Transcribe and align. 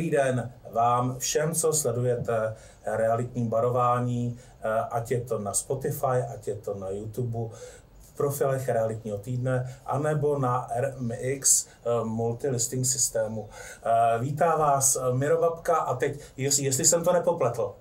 Dobrý 0.00 0.10
den 0.10 0.52
vám 0.72 1.18
všem, 1.18 1.54
co 1.54 1.72
sledujete 1.72 2.56
realitní 2.86 3.48
barování, 3.48 4.38
eh, 4.62 4.68
ať 4.90 5.10
je 5.10 5.20
to 5.20 5.38
na 5.38 5.54
Spotify, 5.54 6.24
ať 6.34 6.48
je 6.48 6.54
to 6.54 6.74
na 6.74 6.90
YouTube, 6.90 7.54
v 8.00 8.16
profilech 8.16 8.68
realitního 8.68 9.18
týdne, 9.18 9.76
anebo 9.86 10.38
na 10.38 10.68
RMX 10.76 11.66
eh, 11.66 12.04
multilisting 12.04 12.86
systému. 12.86 13.48
Eh, 13.82 14.18
Vítá 14.18 14.56
vás 14.56 14.98
Miro 15.12 15.40
Babka 15.40 15.76
a 15.76 15.94
teď, 15.94 16.20
jestli 16.36 16.84
jsem 16.84 17.04
to 17.04 17.12
nepopletl, 17.12 17.74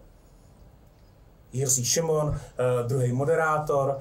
Jiří 1.52 1.86
Šimon, 1.86 2.39
druhý 2.88 3.13
moderátor. 3.13 3.99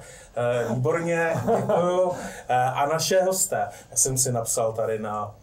Výborně, 0.69 1.33
děkuju. 1.57 2.11
A 2.49 2.85
naše 2.85 3.23
hosté, 3.23 3.67
já 3.91 3.97
jsem 3.97 4.17
si 4.17 4.31
napsal 4.31 4.73
tady 4.73 4.99
na 4.99 5.35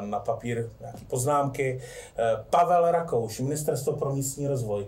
na 0.00 0.18
papír 0.18 0.70
nějaké 0.80 0.98
poznámky. 1.08 1.80
Pavel 2.50 2.90
Rakouš, 2.90 3.40
Ministerstvo 3.40 3.92
pro 3.92 4.12
místní 4.12 4.48
rozvoj. 4.48 4.86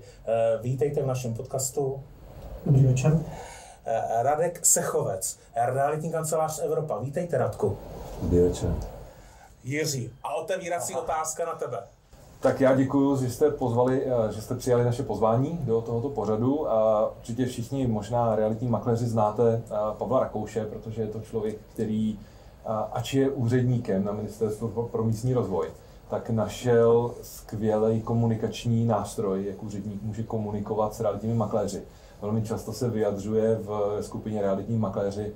Vítejte 0.63 1.03
v 1.03 1.07
našem 1.07 1.35
podcastu. 1.35 2.03
Dobrý 2.67 2.87
večer. 2.87 3.19
Radek 4.23 4.67
Sechovec, 4.67 5.39
realitní 5.57 6.13
kancelář 6.13 6.61
Evropa. 6.65 6.99
Vítejte, 6.99 7.39
Radku. 7.39 7.79
Dobrý 8.23 8.39
večer. 8.39 8.75
Jiří, 9.65 10.11
a 10.23 10.35
otevírací 10.35 10.93
Aha. 10.93 11.03
otázka 11.03 11.45
na 11.45 11.55
tebe. 11.55 11.79
Tak 12.41 12.61
já 12.61 12.75
děkuji, 12.75 13.17
že 13.17 13.31
jste 13.31 13.51
pozvali, 13.51 14.03
eh, 14.07 14.33
že 14.33 14.43
jste 14.43 14.55
přijali 14.55 14.85
naše 14.85 15.03
pozvání 15.03 15.59
do 15.63 15.81
tohoto 15.81 16.09
pořadu. 16.09 16.71
A 16.71 17.11
určitě 17.11 17.47
všichni 17.47 17.87
možná 17.87 18.37
realitní 18.37 18.69
makléři 18.69 19.07
znáte 19.07 19.63
eh, 19.65 19.75
Pavla 19.99 20.21
Rakouše, 20.21 20.65
protože 20.65 21.03
je 21.03 21.09
to 21.09 21.21
člověk, 21.21 21.57
který 21.73 22.19
ač 22.93 23.15
je 23.15 23.31
úředníkem 23.31 24.05
na 24.05 24.13
Ministerstvu 24.13 24.89
pro 24.93 25.05
místní 25.05 25.35
rozvoj, 25.35 25.69
tak 26.09 26.31
našel 26.31 27.15
skvělý 27.23 28.01
komunikační 28.01 28.85
nástroj, 28.85 29.45
jak 29.45 29.63
úředník 29.63 30.03
může 30.03 30.23
komunikovat 30.23 30.95
s 30.95 31.01
realitními 31.01 31.35
makléři. 31.35 31.83
Velmi 32.23 32.43
často 32.43 32.73
se 32.73 32.91
vyjadřuje 32.91 33.59
v 33.63 33.99
skupině 34.01 34.43
realitní 34.43 34.79
makléři 34.79 35.33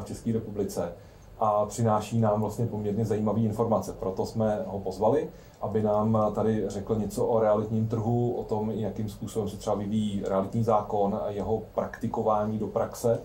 v 0.00 0.04
České 0.04 0.32
republice 0.32 0.92
a 1.38 1.66
přináší 1.66 2.20
nám 2.20 2.40
vlastně 2.40 2.66
poměrně 2.66 3.04
zajímavé 3.04 3.40
informace. 3.40 3.92
Proto 3.92 4.26
jsme 4.26 4.64
ho 4.66 4.78
pozvali, 4.78 5.28
aby 5.60 5.82
nám 5.82 6.32
tady 6.34 6.68
řekl 6.68 6.96
něco 6.96 7.26
o 7.26 7.40
realitním 7.40 7.88
trhu, 7.88 8.32
o 8.32 8.44
tom, 8.44 8.70
jakým 8.70 9.08
způsobem 9.08 9.48
se 9.48 9.56
třeba 9.56 9.76
vyvíjí 9.76 10.22
realitní 10.26 10.64
zákon 10.64 11.20
a 11.22 11.30
jeho 11.30 11.62
praktikování 11.74 12.58
do 12.58 12.66
praxe 12.66 13.18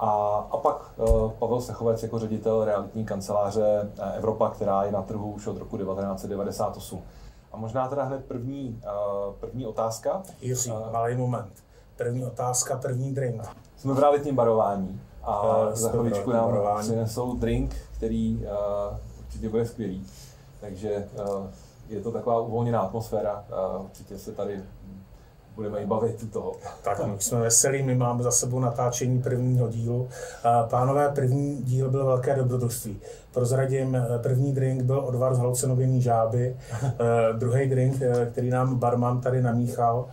a, 0.00 0.38
a 0.50 0.56
pak 0.56 0.92
uh, 0.96 1.32
Pavel 1.32 1.60
Sechovec 1.60 2.02
jako 2.02 2.18
ředitel 2.18 2.64
realitní 2.64 3.04
kanceláře 3.04 3.90
eh, 3.98 4.16
Evropa, 4.16 4.50
která 4.50 4.84
je 4.84 4.92
na 4.92 5.02
trhu 5.02 5.32
už 5.32 5.46
od 5.46 5.58
roku 5.58 5.76
1998. 5.76 7.02
A 7.52 7.56
možná 7.56 7.88
teda 7.88 8.02
hned 8.02 8.24
první, 8.24 8.80
uh, 8.84 9.34
první 9.34 9.66
otázka. 9.66 10.22
Jiří, 10.40 10.72
malý 10.92 11.16
moment. 11.16 11.52
První 11.96 12.24
otázka, 12.24 12.76
první 12.76 13.14
drink. 13.14 13.42
Jsme 13.76 13.94
v 13.94 13.98
realitním 13.98 14.36
barování 14.36 15.00
a 15.22 15.58
uh, 15.58 15.72
za 15.72 15.90
chvíličku 15.90 16.32
nám 16.32 16.44
barování. 16.44 16.88
přinesou 16.88 17.36
drink, 17.36 17.76
který 17.96 18.36
uh, 18.36 18.96
určitě 19.18 19.48
bude 19.48 19.66
skvělý. 19.66 20.06
Takže 20.60 21.08
uh, 21.28 21.46
je 21.88 22.00
to 22.00 22.12
taková 22.12 22.40
uvolněná 22.40 22.80
atmosféra. 22.80 23.44
Uh, 23.76 23.84
určitě 23.84 24.18
se 24.18 24.32
tady 24.32 24.62
budeme 25.54 25.78
i 25.78 25.86
bavit 25.86 26.32
toho. 26.32 26.52
Tak 26.82 27.06
my 27.06 27.12
jsme 27.18 27.40
veselí, 27.40 27.82
my 27.82 27.94
máme 27.94 28.22
za 28.22 28.30
sebou 28.30 28.60
natáčení 28.60 29.22
prvního 29.22 29.68
dílu. 29.68 30.08
Pánové, 30.70 31.08
první 31.08 31.62
díl 31.62 31.90
byl 31.90 32.06
velké 32.06 32.34
dobrodružství. 32.36 33.00
Prozradím, 33.32 33.94
eh, 33.96 34.18
první 34.18 34.52
drink 34.52 34.82
byl 34.82 34.98
odvar 34.98 35.34
z 35.34 35.38
halucinogenní 35.38 36.02
žáby, 36.02 36.56
eh, 36.82 36.92
druhý 37.38 37.68
drink, 37.68 38.02
eh, 38.02 38.26
který 38.26 38.50
nám 38.50 38.76
barman 38.76 39.20
tady 39.20 39.42
namíchal, 39.42 40.08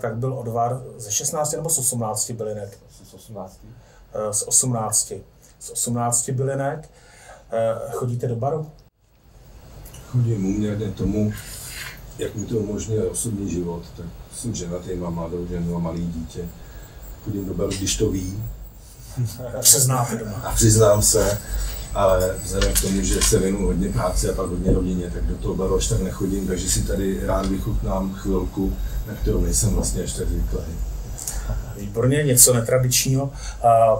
tak 0.00 0.16
byl 0.16 0.34
odvar 0.34 0.82
ze 0.96 1.10
16 1.10 1.56
nebo 1.56 1.70
z 1.70 1.78
18 1.78 2.32
bylinek? 2.32 2.78
Z 2.90 3.14
18. 3.14 3.60
Z 4.30 4.42
18. 4.42 5.22
Z 5.58 5.70
18 5.70 6.32
bylinek. 6.32 6.90
Chodíte 7.92 8.26
do 8.28 8.36
baru? 8.36 8.70
Chodím 10.06 10.46
uměrně 10.46 10.90
tomu, 10.90 11.32
jak 12.18 12.34
mi 12.34 12.46
to 12.46 12.56
umožňuje 12.56 13.10
osobní 13.10 13.50
život, 13.50 13.82
tak 13.96 14.06
jsem 14.38 14.54
ženatý, 14.54 14.94
mám 14.94 15.14
mladou 15.14 15.46
ženu 15.50 15.76
a 15.76 15.78
malý 15.78 16.06
dítě. 16.06 16.40
Chodím 17.24 17.46
do 17.46 17.54
baru, 17.54 17.70
když 17.78 17.96
to 17.96 18.10
ví. 18.10 18.42
Přiznáte 19.60 20.16
doma. 20.16 20.42
A 20.44 20.52
přiznám 20.54 21.02
se, 21.02 21.38
ale 21.94 22.34
vzhledem 22.44 22.72
k 22.72 22.80
tomu, 22.80 23.02
že 23.02 23.22
se 23.22 23.38
věnu 23.38 23.66
hodně 23.66 23.88
práci 23.88 24.30
a 24.30 24.34
pak 24.34 24.46
hodně 24.46 24.72
rodině, 24.72 25.10
tak 25.10 25.26
do 25.26 25.36
toho 25.36 25.54
baru 25.54 25.76
až 25.76 25.88
tak 25.88 26.00
nechodím, 26.00 26.46
takže 26.46 26.70
si 26.70 26.82
tady 26.82 27.26
rád 27.26 27.46
vychutnám 27.46 28.14
chvilku, 28.14 28.72
na 29.06 29.14
kterou 29.14 29.40
nejsem 29.40 29.70
vlastně 29.70 30.02
až 30.02 30.12
tak 30.12 30.28
zvyklý. 30.28 30.60
Výborně, 31.76 32.22
něco 32.24 32.54
netradičního. 32.54 33.30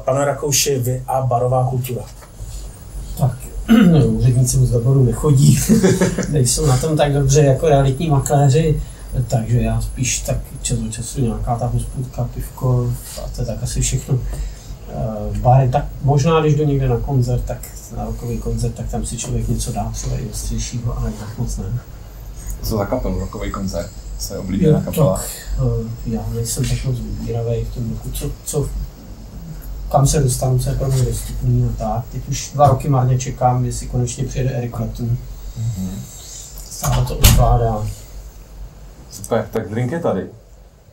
Pane 0.05 0.25
Rakouši, 0.25 0.79
vy 0.79 1.05
a 1.07 1.21
barová 1.21 1.67
kultura. 1.71 2.03
Tak, 3.19 3.39
úředníci 4.07 4.57
moc 4.57 4.71
do 4.71 4.81
baru 4.81 5.05
nechodí, 5.05 5.61
nejsou 6.29 6.67
na 6.67 6.79
tom 6.79 6.97
tak 6.97 7.13
dobře 7.13 7.41
jako 7.41 7.69
realitní 7.69 8.11
makléři 8.11 8.83
takže 9.29 9.61
já 9.61 9.81
spíš 9.81 10.21
tak 10.21 10.37
čas 10.63 10.79
od 10.79 10.93
času 10.93 11.21
nějaká 11.21 11.57
ta 11.57 11.67
hospodka, 11.67 12.25
pivko 12.35 12.93
a 13.25 13.29
to 13.37 13.43
je 13.43 13.47
tak 13.47 13.63
asi 13.63 13.81
všechno. 13.81 14.15
Uh, 14.15 15.37
bary, 15.37 15.69
tak 15.69 15.85
možná, 16.03 16.41
když 16.41 16.55
jdu 16.55 16.65
někde 16.65 16.89
na 16.89 16.97
koncert, 16.97 17.45
tak 17.45 17.59
na 17.97 18.05
rokový 18.05 18.39
koncert, 18.39 18.73
tak 18.75 18.89
tam 18.89 19.07
si 19.07 19.17
člověk 19.17 19.49
něco 19.49 19.73
dá, 19.73 19.91
třeba 19.93 20.17
i 20.17 20.29
ostřejšího, 20.31 20.99
ale 20.99 21.13
tak 21.13 21.39
moc 21.39 21.57
ne. 21.57 21.65
Co 22.63 22.77
za 22.77 22.87
kapel 22.87 23.19
rokový 23.19 23.51
koncert? 23.51 23.91
Co 24.19 24.35
je 24.35 24.41
oblíbená 24.41 24.81
kapela? 24.81 25.17
Tak, 25.17 25.27
uh, 25.63 25.87
já 26.07 26.21
nejsem 26.35 26.69
tak 26.69 26.85
moc 26.85 26.99
vybíravý 26.99 27.65
v 27.65 27.75
tom 27.75 27.91
roku, 27.91 28.11
co, 28.11 28.31
co 28.45 28.69
kam 29.93 30.07
se 30.07 30.21
dostanu, 30.21 30.59
co 30.59 30.71
je 30.71 30.77
pro 30.77 30.89
mě 30.89 31.03
dostupný 31.03 31.65
a 31.65 31.79
tak. 31.79 32.05
Teď 32.13 32.29
už 32.29 32.51
dva 32.55 32.69
roky 32.69 32.89
marně 32.89 33.19
čekám, 33.19 33.65
jestli 33.65 33.87
konečně 33.87 34.25
přijede 34.25 34.51
Eric 34.51 34.75
Clapton. 34.77 35.07
Mm-hmm. 35.07 35.91
Stále 36.71 37.05
to 37.05 37.17
odkládá. 37.17 37.87
Super, 39.11 39.49
tak 39.53 39.69
drink 39.69 39.93
je 39.93 40.01
tady. 40.01 40.27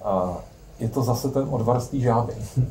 A 0.03 0.37
je 0.79 0.89
to 0.89 1.03
zase 1.03 1.29
ten 1.29 1.47
odvar 1.49 1.79
z 1.79 1.87
té 1.87 1.99
žáby. 1.99 2.33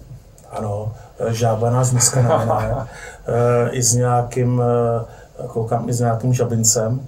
Ano, 0.51 0.93
žába 1.29 1.71
nás 1.71 1.91
dneska 1.91 2.23
nájme. 2.23 2.87
I 3.71 3.83
s 3.83 3.95
nějakým, 3.95 4.63
eh, 4.63 5.47
koukám, 5.49 5.89
i 5.89 5.93
s 5.93 6.01
nějakým 6.01 6.35
žabincem. 6.35 7.07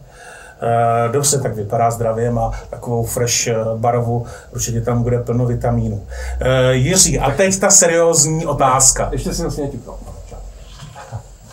Eh, 0.61 1.13
dobře, 1.13 1.41
tak 1.41 1.55
vypadá 1.55 1.91
zdravě, 1.91 2.31
má 2.31 2.53
takovou 2.71 3.05
fresh 3.05 3.47
eh, 3.47 3.57
barvu, 3.77 4.27
určitě 4.53 4.81
tam 4.81 5.03
bude 5.03 5.19
plno 5.19 5.47
vitamínů. 5.47 6.07
Jiří, 6.71 7.19
a 7.19 7.31
teď 7.31 7.59
ta 7.59 7.71
seriózní 7.71 8.47
otázka. 8.47 9.09
Ještě 9.13 9.35
si 9.35 9.43
musím 9.43 9.69
tipnout. 9.69 9.99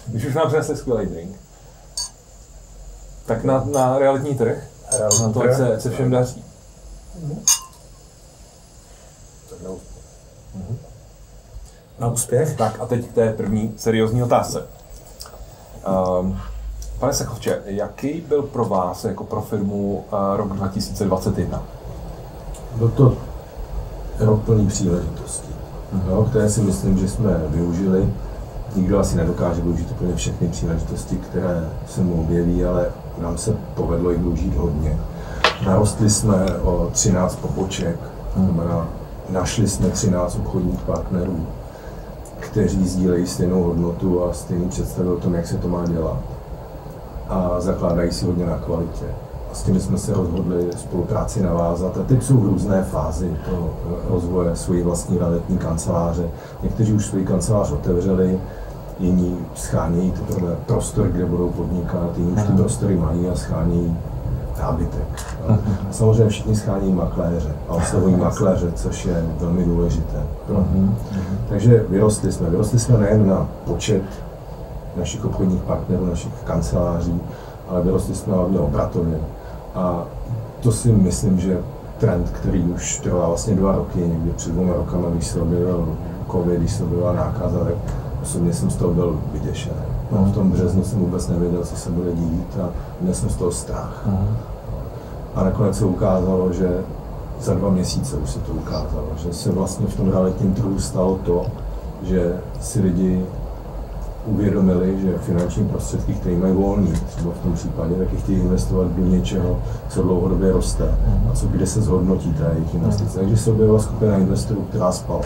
Když 0.07 0.25
už 0.25 0.35
nám 0.35 0.47
přinesli 0.47 0.77
skvělý 0.77 1.05
drink, 1.05 1.35
tak 3.25 3.43
na, 3.43 3.63
na 3.73 3.97
realitní 3.97 4.35
trh, 4.35 4.57
realitní 4.99 5.23
na 5.23 5.31
to, 5.33 5.39
trh, 5.39 5.57
se, 5.57 5.81
se 5.81 5.89
všem 5.89 6.11
daří. 6.11 6.43
Mhm. 7.21 7.39
Tak 9.49 9.61
na 9.63 9.69
úspěch. 9.69 10.03
Mhm. 10.55 10.77
Na 11.99 12.07
úspěch? 12.07 12.55
Tak 12.57 12.79
a 12.79 12.85
teď 12.85 13.07
k 13.07 13.13
té 13.13 13.33
první 13.33 13.73
seriózní 13.77 14.23
otázce. 14.23 14.65
Um, 16.19 16.39
pane 16.99 17.13
Sechovče, 17.13 17.61
jaký 17.65 18.21
byl 18.21 18.41
pro 18.41 18.65
vás 18.65 19.03
jako 19.03 19.23
pro 19.23 19.41
firmu 19.41 20.05
uh, 20.11 20.37
rok 20.37 20.53
2021? 20.53 21.63
Byl 22.75 22.89
to 22.89 23.17
rok 24.19 24.43
plný 24.43 24.67
příležitostí, 24.67 25.53
uh-huh. 25.95 26.09
no, 26.09 26.23
které 26.25 26.49
si 26.49 26.61
myslím, 26.61 26.97
že 26.97 27.09
jsme 27.09 27.43
využili. 27.47 28.13
Nikdo 28.75 28.99
asi 28.99 29.15
nedokáže 29.15 29.61
využít 29.61 29.91
úplně 29.91 30.15
všechny 30.15 30.47
příležitosti, 30.47 31.17
které 31.17 31.69
se 31.89 32.01
mu 32.01 32.21
objeví, 32.21 32.65
ale 32.65 32.91
nám 33.17 33.37
se 33.37 33.57
povedlo 33.75 34.11
jich 34.11 34.19
využít 34.19 34.55
hodně. 34.55 34.99
Narostli 35.65 36.09
jsme 36.09 36.45
o 36.63 36.89
13 36.91 37.35
poboček, 37.35 37.95
znamená, 38.35 38.87
našli 39.29 39.67
jsme 39.67 39.89
13 39.89 40.35
obchodních 40.35 40.79
partnerů, 40.79 41.45
kteří 42.39 42.87
sdílejí 42.87 43.27
stejnou 43.27 43.63
hodnotu 43.63 44.23
a 44.23 44.33
stejný 44.33 44.69
představy 44.69 45.09
o 45.09 45.15
tom, 45.15 45.33
jak 45.33 45.47
se 45.47 45.57
to 45.57 45.67
má 45.67 45.85
dělat. 45.85 46.17
A 47.29 47.55
zakládají 47.59 48.11
si 48.11 48.25
hodně 48.25 48.45
na 48.45 48.57
kvalitě. 48.57 49.05
A 49.51 49.55
s 49.55 49.63
tím 49.63 49.79
jsme 49.79 49.97
se 49.97 50.13
rozhodli 50.13 50.69
spolupráci 50.77 51.43
navázat. 51.43 51.97
A 51.97 52.03
teď 52.03 52.23
jsou 52.23 52.37
v 52.37 52.45
různé 52.45 52.83
fázi 52.83 53.37
toho 53.49 53.69
rozvoje 54.09 54.55
svojí 54.55 54.81
vlastní 54.81 55.17
realitní 55.17 55.57
kanceláře. 55.57 56.29
Někteří 56.63 56.93
už 56.93 57.05
svoji 57.05 57.25
kancelář 57.25 57.71
otevřeli, 57.71 58.39
jiní 58.99 59.37
schánějí 59.55 60.11
teprve 60.11 60.55
prostor, 60.65 61.07
kde 61.07 61.25
budou 61.25 61.49
podnikat, 61.49 62.17
jiní 62.17 62.31
už 62.31 62.43
ty 62.43 62.51
prostory 62.51 62.97
mají 62.97 63.29
a 63.29 63.35
schánějí 63.35 63.97
nábytek. 64.63 65.07
A 65.47 65.57
samozřejmě 65.91 66.29
všichni 66.29 66.55
schání 66.55 66.93
makléře 66.93 67.55
a 67.69 67.73
oslovují 67.73 68.15
makléře, 68.15 68.71
což 68.75 69.05
je 69.05 69.25
velmi 69.39 69.63
důležité. 69.63 70.23
Mhm. 70.49 70.95
Takže 71.49 71.85
vyrostli 71.89 72.31
jsme. 72.31 72.49
Vyrostli 72.49 72.79
jsme 72.79 72.97
nejen 72.97 73.29
na 73.29 73.47
počet 73.65 74.01
našich 74.97 75.25
obchodních 75.25 75.61
partnerů, 75.61 76.05
našich 76.05 76.33
kanceláří, 76.43 77.21
ale 77.69 77.81
vyrostli 77.81 78.15
jsme 78.15 78.33
hlavně 78.33 78.59
obratově. 78.59 79.19
A 79.75 80.03
to 80.59 80.71
si 80.71 80.91
myslím, 80.91 81.39
že 81.39 81.57
trend, 81.97 82.29
který 82.29 82.61
už 82.63 82.99
trvá 82.99 83.27
vlastně 83.27 83.55
dva 83.55 83.71
roky, 83.71 83.99
někdy 83.99 84.31
před 84.31 84.51
dvěma 84.51 84.73
rokama, 84.73 85.09
když 85.09 85.27
se 85.27 85.41
objevil 85.41 85.87
COVID, 86.31 86.59
když 86.59 86.71
se 86.71 86.83
objevila 86.83 87.13
nákaza, 87.13 87.59
tak 87.59 87.75
osobně 88.23 88.53
jsem 88.53 88.69
z 88.69 88.75
toho 88.75 88.93
byl 88.93 89.19
vyděšený. 89.33 89.75
No, 90.11 90.25
v 90.25 90.33
tom 90.33 90.51
březnu 90.51 90.83
jsem 90.83 90.99
vůbec 90.99 91.27
nevěděl, 91.27 91.63
co 91.63 91.75
se 91.75 91.89
bude 91.89 92.11
dít 92.11 92.57
a 92.63 92.69
měl 93.01 93.13
jsem 93.13 93.29
z 93.29 93.35
toho 93.35 93.51
strach. 93.51 94.07
A 95.35 95.43
nakonec 95.43 95.77
se 95.77 95.85
ukázalo, 95.85 96.53
že 96.53 96.81
za 97.41 97.53
dva 97.53 97.69
měsíce 97.69 98.17
už 98.17 98.29
se 98.29 98.39
to 98.39 98.51
ukázalo, 98.51 99.07
že 99.17 99.33
se 99.33 99.51
vlastně 99.51 99.87
v 99.87 99.95
tom 99.97 100.11
realitním 100.11 100.53
trhu 100.53 100.79
stalo 100.79 101.19
to, 101.25 101.45
že 102.03 102.39
si 102.61 102.81
lidi 102.81 103.25
uvědomili, 104.25 105.01
že 105.01 105.17
finanční 105.17 105.65
prostředky, 105.67 106.13
které 106.13 106.37
mají 106.37 106.53
volný, 106.53 106.93
třeba 107.15 107.31
v 107.31 107.43
tom 107.43 107.53
případě, 107.53 107.95
taky 107.95 108.17
chtějí 108.17 108.39
investovat 108.39 108.87
do 108.87 109.05
něčeho, 109.05 109.59
co 109.89 110.03
dlouhodobě 110.03 110.51
roste 110.51 110.95
a 111.31 111.35
co 111.35 111.47
kde 111.47 111.67
se 111.67 111.81
zhodnotí 111.81 112.33
ta 112.33 112.49
jejich 112.53 112.75
investice. 112.75 113.19
Takže 113.19 113.37
se 113.37 113.51
objevila 113.51 113.79
skupina 113.79 114.17
investorů, 114.17 114.61
která 114.61 114.91
spala 114.91 115.21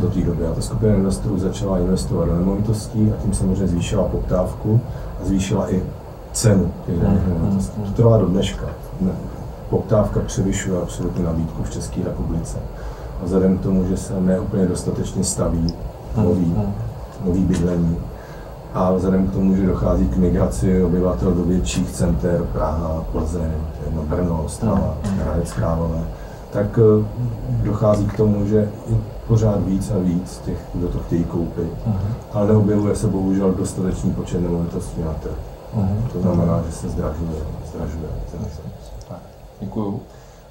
do 0.00 0.10
té 0.10 0.20
doby. 0.20 0.46
A 0.46 0.54
ta 0.54 0.60
skupina 0.60 0.94
investorů 0.94 1.38
začala 1.38 1.78
investovat 1.78 2.24
do 2.24 2.34
nemovitostí 2.34 3.12
a 3.12 3.22
tím 3.22 3.34
samozřejmě 3.34 3.66
zvýšila 3.66 4.04
poptávku 4.04 4.80
a 5.22 5.24
zvýšila 5.24 5.72
i 5.72 5.82
cenu 6.32 6.72
těch 6.86 7.00
daných 7.00 7.26
nemovitostí. 7.26 7.80
To 7.80 7.90
trvá 7.90 8.18
do 8.18 8.26
dneška. 8.26 8.66
Poptávka 9.70 10.20
převyšuje 10.20 10.82
absolutně 10.82 11.24
nabídku 11.24 11.62
v 11.62 11.70
České 11.70 12.04
republice. 12.04 12.58
A 13.22 13.24
vzhledem 13.24 13.58
k 13.58 13.62
tomu, 13.62 13.84
že 13.88 13.96
se 13.96 14.20
neúplně 14.20 14.66
dostatečně 14.66 15.24
staví 15.24 15.66
nový, 16.16 16.54
nový 17.24 17.44
bydlení, 17.44 17.96
a 18.74 18.92
vzhledem 18.92 19.28
k 19.28 19.32
tomu, 19.32 19.56
že 19.56 19.66
dochází 19.66 20.08
k 20.08 20.16
migraci 20.16 20.82
obyvatel 20.82 21.32
do 21.32 21.44
větších 21.44 21.90
center, 21.90 22.42
Praha, 22.52 23.04
Plzeň, 23.12 23.50
jedno 23.86 24.02
Brno, 24.02 24.42
Ostrava, 24.44 24.96
Hradec 25.22 25.52
Králové, 25.52 26.04
tak 26.52 26.78
eh, 26.78 27.04
dochází 27.64 28.06
k 28.06 28.16
tomu, 28.16 28.46
že 28.46 28.68
pořád 29.28 29.64
víc 29.64 29.90
a 29.90 29.98
víc 29.98 30.40
těch, 30.44 30.58
kdo 30.74 30.88
to 30.88 30.98
chtějí 30.98 31.24
koupit, 31.24 31.72
uh-huh. 31.88 31.98
ale 32.32 32.46
neobjevuje 32.46 32.96
se 32.96 33.06
bohužel 33.06 33.52
dostatečný 33.52 34.10
počet 34.10 34.40
nemovitostí 34.40 35.02
na 35.02 35.12
trh. 35.12 35.57
Uh-huh. 35.76 36.12
To 36.12 36.20
znamená, 36.20 36.62
že 36.66 36.72
se 36.72 36.88
zdražuje. 36.88 37.40
zdražuje. 37.66 38.08
Tak, 39.08 39.20
děkuju. 39.60 40.00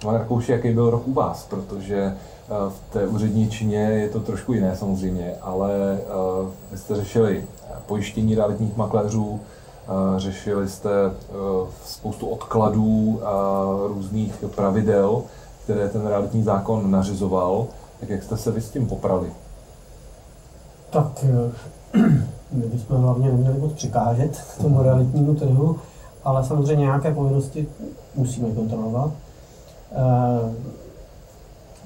Pane 0.02 0.18
Rakouši, 0.18 0.52
jaký 0.52 0.74
byl 0.74 0.90
rok 0.90 1.08
u 1.08 1.14
vás? 1.14 1.46
Protože 1.50 1.98
eh, 1.98 2.50
v 2.50 2.94
té 2.94 3.08
úředničině 3.08 3.80
je 3.80 4.10
to 4.10 4.19
trošku 4.19 4.54
jiné 4.54 4.75
samozřejmě, 4.75 5.36
ale 5.42 6.00
uh, 6.42 6.50
vy 6.72 6.78
jste 6.78 6.96
řešili 6.96 7.44
pojištění 7.86 8.36
realitních 8.36 8.78
makléřů, 8.78 9.25
uh, 9.28 9.40
řešili 10.18 10.69
jste 10.69 10.90
spoustu 11.86 12.28
odkladů 12.28 13.22
a 13.24 13.63
různých 13.88 14.44
pravidel, 14.56 15.24
které 15.63 15.90
ten 15.90 16.08
realitní 16.08 16.44
zákon 16.44 16.92
nařizoval. 16.92 17.68
Tak 18.00 18.10
jak 18.10 18.24
jste 18.24 18.38
se 18.38 18.52
vy 18.52 18.62
s 18.62 18.70
tím 18.70 18.88
poprali? 18.88 19.28
Tak 20.90 21.25
my 22.52 22.66
bychom 22.68 22.98
hlavně 22.98 23.32
neměli 23.32 23.60
moc 23.60 23.74
překážet 23.74 24.42
tomu 24.62 24.84
realitnímu 24.84 25.36
trhu, 25.36 25.76
ale 26.24 26.46
samozřejmě 26.46 26.82
nějaké 26.82 27.14
povinnosti 27.14 27.68
musíme 28.16 28.50
kontrolovat. 28.52 29.12
Eh, 29.92 30.52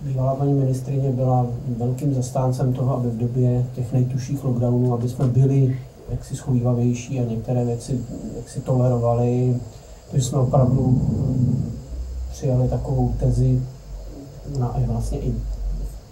bývalá 0.03 0.35
paní 0.35 0.53
ministrině 0.53 1.11
byla 1.11 1.45
velkým 1.77 2.13
zastáncem 2.13 2.73
toho, 2.73 2.95
aby 2.97 3.09
v 3.09 3.17
době 3.17 3.65
těch 3.75 3.93
nejtuších 3.93 4.43
lockdownů, 4.43 4.93
aby 4.93 5.09
jsme 5.09 5.27
byli 5.27 5.79
jaksi 6.09 6.35
schovývavější 6.35 7.19
a 7.19 7.23
některé 7.23 7.65
věci 7.65 8.01
jaksi 8.37 8.59
tolerovali. 8.59 9.59
Takže 10.11 10.25
jsme 10.27 10.37
opravdu 10.37 11.01
přijali 12.31 12.67
takovou 12.67 13.13
tezi, 13.19 13.61
na, 14.59 14.75
vlastně 14.87 15.19
i 15.19 15.33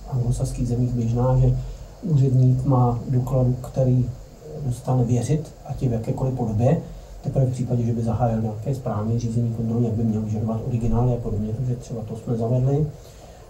anglosaských 0.10 0.68
zemích 0.68 0.94
běžná, 0.94 1.40
že 1.40 1.58
úředník 2.04 2.66
má 2.66 3.00
dokladu, 3.10 3.56
který 3.62 4.10
dostane 4.66 5.04
věřit, 5.04 5.52
ať 5.66 5.84
je 5.84 5.90
v 5.90 5.94
jakékoliv 5.94 6.34
podobě, 6.34 6.82
teprve 7.22 7.46
v 7.46 7.52
případě, 7.52 7.84
že 7.84 7.94
by 7.94 8.02
zahájil 8.02 8.42
nějaké 8.42 8.76
správní 8.76 9.20
řízení 9.20 9.54
kontrolní, 9.54 9.86
jak 9.86 9.96
by 9.96 10.04
měl 10.04 10.22
vyžadovat 10.22 10.62
originály 10.68 11.14
a 11.14 11.18
podobně, 11.18 11.54
takže 11.58 11.76
třeba 11.76 12.02
to 12.02 12.16
jsme 12.16 12.38
zavedli. 12.38 12.88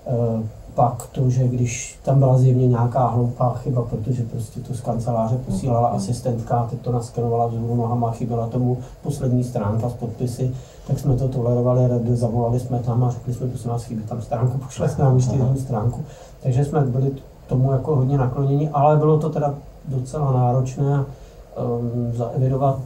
E, 0.07 0.43
pak 0.75 1.07
to, 1.11 1.29
že 1.29 1.47
když 1.47 1.99
tam 2.03 2.19
byla 2.19 2.37
zjevně 2.37 2.67
nějaká 2.67 3.07
hloupá 3.07 3.53
chyba, 3.53 3.81
protože 3.81 4.23
prostě 4.23 4.59
to 4.59 4.73
z 4.73 4.81
kanceláře 4.81 5.37
posílala 5.37 5.87
asistentka, 5.87 6.67
teď 6.69 6.79
to 6.81 6.91
naskenovala 6.91 7.47
vzhůru 7.47 7.75
nohama, 7.75 8.11
chyběla 8.11 8.47
tomu 8.47 8.77
poslední 9.03 9.43
stránka 9.43 9.89
s 9.89 9.93
podpisy, 9.93 10.51
tak 10.87 10.99
jsme 10.99 11.15
to 11.15 11.27
tolerovali, 11.27 11.81
zavolali 12.13 12.59
jsme 12.59 12.79
tam 12.79 13.03
a 13.03 13.11
řekli 13.11 13.33
jsme, 13.33 13.47
prosím 13.47 13.69
nás 13.69 13.83
chybí 13.83 14.03
tam 14.03 14.21
stránku, 14.21 14.57
pošle 14.57 14.89
jsme 14.89 15.03
nám 15.03 15.15
ještě 15.15 15.35
jednu 15.35 15.57
stránku. 15.57 16.05
Takže 16.43 16.65
jsme 16.65 16.81
byli 16.81 17.11
tomu 17.47 17.71
jako 17.71 17.95
hodně 17.95 18.17
nakloněni, 18.17 18.69
ale 18.69 18.97
bylo 18.97 19.19
to 19.19 19.29
teda 19.29 19.55
docela 19.89 20.31
náročné 20.31 21.05
um, 21.05 22.13
zaevidovat 22.13 22.79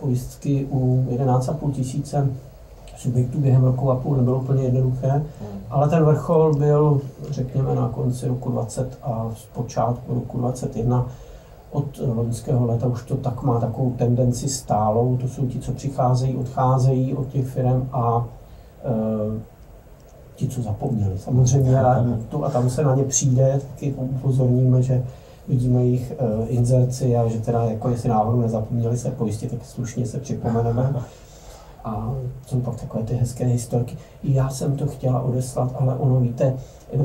pojistky 0.00 0.66
u 0.70 1.06
11,5 1.10 1.72
tisíce 1.72 2.28
subjektů 2.96 3.40
během 3.40 3.64
roku 3.64 3.90
a 3.90 3.96
půl 3.96 4.16
nebylo 4.16 4.38
úplně 4.38 4.62
jednoduché, 4.62 5.10
hmm. 5.10 5.60
ale 5.70 5.88
ten 5.88 6.04
vrchol 6.04 6.54
byl, 6.54 7.00
řekněme, 7.30 7.74
na 7.74 7.88
konci 7.88 8.28
roku 8.28 8.50
20 8.50 8.98
a 9.02 9.30
z 9.34 9.44
počátku 9.44 10.14
roku 10.14 10.38
21 10.38 11.06
od 11.74 12.00
loňského 12.14 12.66
léta 12.66 12.86
už 12.86 13.02
to 13.02 13.16
tak 13.16 13.42
má 13.42 13.60
takovou 13.60 13.90
tendenci 13.90 14.48
stálou, 14.48 15.16
to 15.16 15.28
jsou 15.28 15.46
ti, 15.46 15.60
co 15.60 15.72
přicházejí, 15.72 16.36
odcházejí 16.36 17.14
od 17.14 17.28
těch 17.28 17.46
firm 17.46 17.88
a 17.92 18.24
e, 18.84 19.40
ti, 20.34 20.48
co 20.48 20.62
zapomněli. 20.62 21.18
Samozřejmě 21.18 21.76
tu 22.28 22.44
a 22.44 22.50
tam 22.50 22.70
se 22.70 22.84
na 22.84 22.94
ně 22.94 23.04
přijde, 23.04 23.60
taky 23.70 23.94
upozorníme, 23.94 24.82
že 24.82 25.04
vidíme 25.48 25.80
jejich 25.80 26.12
e, 26.12 26.46
inzerci 26.46 27.16
a 27.16 27.28
že 27.28 27.40
teda 27.40 27.62
jako 27.64 27.88
jestli 27.88 28.08
náhodou 28.08 28.40
nezapomněli 28.40 28.96
se 28.96 29.10
pojistit, 29.10 29.50
tak 29.50 29.64
slušně 29.64 30.06
se 30.06 30.18
připomeneme. 30.18 30.94
A 31.84 32.14
jsou 32.46 32.60
pak 32.60 32.80
takové 32.80 33.04
ty 33.04 33.14
hezké 33.14 33.44
historky. 33.44 33.96
Já 34.22 34.48
jsem 34.48 34.76
to 34.76 34.86
chtěla 34.86 35.20
odeslat, 35.20 35.72
ale 35.78 35.94
ono, 35.94 36.20
víte, 36.20 36.54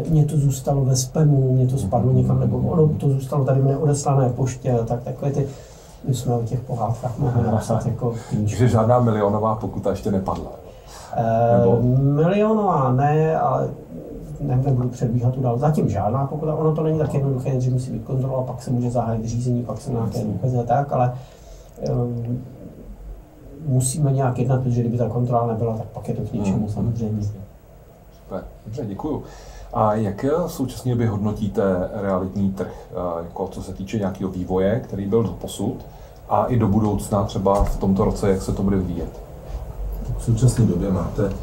mě 0.10 0.26
to 0.26 0.38
zůstalo 0.38 0.86
ve 0.86 0.96
spamu, 0.96 1.54
mě 1.54 1.68
to 1.68 1.78
spadlo 1.78 2.12
někam, 2.12 2.40
nebo 2.40 2.58
ono 2.58 2.88
to 2.88 3.10
zůstalo 3.10 3.46
tady 3.46 3.62
v 3.62 3.66
neodeslané 3.66 4.30
poště, 4.30 4.80
tak 4.88 5.04
takové 5.04 5.32
ty, 5.32 5.48
my 6.08 6.14
jsme 6.14 6.36
o 6.36 6.44
těch 6.44 6.60
pohádkách 6.60 7.20
mohli 7.20 7.44
napsat 7.44 7.86
jako 7.86 8.16
knížku. 8.30 8.60
Takže 8.60 8.68
žádná 8.68 9.00
milionová 9.00 9.56
pokuta 9.56 9.90
ještě 9.90 10.12
nepadla. 10.12 10.52
Nebo? 11.60 11.80
milionová 11.98 12.94
ne, 12.94 13.40
ale 13.40 13.70
ne, 14.40 14.62
nebudu 14.66 14.90
předbíhat 14.90 15.34
tu 15.34 15.42
dál. 15.42 15.58
Zatím 15.58 15.90
žádná 15.90 16.26
pokuta, 16.26 16.56
ono 16.56 16.76
to 16.76 16.84
není 16.84 17.00
tak 17.00 17.14
jednoduché, 17.14 17.62
že 17.62 17.72
musí 17.72 17.92
být 17.92 18.04
kontrola, 18.04 18.44
pak 18.44 18.62
se 18.62 18.72
může 18.72 18.92
zahájit 18.92 19.26
řízení, 19.26 19.64
pak 19.64 19.82
se 19.82 19.92
nějaké 19.92 20.24
důkazy 20.24 20.58
a 20.58 20.64
tak, 20.64 20.92
ale 20.92 21.14
um, 21.92 22.44
musíme 23.66 24.12
nějak 24.12 24.40
jednat, 24.40 24.64
protože 24.64 24.82
kdyby 24.82 24.98
ta 24.98 25.10
kontrola 25.10 25.48
nebyla, 25.48 25.78
tak 25.78 25.88
pak 25.88 26.10
je 26.10 26.16
to 26.16 26.22
k 26.22 26.34
něčemu 26.34 26.58
hmm. 26.58 26.70
samozřejmě. 26.70 27.24
Super, 28.24 28.44
dobře, 28.66 28.86
děkuju. 28.86 29.24
A 29.74 29.94
jak 29.94 30.26
současně 30.48 30.96
by 30.96 31.06
hodnotíte 31.06 31.90
realitní 31.94 32.52
trh, 32.52 32.74
eh, 32.92 33.24
jako 33.24 33.48
co 33.48 33.64
se 33.64 33.74
týče 33.74 33.98
nějakého 33.98 34.32
vývoje, 34.32 34.80
který 34.80 35.06
byl 35.06 35.24
do 35.24 35.30
posud, 35.30 35.86
a 36.30 36.46
i 36.46 36.60
do 36.60 36.68
budoucna 36.68 37.24
třeba 37.24 37.64
v 37.64 37.78
tomto 37.78 38.06
roce, 38.06 38.30
jak 38.30 38.42
se 38.42 38.54
to 38.54 38.64
bude 38.64 38.78
vyvíjet? 38.78 39.22
V 40.18 40.24
současné 40.24 40.66
době 40.66 40.92
máte 40.92 41.34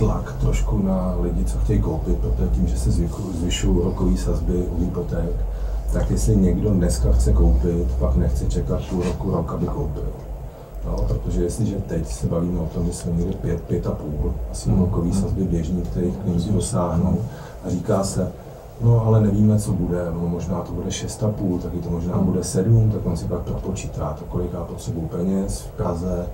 tlak 0.00 0.36
trošku 0.40 0.78
na 0.78 1.14
lidi, 1.20 1.44
co 1.44 1.58
chtějí 1.58 1.80
koupit, 1.80 2.18
protože 2.18 2.48
tím, 2.48 2.66
že 2.66 2.78
se 2.78 2.90
zvyšují 3.38 3.80
rokové 3.84 4.16
sazby 4.16 4.66
u 4.76 4.80
hypoték, 4.80 5.36
tak 5.92 6.10
jestli 6.10 6.36
někdo 6.36 6.70
dneska 6.70 7.12
chce 7.12 7.32
koupit, 7.32 7.88
pak 7.98 8.16
nechce 8.16 8.46
čekat 8.46 8.80
půl 8.90 9.02
roku, 9.02 9.30
rok, 9.30 9.52
aby 9.52 9.66
koupil. 9.66 10.08
No, 10.86 10.96
protože 10.96 11.42
jestliže 11.42 11.76
teď 11.76 12.06
se 12.06 12.26
bavíme 12.26 12.60
o 12.60 12.66
tom, 12.66 12.86
že 12.86 12.92
jsme 12.92 13.12
někde 13.12 13.32
5, 13.32 13.70
5,5, 13.70 14.32
asi 14.52 14.70
mm. 14.70 14.80
rokový 14.80 15.12
sazby 15.12 15.44
běžní, 15.44 15.82
kterých 15.82 16.16
klienti 16.16 16.52
dosáhnou, 16.52 17.18
a 17.64 17.70
říká 17.70 18.04
se, 18.04 18.32
no 18.80 19.06
ale 19.06 19.20
nevíme, 19.20 19.58
co 19.58 19.72
bude, 19.72 20.06
no 20.14 20.28
možná 20.28 20.60
to 20.60 20.72
bude 20.72 20.88
6,5, 20.88 21.58
taky 21.58 21.78
to 21.78 21.90
možná 21.90 22.16
mm. 22.16 22.24
bude 22.24 22.44
7, 22.44 22.90
tak 22.90 23.06
on 23.06 23.16
si 23.16 23.24
pak 23.24 23.40
propočítá 23.40 24.16
to, 24.18 24.24
kolik 24.24 24.52
já 24.52 24.64
potřebuji 24.64 25.06
peněz 25.06 25.60
v 25.60 25.70
Praze, 25.70 26.26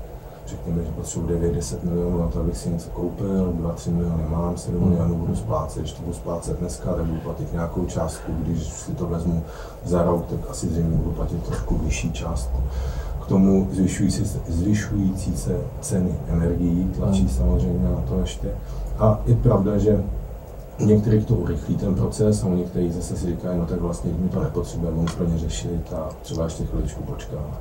řekněme, 0.46 0.84
že 0.84 0.90
potřebuji 0.90 1.26
9-10 1.26 1.76
milionů 1.82 2.18
na 2.18 2.28
to, 2.28 2.40
abych 2.40 2.56
si 2.56 2.70
něco 2.70 2.90
koupil, 2.90 3.54
2-3 3.60 3.90
miliony 3.90 4.24
mám, 4.28 4.56
7 4.56 4.80
mm. 4.80 4.88
milionů 4.88 5.14
budu 5.14 5.36
splácet, 5.36 5.80
když 5.80 5.92
to 5.92 6.02
budu 6.02 6.14
splácet 6.14 6.58
dneska, 6.58 6.92
tak 6.94 7.04
budu 7.04 7.20
platit 7.20 7.52
nějakou 7.52 7.84
částku, 7.84 8.32
když 8.38 8.62
si 8.62 8.94
to 8.94 9.06
vezmu 9.06 9.42
za 9.84 10.02
rok, 10.02 10.26
tak 10.26 10.50
asi 10.50 10.68
zřejmě 10.68 10.96
budu 10.96 11.10
platit 11.10 11.42
trošku 11.42 11.78
vyšší 11.78 12.12
částku 12.12 12.56
k 13.26 13.28
tomu 13.28 13.68
zvyšující 13.72 14.26
se, 14.26 14.40
zvyšující 14.48 15.36
se 15.36 15.56
ceny 15.80 16.14
energií 16.28 16.90
tlačí 16.96 17.20
hmm. 17.20 17.28
samozřejmě 17.28 17.88
na 17.88 18.02
to 18.08 18.20
ještě. 18.20 18.48
A 18.98 19.20
je 19.26 19.36
pravda, 19.36 19.78
že 19.78 20.04
některých 20.84 21.26
to 21.26 21.34
urychlí 21.34 21.76
ten 21.76 21.94
proces 21.94 22.44
a 22.44 22.48
někteří 22.48 22.92
zase 22.92 23.16
si 23.16 23.26
říkají, 23.26 23.58
no 23.58 23.66
tak 23.66 23.80
vlastně 23.80 24.10
my 24.18 24.28
to 24.28 24.42
nepotřebujeme 24.42 24.98
úplně 25.02 25.38
řešit 25.38 25.92
a 25.92 26.08
třeba 26.22 26.44
ještě 26.44 26.64
chviličku 26.64 27.02
počkáme. 27.02 27.54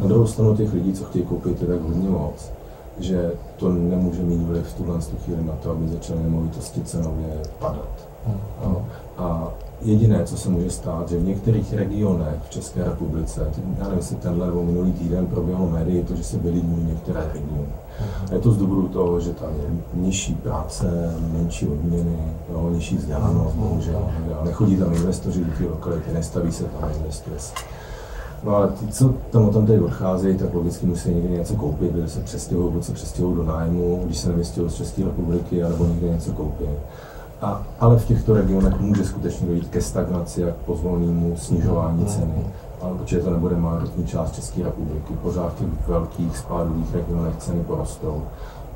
Na 0.00 0.06
druhou 0.06 0.26
stranu 0.26 0.56
těch 0.56 0.72
lidí, 0.72 0.92
co 0.92 1.04
chtějí 1.04 1.24
koupit, 1.24 1.62
je 1.62 1.68
tak 1.68 1.80
hodně 1.80 2.08
moc, 2.08 2.50
že 2.98 3.32
to 3.56 3.72
nemůže 3.72 4.22
mít 4.22 4.42
vliv 4.42 4.66
v 4.66 4.74
tuhle 4.74 5.00
chvíli 5.24 5.44
na 5.44 5.52
to, 5.52 5.70
aby 5.70 5.88
začaly 5.88 6.22
nemovitosti 6.22 6.80
cenově 6.84 7.42
padat. 7.58 8.08
Hmm. 8.26 8.76
A 9.18 9.48
jediné, 9.80 10.24
co 10.24 10.36
se 10.36 10.48
může 10.50 10.70
stát, 10.70 11.08
že 11.08 11.18
v 11.18 11.24
některých 11.24 11.74
regionech 11.74 12.42
v 12.48 12.50
České 12.50 12.84
republice, 12.84 13.50
já 13.78 13.84
nevím, 13.84 13.98
jestli 13.98 14.16
tenhle 14.16 14.46
nebo 14.46 14.62
minulý 14.62 14.92
týden 14.92 15.26
proběhlo 15.26 15.70
médii, 15.70 16.04
to, 16.04 16.16
že 16.16 16.24
se 16.24 16.38
vylidňují 16.38 16.84
některé 16.84 17.20
regiony. 17.32 17.72
Je 18.32 18.38
to 18.38 18.52
z 18.52 18.56
důvodu 18.56 18.88
toho, 18.88 19.20
že 19.20 19.32
tam 19.32 19.48
je 19.48 19.70
nižší 19.94 20.34
práce, 20.34 21.14
menší 21.32 21.68
odměny, 21.68 22.18
jo, 22.52 22.70
nižší 22.70 22.96
vzdělanost, 22.96 23.54
bohužel. 23.54 24.08
Nechodí 24.44 24.76
tam 24.76 24.94
investoři 24.94 25.44
do 25.44 25.52
té 25.58 25.64
lokality, 25.64 26.12
nestaví 26.12 26.52
se 26.52 26.64
tam 26.64 26.90
investuje 26.96 27.38
No 28.44 28.56
ale 28.56 28.68
ty, 28.68 28.86
co 28.86 29.14
tam 29.30 29.50
tam 29.50 29.66
tady 29.66 29.80
odcházejí, 29.80 30.38
tak 30.38 30.54
logicky 30.54 30.86
musí 30.86 31.14
někde 31.14 31.36
něco 31.36 31.54
koupit, 31.54 31.92
kde 31.92 32.08
se 32.08 32.20
přestěhují, 32.20 32.72
buď 32.72 32.84
se 32.84 32.92
přestěhují 32.92 33.36
do 33.36 33.44
nájmu, 33.44 34.02
když 34.04 34.18
se 34.18 34.28
nevystěhují 34.28 34.70
z 34.72 34.74
České 34.74 35.04
republiky, 35.04 35.62
nebo 35.62 35.86
někde 35.86 36.08
něco 36.08 36.32
koupí. 36.32 36.64
A, 37.42 37.62
ale 37.80 37.98
v 37.98 38.06
těchto 38.06 38.34
regionech 38.34 38.80
může 38.80 39.04
skutečně 39.04 39.46
dojít 39.46 39.68
ke 39.68 39.80
stagnaci 39.80 40.44
a 40.44 40.50
k 40.50 40.54
pozvolnému 40.54 41.36
snižování 41.36 42.06
ceny. 42.06 42.44
Ale 42.82 42.94
protože 42.94 43.20
to 43.20 43.30
nebude 43.30 43.56
majoritní 43.56 44.06
část 44.06 44.34
České 44.34 44.62
republiky, 44.62 45.14
pořád 45.22 45.54
v 45.54 45.58
těch 45.58 45.88
velkých 45.88 46.36
spádových 46.36 46.94
regionech 46.94 47.36
ceny 47.38 47.64
porostou. 47.64 48.22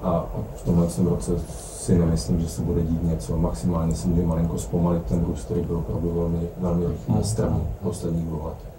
A 0.02 0.25
v 0.56 0.64
tomhle 0.64 0.86
roce 1.04 1.38
si 1.86 1.98
nemyslím, 1.98 2.40
že 2.40 2.48
se 2.48 2.62
bude 2.62 2.82
dít 2.82 3.02
něco. 3.02 3.36
Maximálně 3.36 3.94
se 3.94 4.08
může 4.08 4.22
malinko 4.22 4.58
zpomalit 4.58 5.02
ten 5.02 5.25
růst, 5.25 5.44
který 5.44 5.60
byl 5.60 5.76
opravdu 5.76 6.12
velmi, 6.14 6.48
velmi 6.58 6.86
rychlý 6.86 7.14
a 7.20 7.22
strmý 7.22 7.60
v 7.80 7.82
posledních 7.82 8.25
dvou 8.25 8.44
letech. 8.44 8.76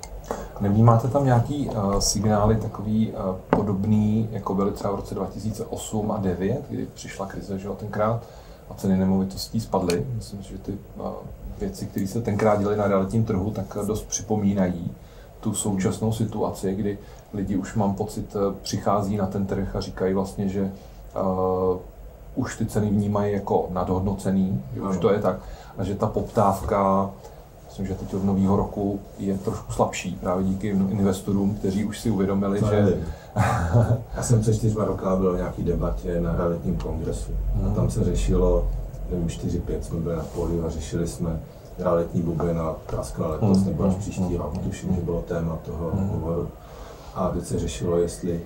Nevnímáte 0.61 1.07
tam 1.07 1.25
nějaký 1.25 1.69
uh, 1.69 1.99
signály 1.99 2.55
takový 2.55 3.11
uh, 3.11 3.35
podobný, 3.49 4.29
jako 4.31 4.55
byly 4.55 4.71
třeba 4.71 4.93
v 4.93 4.95
roce 4.95 5.15
2008 5.15 6.11
a 6.11 6.17
2009, 6.17 6.65
kdy 6.69 6.87
přišla 6.93 7.25
krize, 7.25 7.59
že 7.59 7.69
tenkrát, 7.69 8.23
a 8.69 8.73
ceny 8.73 8.97
nemovitostí 8.97 9.59
spadly. 9.59 10.05
Myslím, 10.15 10.41
že 10.41 10.57
ty 10.57 10.71
uh, 10.71 11.05
věci, 11.59 11.85
které 11.85 12.07
se 12.07 12.21
tenkrát 12.21 12.59
děly 12.59 12.77
na 12.77 12.87
realitním 12.87 13.25
trhu, 13.25 13.51
tak 13.51 13.77
dost 13.85 14.07
připomínají 14.07 14.91
tu 15.47 15.53
současnou 15.53 16.13
situaci, 16.13 16.75
kdy 16.75 16.97
lidi 17.33 17.55
už 17.55 17.75
mám 17.75 17.95
pocit 17.95 18.35
přichází 18.61 19.17
na 19.17 19.25
ten 19.25 19.45
trh 19.45 19.75
a 19.75 19.81
říkají 19.81 20.13
vlastně, 20.13 20.49
že 20.49 20.61
uh, 20.61 21.79
už 22.35 22.57
ty 22.57 22.65
ceny 22.65 22.89
vnímají 22.89 23.33
jako 23.33 23.67
nadhodnocený, 23.71 24.63
že 24.75 24.81
už 24.81 24.97
to 24.97 25.13
je 25.13 25.19
tak, 25.19 25.39
a 25.77 25.83
že 25.83 25.95
ta 25.95 26.07
poptávka 26.07 27.09
myslím, 27.67 27.85
že 27.85 27.93
teď 27.93 28.13
od 28.13 28.23
nového 28.23 28.55
roku 28.55 28.99
je 29.19 29.37
trošku 29.37 29.71
slabší 29.71 30.17
právě 30.21 30.45
díky 30.45 30.67
investorům, 30.67 31.55
kteří 31.55 31.85
už 31.85 31.99
si 31.99 32.11
uvědomili, 32.11 32.59
to 32.59 32.65
že... 32.65 32.97
Já 34.15 34.23
jsem 34.23 34.41
před 34.41 34.55
čtyřma 34.55 34.85
roka 34.85 35.15
byl 35.15 35.33
v 35.33 35.37
nějaký 35.37 35.63
debatě 35.63 36.21
na 36.21 36.35
realitním 36.35 36.77
kongresu. 36.77 37.31
A 37.67 37.75
tam 37.75 37.89
se 37.89 38.03
řešilo, 38.03 38.67
nevím, 39.11 39.27
4-5 39.27 39.59
jsme 39.81 39.99
byli 39.99 40.15
na 40.15 40.23
pódiu 40.23 40.65
a 40.65 40.69
řešili 40.69 41.07
jsme 41.07 41.39
realitní 41.79 42.21
bublina, 42.21 42.73
praskla 42.85 43.27
letos 43.27 43.65
nebo 43.65 43.83
až 43.83 43.95
příští 43.95 44.37
rok, 44.37 44.57
tuším, 44.57 44.95
že 44.95 45.01
bylo 45.01 45.21
téma 45.21 45.55
toho 45.65 45.91
hovoru. 45.95 46.49
A 47.15 47.29
teď 47.29 47.45
se 47.45 47.59
řešilo, 47.59 47.97
jestli 47.97 48.41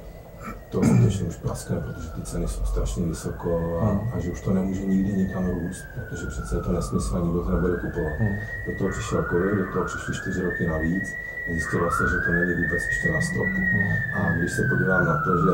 to 0.69 0.83
skutečně 0.83 1.25
už 1.27 1.35
praskne, 1.35 1.75
protože 1.81 2.09
ty 2.09 2.21
ceny 2.21 2.47
jsou 2.47 2.65
strašně 2.65 3.05
vysoko 3.05 3.79
a, 3.81 3.85
hmm. 3.85 3.99
a 4.13 4.19
že 4.19 4.31
už 4.31 4.41
to 4.41 4.53
nemůže 4.53 4.85
nikdy 4.85 5.13
nikam 5.13 5.49
růst, 5.49 5.83
protože 5.93 6.27
přece 6.27 6.55
je 6.55 6.61
to 6.61 6.71
nesmysl 6.71 7.17
a 7.17 7.19
nikdo 7.19 7.43
to 7.43 7.51
nebude 7.51 7.73
kupovat. 7.73 8.13
Hmm. 8.19 8.35
Do 8.67 8.77
toho 8.77 8.89
přišel 8.89 9.25
covid, 9.29 9.55
do 9.57 9.73
toho 9.73 9.85
přišly 9.85 10.13
čtyři 10.15 10.41
roky 10.41 10.67
navíc 10.67 11.07
a 11.47 11.51
zjistilo 11.51 11.91
se, 11.91 12.03
že 12.11 12.17
to 12.25 12.31
není 12.31 12.53
vůbec 12.61 12.83
ještě 12.89 13.07
na 13.11 13.21
stopu. 13.21 13.61
Hmm. 13.73 13.91
A 14.17 14.31
když 14.37 14.51
se 14.51 14.61
podívám 14.69 15.05
na 15.05 15.15
to, 15.25 15.31
že 15.43 15.53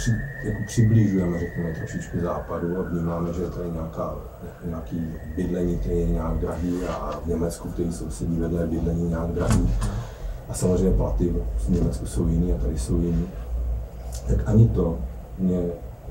při, 0.00 0.10
jako 0.44 0.58
přiblížujeme, 0.66 1.38
řekněme, 1.38 1.72
trošičku 1.72 2.20
západu 2.20 2.78
a 2.78 2.82
vnímáme, 2.82 3.32
že 3.32 3.42
je 3.42 3.50
tady 3.50 3.70
nějaká, 3.70 4.14
nějaký 4.64 5.14
bydlení, 5.36 5.78
které 5.78 5.94
je 5.94 6.08
nějak 6.08 6.38
drahý 6.38 6.84
a 6.88 7.20
v 7.24 7.26
Německu, 7.26 7.68
který 7.68 7.92
sousedí 7.92 8.40
vedle 8.40 8.66
bydlení 8.66 9.08
nějak 9.08 9.28
drahý, 9.28 9.74
a 10.48 10.54
samozřejmě 10.54 10.96
platy 10.96 11.34
v 11.56 11.68
Německu 11.68 12.06
jsou 12.06 12.28
jiný 12.28 12.52
a 12.52 12.58
tady 12.58 12.78
jsou 12.78 12.96
jiný, 13.00 13.28
tak 14.28 14.38
ani 14.46 14.68
to 14.68 14.98
mě 15.38 15.60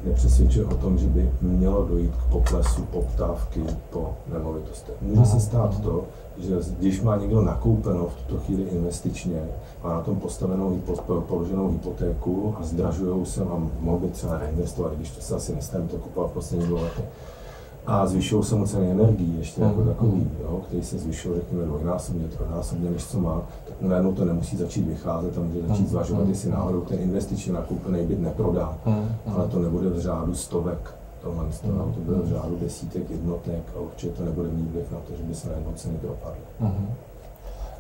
nepřesvědčuje 0.04 0.66
o 0.66 0.76
tom, 0.76 0.98
že 0.98 1.08
by 1.08 1.30
mělo 1.42 1.86
dojít 1.86 2.12
k 2.16 2.32
poklesu 2.32 2.82
poptávky 2.82 3.64
po 3.90 4.14
nemovitostech. 4.34 4.96
Může 5.02 5.26
se 5.26 5.40
stát 5.40 5.82
to, 5.82 6.04
že 6.38 6.56
když 6.80 7.02
má 7.02 7.18
někdo 7.18 7.42
nakoupeno 7.42 8.08
v 8.08 8.16
tuto 8.16 8.42
chvíli 8.42 8.64
investičně, 8.64 9.42
má 9.84 9.94
na 9.94 10.02
tom 10.02 10.16
postavenou 10.16 10.82
položenou 11.28 11.72
hypotéku 11.72 12.56
a 12.60 12.64
zdražují 12.64 13.26
se 13.26 13.42
a 13.42 13.62
mohl 13.80 14.00
by 14.00 14.08
třeba 14.08 14.38
reinvestovat, 14.38 14.94
když 14.94 15.12
to 15.12 15.22
se 15.22 15.36
asi 15.36 15.56
nestane, 15.56 15.88
to 15.88 15.98
kupovat 15.98 16.30
v 16.30 16.34
posledních 16.34 16.72
letech, 16.72 17.06
a 17.86 18.06
zvyšují 18.06 18.44
se 18.44 18.56
mu 18.56 18.68
ceny 18.68 18.92
energií 18.92 19.36
ještě 19.38 19.62
jako 19.62 19.82
mm. 19.82 19.88
takový, 19.88 20.32
jo, 20.44 20.62
který 20.68 20.84
se 20.84 20.98
zvyšují, 20.98 21.36
řekněme, 21.36 21.66
dvojnásobně, 21.66 22.28
trojnásobně, 22.28 22.90
než 22.90 23.06
co 23.06 23.20
má, 23.20 23.42
tak 23.68 23.82
najednou 23.82 24.14
to 24.14 24.26
nemusí 24.26 24.58
začít 24.58 24.88
vycházet 24.88 25.38
a 25.38 25.42
může 25.42 25.68
začít 25.68 25.82
mm. 25.82 25.88
zvažovat, 25.88 26.24
mm. 26.24 26.30
jestli 26.30 26.52
náhodou 26.52 26.82
ten 26.82 27.00
investičně 27.00 27.54
nakoupený 27.54 28.06
byt 28.06 28.20
neprodá, 28.20 28.78
ale 29.36 29.48
to 29.48 29.60
nebude 29.60 29.90
v 29.90 30.00
řádu 30.00 30.36
stovek 30.36 30.94
tohle, 31.22 31.44
mm. 31.44 31.94
to 31.94 32.00
bude 32.00 32.18
v 32.18 32.30
řádu 32.30 32.58
desítek 32.62 33.10
jednotek 33.10 33.64
a 33.76 33.80
určitě 33.80 34.14
to 34.14 34.26
nebude 34.26 34.50
mít 34.50 34.72
vliv 34.72 34.92
na 34.92 34.98
to, 35.08 35.14
že 35.18 35.24
by 35.24 35.36
se 35.36 35.50
najednou 35.50 35.72
ceny 35.76 35.98
propadly. 35.98 36.40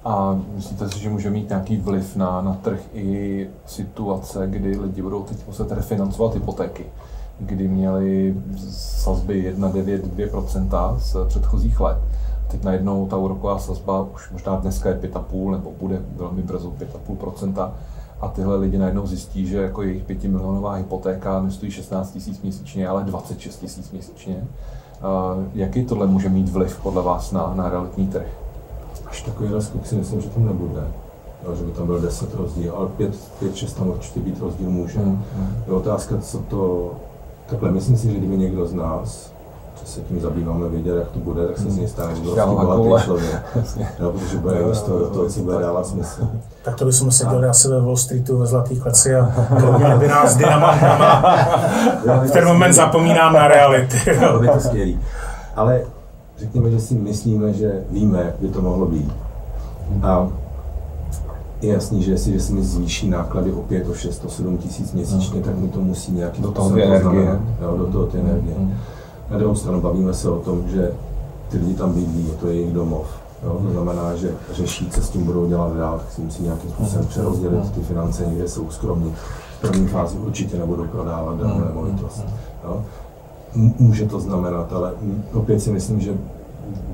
A 0.05 0.39
myslíte 0.55 0.89
si, 0.89 0.99
že 0.99 1.09
může 1.09 1.29
mít 1.29 1.49
nějaký 1.49 1.77
vliv 1.77 2.15
na, 2.15 2.41
na 2.41 2.53
trh 2.53 2.79
i 2.93 3.49
situace, 3.65 4.47
kdy 4.47 4.77
lidi 4.77 5.01
budou 5.01 5.23
teď 5.23 5.47
muset 5.47 5.71
refinancovat 5.71 6.33
hypotéky? 6.33 6.85
Kdy 7.39 7.67
měli 7.67 8.35
sazby 8.69 9.53
1,9-2% 9.57 10.97
z 10.97 11.15
předchozích 11.27 11.79
let. 11.79 11.97
Teď 12.51 12.63
najednou 12.63 13.07
ta 13.07 13.17
úroková 13.17 13.59
sazba 13.59 14.01
už 14.13 14.31
možná 14.31 14.55
dneska 14.55 14.89
je 14.89 14.95
5,5 14.95 15.51
nebo 15.51 15.71
bude 15.79 16.01
velmi 16.15 16.41
brzo 16.41 16.73
5,5%. 17.07 17.71
A 18.21 18.27
tyhle 18.27 18.55
lidi 18.55 18.77
najednou 18.77 19.07
zjistí, 19.07 19.47
že 19.47 19.57
jako 19.57 19.81
jejich 19.81 20.03
5 20.03 20.23
milionová 20.23 20.73
hypotéka 20.73 21.41
nestojí 21.41 21.71
16 21.71 22.11
tisíc 22.11 22.41
měsíčně, 22.41 22.87
ale 22.87 23.03
26 23.03 23.59
tisíc 23.59 23.91
měsíčně. 23.91 24.43
Jaký 25.53 25.85
tohle 25.85 26.07
může 26.07 26.29
mít 26.29 26.49
vliv 26.49 26.79
podle 26.83 27.01
vás 27.01 27.31
na, 27.31 27.53
na 27.55 27.69
realitní 27.69 28.07
trh? 28.07 28.27
Až 29.05 29.21
takový 29.21 29.49
skok 29.59 29.85
si 29.85 29.95
myslím, 29.95 30.21
že 30.21 30.29
tam 30.29 30.45
nebude. 30.45 30.87
Jo, 31.45 31.55
že 31.55 31.63
by 31.63 31.71
tam 31.71 31.85
byl 31.85 32.01
10 32.01 32.33
rozdíl, 32.33 32.73
ale 32.75 32.87
5-6 33.41 33.77
tam 33.77 33.87
určitě 33.89 34.19
být 34.19 34.39
rozdíl 34.39 34.69
může. 34.69 34.99
Hmm, 34.99 35.23
hmm. 35.35 35.55
Je 35.67 35.73
otázka, 35.73 36.17
co 36.17 36.37
to 36.39 36.91
Takhle, 37.49 37.71
myslím 37.71 37.97
si, 37.97 38.11
že 38.11 38.17
kdyby 38.17 38.37
někdo 38.37 38.65
z 38.67 38.73
nás, 38.73 39.31
co 39.75 39.85
se 39.85 40.01
tím 40.01 40.21
zabýváme, 40.21 40.69
věděl, 40.69 40.97
jak 40.97 41.07
to 41.07 41.19
bude, 41.19 41.47
tak 41.47 41.57
se 41.57 41.69
z 41.71 41.77
něj 41.77 41.87
stane 41.87 42.13
obrovský 42.13 42.55
bohatý 42.55 43.05
člověk. 43.05 43.35
no, 43.99 44.11
protože 44.11 44.37
bude 44.37 44.59
investovat 44.59 44.99
do 44.99 45.07
toho, 45.07 45.29
co 45.29 45.39
bude 45.39 45.59
dávat 45.59 45.87
smysl. 45.87 46.27
Tak 46.63 46.75
to 46.75 46.85
bychom 46.85 47.11
seděli 47.11 47.47
asi 47.47 47.67
ve 47.67 47.81
Wall 47.81 47.97
Streetu 47.97 48.37
ve 48.37 48.45
Zlatý 48.45 48.79
kleci 48.79 49.15
a 49.15 49.31
měli 49.77 49.99
by 49.99 50.07
nás 50.07 50.35
dynamantama. 50.35 51.23
v 52.27 52.31
ten 52.31 52.47
moment 52.47 52.73
zapomínám 52.73 53.33
na 53.33 53.47
reality. 53.47 53.97
to 54.33 54.39
by 54.39 54.47
to 54.47 54.59
skvělý. 54.59 54.99
Ale 55.55 55.81
řekněme, 56.39 56.71
že 56.71 56.79
si 56.79 56.93
myslíme, 56.95 57.53
že 57.53 57.83
víme, 57.89 58.23
jak 58.25 58.35
by 58.39 58.47
to 58.47 58.61
mohlo 58.61 58.85
být. 58.85 59.11
A 60.03 60.27
je 61.61 61.73
jasný, 61.73 62.03
že 62.03 62.11
jestli 62.11 62.33
že 62.33 62.39
se 62.39 62.53
mi 62.53 62.63
zvýší 62.63 63.09
náklady 63.09 63.51
o 63.51 63.61
5, 63.61 63.89
o 63.89 63.93
6, 63.93 64.25
o 64.25 64.29
7 64.29 64.57
tisíc 64.57 64.93
měsíčně, 64.93 65.41
tak 65.41 65.57
mi 65.57 65.67
to 65.67 65.81
musí 65.81 66.11
nějaký 66.11 66.41
do 66.41 66.51
toho 66.51 66.77
energie. 66.77 67.39
Jo, 67.61 67.77
do 67.77 67.85
toho 67.85 68.05
ty 68.05 68.17
energie. 68.17 68.55
Mm. 68.57 68.73
Na 69.31 69.37
druhou 69.37 69.55
stranu 69.55 69.81
bavíme 69.81 70.13
se 70.13 70.29
o 70.29 70.39
tom, 70.39 70.63
že 70.67 70.91
ty 71.49 71.57
lidi 71.57 71.73
tam 71.73 71.93
bydlí, 71.93 72.27
je 72.27 72.33
to 72.33 72.47
jejich 72.47 72.73
domov. 72.73 73.07
Jo? 73.43 73.61
To 73.65 73.71
znamená, 73.71 74.15
že 74.15 74.31
řeší, 74.53 74.89
co 74.89 75.01
s 75.01 75.09
tím 75.09 75.23
budou 75.23 75.47
dělat 75.47 75.77
dál, 75.77 75.97
tak 75.97 76.11
si 76.11 76.21
musí 76.21 76.43
nějakým 76.43 76.69
způsobem 76.69 77.07
přerozdělit 77.07 77.71
ty 77.71 77.81
finance, 77.81 78.25
někde 78.25 78.47
jsou 78.47 78.69
skromní. 78.69 79.13
V 79.57 79.61
první 79.61 79.87
fázi 79.87 80.17
určitě 80.17 80.57
nebudou 80.57 80.87
prodávat 80.87 81.37
danou 81.37 81.59
nemovitost. 81.59 82.25
Jo? 82.63 82.83
Může 83.55 84.05
to 84.05 84.19
znamenat, 84.19 84.73
ale 84.73 84.93
opět 85.33 85.59
si 85.59 85.71
myslím, 85.71 85.99
že 85.99 86.13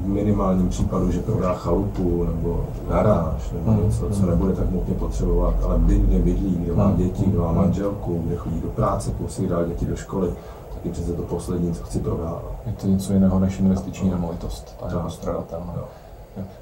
v 0.04 0.08
minimálním 0.08 0.70
případu, 0.70 1.12
že 1.12 1.20
prodá 1.20 1.54
chalupu 1.54 2.24
nebo 2.24 2.66
garáž 2.90 3.52
nebo 3.52 3.72
hmm. 3.72 3.86
něco, 3.86 4.10
co 4.10 4.26
nebude 4.26 4.54
tak 4.54 4.72
nutně 4.72 4.94
potřebovat, 4.94 5.56
ale 5.64 5.80
byt, 5.80 6.02
kde 6.02 6.20
bydlí, 6.20 6.56
kde 6.56 6.74
má 6.74 6.88
hmm. 6.88 6.98
děti, 6.98 7.24
kde 7.26 7.38
má 7.38 7.52
manželku, 7.52 8.22
kde 8.26 8.36
chodí 8.36 8.62
do 8.62 8.68
práce, 8.68 9.12
dál 9.50 9.66
děti 9.66 9.86
do 9.86 9.96
školy, 9.96 10.30
tak 10.74 10.86
je 10.86 10.92
přece 10.92 11.14
to 11.14 11.22
poslední, 11.22 11.74
co 11.74 11.84
chci 11.84 12.00
prodávat. 12.00 12.44
Je 12.66 12.74
to 12.74 12.88
něco 12.88 13.14
jiného 13.14 13.40
než 13.40 13.60
investiční 13.60 14.10
nemovitost, 14.10 14.76
ta 14.80 14.96
je 14.96 15.04
postradatelná. 15.04 15.74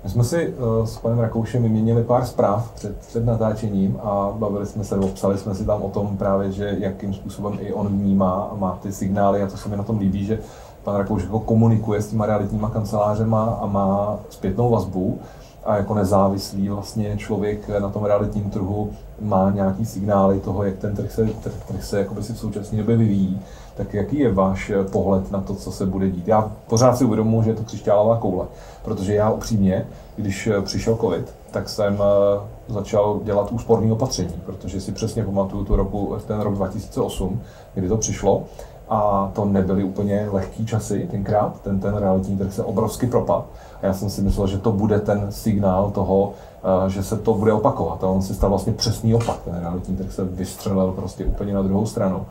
My 0.03 0.09
jsme 0.09 0.23
si 0.23 0.53
uh, 0.53 0.85
s 0.85 0.97
panem 0.97 1.19
Rakoušem 1.19 1.63
vyměnili 1.63 2.03
pár 2.03 2.25
zpráv 2.25 2.71
před, 2.71 2.97
před 2.97 3.25
natáčením 3.25 3.99
a 4.03 4.33
bavili 4.35 4.65
jsme 4.65 4.83
se, 4.83 4.99
psali 5.13 5.37
jsme 5.37 5.55
si 5.55 5.65
tam 5.65 5.81
o 5.81 5.89
tom 5.89 6.17
právě, 6.17 6.51
že 6.51 6.75
jakým 6.79 7.13
způsobem 7.13 7.57
i 7.61 7.73
on 7.73 7.87
vnímá 7.87 8.49
a 8.51 8.55
má 8.55 8.79
ty 8.81 8.91
signály 8.91 9.43
a 9.43 9.47
to 9.47 9.57
se 9.57 9.69
mi 9.69 9.77
na 9.77 9.83
tom 9.83 9.99
líbí, 9.99 10.25
že 10.25 10.39
pan 10.83 10.95
Rakouš 10.95 11.23
jako 11.23 11.39
komunikuje 11.39 12.01
s 12.01 12.07
těma 12.07 12.25
realitníma 12.25 12.69
kancelářema 12.69 13.59
a 13.61 13.65
má 13.65 14.19
zpětnou 14.29 14.69
vazbu. 14.69 15.19
a 15.65 15.77
jako 15.77 15.93
nezávislý 15.93 16.69
vlastně 16.69 17.17
člověk 17.17 17.69
na 17.79 17.89
tom 17.89 18.05
realitním 18.05 18.49
trhu 18.49 18.91
má 19.21 19.51
nějaký 19.51 19.85
signály 19.85 20.39
toho, 20.39 20.63
jak 20.63 20.75
ten 20.75 20.95
trh 20.95 21.11
se, 21.11 21.25
trh, 21.25 21.53
trh 21.67 21.83
se 21.83 21.99
jakoby 21.99 22.23
si 22.23 22.33
v 22.33 22.37
současné 22.37 22.77
době 22.77 22.97
vyvíjí, 22.97 23.39
tak 23.75 23.93
jaký 23.93 24.19
je 24.19 24.33
váš 24.33 24.71
pohled 24.91 25.31
na 25.31 25.41
to, 25.41 25.55
co 25.55 25.71
se 25.71 25.85
bude 25.85 26.09
dít? 26.09 26.27
Já 26.27 26.51
pořád 26.67 26.97
si 26.97 27.05
uvědomuji, 27.05 27.41
že 27.43 27.49
je 27.49 27.55
to 27.55 27.63
křišťálová 27.63 28.17
koule, 28.17 28.45
protože 28.83 29.13
já 29.13 29.31
upřímně, 29.31 29.87
když 30.15 30.49
přišel 30.63 30.95
covid, 30.95 31.33
tak 31.51 31.69
jsem 31.69 31.97
eh, 32.01 32.73
začal 32.73 33.19
dělat 33.23 33.51
úsporní 33.51 33.91
opatření, 33.91 34.33
protože 34.45 34.81
si 34.81 34.91
přesně 34.91 35.23
pamatuju 35.23 35.63
tu 35.63 35.75
roku, 35.75 36.17
ten 36.27 36.39
rok 36.39 36.53
2008, 36.53 37.41
kdy 37.73 37.89
to 37.89 37.97
přišlo 37.97 38.43
a 38.89 39.31
to 39.33 39.45
nebyly 39.45 39.83
úplně 39.83 40.27
lehký 40.31 40.65
časy 40.65 41.07
tenkrát, 41.11 41.61
ten, 41.61 41.79
ten 41.79 41.95
realitní 41.95 42.37
trh 42.37 42.53
se 42.53 42.63
obrovsky 42.63 43.07
propad 43.07 43.45
a 43.81 43.85
já 43.85 43.93
jsem 43.93 44.09
si 44.09 44.21
myslel, 44.21 44.47
že 44.47 44.57
to 44.57 44.71
bude 44.71 44.99
ten 44.99 45.27
signál 45.29 45.91
toho, 45.91 46.33
eh, 46.63 46.89
že 46.89 47.03
se 47.03 47.17
to 47.17 47.33
bude 47.33 47.53
opakovat 47.53 48.03
a 48.03 48.07
on 48.07 48.21
si 48.21 48.33
stal 48.33 48.49
vlastně 48.49 48.73
přesný 48.73 49.15
opak, 49.15 49.39
ten 49.45 49.55
realitní 49.59 49.97
trh 49.97 50.11
se 50.11 50.23
vystřelil 50.23 50.91
prostě 50.91 51.25
úplně 51.25 51.53
na 51.53 51.61
druhou 51.61 51.85
stranu. 51.85 52.25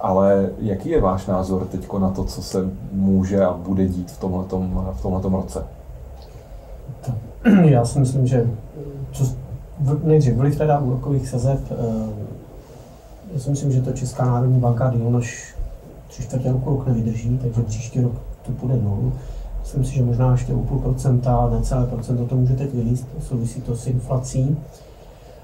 Ale 0.00 0.50
jaký 0.58 0.88
je 0.88 1.00
váš 1.00 1.26
názor 1.26 1.64
teď 1.64 1.92
na 1.98 2.10
to, 2.10 2.24
co 2.24 2.42
se 2.42 2.70
může 2.92 3.44
a 3.44 3.52
bude 3.52 3.86
dít 3.86 4.10
v 4.10 4.20
tomhletom, 4.20 4.88
v 4.98 5.02
tomhletom 5.02 5.34
roce? 5.34 5.64
Já 7.64 7.84
si 7.84 7.98
myslím, 7.98 8.26
že 8.26 8.50
co, 9.12 9.24
nejdřív 10.02 10.34
vliv 10.34 10.58
teda 10.58 10.78
úrokových 10.78 11.28
sazeb, 11.28 11.60
eh, 11.70 11.74
já 13.34 13.40
si 13.40 13.50
myslím, 13.50 13.72
že 13.72 13.82
to 13.82 13.92
Česká 13.92 14.24
národní 14.24 14.60
banka 14.60 14.90
díl 14.90 15.10
tři 16.14 16.22
čtvrtě 16.22 16.52
roku 16.52 16.70
rok 16.70 16.86
nevydrží, 16.86 17.38
takže 17.42 17.62
příští 17.62 18.00
rok 18.00 18.12
to 18.46 18.52
půjde 18.52 18.76
dolů. 18.76 19.12
Myslím 19.60 19.84
si, 19.84 19.94
že 19.94 20.02
možná 20.02 20.32
ještě 20.32 20.54
o 20.54 20.58
půl 20.58 20.78
procenta, 20.78 21.50
necelé 21.50 21.86
procento 21.86 22.26
to 22.26 22.36
může 22.36 22.54
teď 22.54 22.74
vylíst, 22.74 23.06
souvisí 23.20 23.60
to 23.60 23.76
s 23.76 23.86
inflací, 23.86 24.56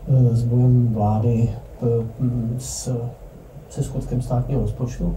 eh, 0.09 0.37
s 0.37 0.43
bojem 0.43 0.95
vlády 0.95 1.49
eh, 1.83 1.87
s, 2.59 2.97
se 3.71 3.83
schodkem 3.83 4.23
státního 4.23 4.61
rozpočtu, 4.61 5.17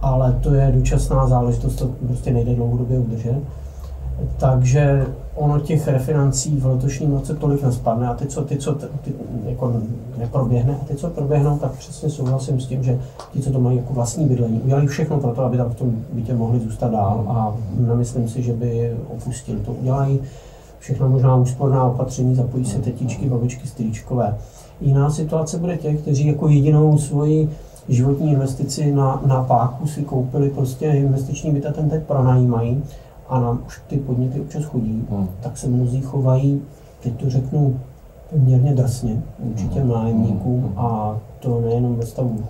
ale 0.00 0.38
to 0.42 0.54
je 0.54 0.72
dočasná 0.72 1.26
záležitost, 1.26 1.76
to 1.76 1.90
prostě 2.06 2.32
nejde 2.32 2.54
dlouhodobě 2.54 2.98
udržet. 2.98 3.40
Takže 4.36 5.06
ono 5.34 5.60
těch 5.60 5.88
refinancí 5.88 6.56
v 6.56 6.66
letošním 6.66 7.12
roce 7.12 7.34
tolik 7.34 7.62
nespadne 7.62 8.08
a 8.08 8.14
ty, 8.14 8.26
co, 8.26 8.42
ty, 8.42 8.56
co 8.56 8.74
ty, 8.74 9.12
jako 9.44 9.72
neproběhne 10.18 10.78
a 10.82 10.84
ty, 10.84 10.94
co 10.94 11.10
proběhnou, 11.10 11.58
tak 11.58 11.72
přesně 11.72 12.10
souhlasím 12.10 12.60
s 12.60 12.66
tím, 12.66 12.82
že 12.82 12.98
ti, 13.32 13.40
co 13.40 13.52
to 13.52 13.60
mají 13.60 13.76
jako 13.76 13.92
vlastní 13.92 14.26
bydlení, 14.26 14.60
udělali 14.60 14.86
všechno 14.86 15.18
pro 15.18 15.30
to, 15.30 15.44
aby 15.44 15.56
tam 15.56 15.70
v 15.70 15.74
tom 15.74 15.92
bytě 16.12 16.34
mohli 16.34 16.60
zůstat 16.60 16.90
dál 16.90 17.24
a 17.28 17.54
nemyslím 17.78 18.28
si, 18.28 18.42
že 18.42 18.52
by 18.52 18.96
opustili. 19.08 19.60
To 19.60 19.72
udělají 19.72 20.20
všechno 20.78 21.08
možná 21.08 21.36
úsporná 21.36 21.84
opatření, 21.84 22.34
zapojí 22.34 22.64
se 22.64 22.78
tetičky, 22.78 23.28
babičky, 23.28 23.68
strýčkové. 23.68 24.38
Jiná 24.80 25.10
situace 25.10 25.58
bude 25.58 25.76
těch, 25.76 26.00
kteří 26.00 26.26
jako 26.26 26.48
jedinou 26.48 26.98
svoji 26.98 27.50
životní 27.88 28.32
investici 28.32 28.92
na, 28.92 29.22
na 29.26 29.44
páku 29.44 29.86
si 29.86 30.02
koupili 30.02 30.50
prostě 30.50 30.86
investiční 30.86 31.50
byt 31.50 31.66
a 31.66 31.72
ten 31.72 31.90
teď 31.90 32.02
pronajímají 32.02 32.82
a 33.32 33.40
nám 33.40 33.62
už 33.66 33.82
ty 33.86 33.96
podněty 33.96 34.40
občas 34.40 34.64
chodí, 34.64 35.04
hmm. 35.10 35.28
tak 35.40 35.58
se 35.58 35.68
mnozí 35.68 36.00
chovají, 36.00 36.62
teď 37.02 37.20
to 37.20 37.30
řeknu 37.30 37.80
poměrně 38.30 38.74
drsně 38.74 39.22
vůči 39.38 39.68
těm 39.68 39.82
hmm. 39.82 39.92
nájemníkům 39.92 40.60
hmm. 40.60 40.78
a 40.78 41.18
to 41.40 41.60
nejenom 41.60 41.96
ve 41.96 42.06
stavu 42.06 42.44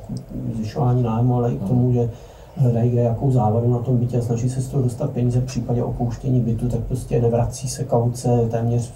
zvyšování 0.54 1.02
nájmu, 1.02 1.36
ale 1.36 1.52
i 1.52 1.56
k 1.56 1.68
tomu, 1.68 1.92
že 1.92 2.10
hledají 2.56 2.90
kde 2.90 3.02
jakou 3.02 3.30
závadu 3.30 3.72
na 3.72 3.78
tom 3.78 3.96
bytě 3.96 4.18
a 4.18 4.22
snaží 4.22 4.50
se 4.50 4.60
z 4.60 4.68
toho 4.68 4.82
dostat 4.82 5.10
peníze 5.10 5.40
v 5.40 5.44
případě 5.44 5.84
opouštění 5.84 6.40
bytu, 6.40 6.68
tak 6.68 6.80
prostě 6.80 7.22
nevrací 7.22 7.68
se 7.68 7.84
kauce 7.84 8.48
téměř 8.50 8.92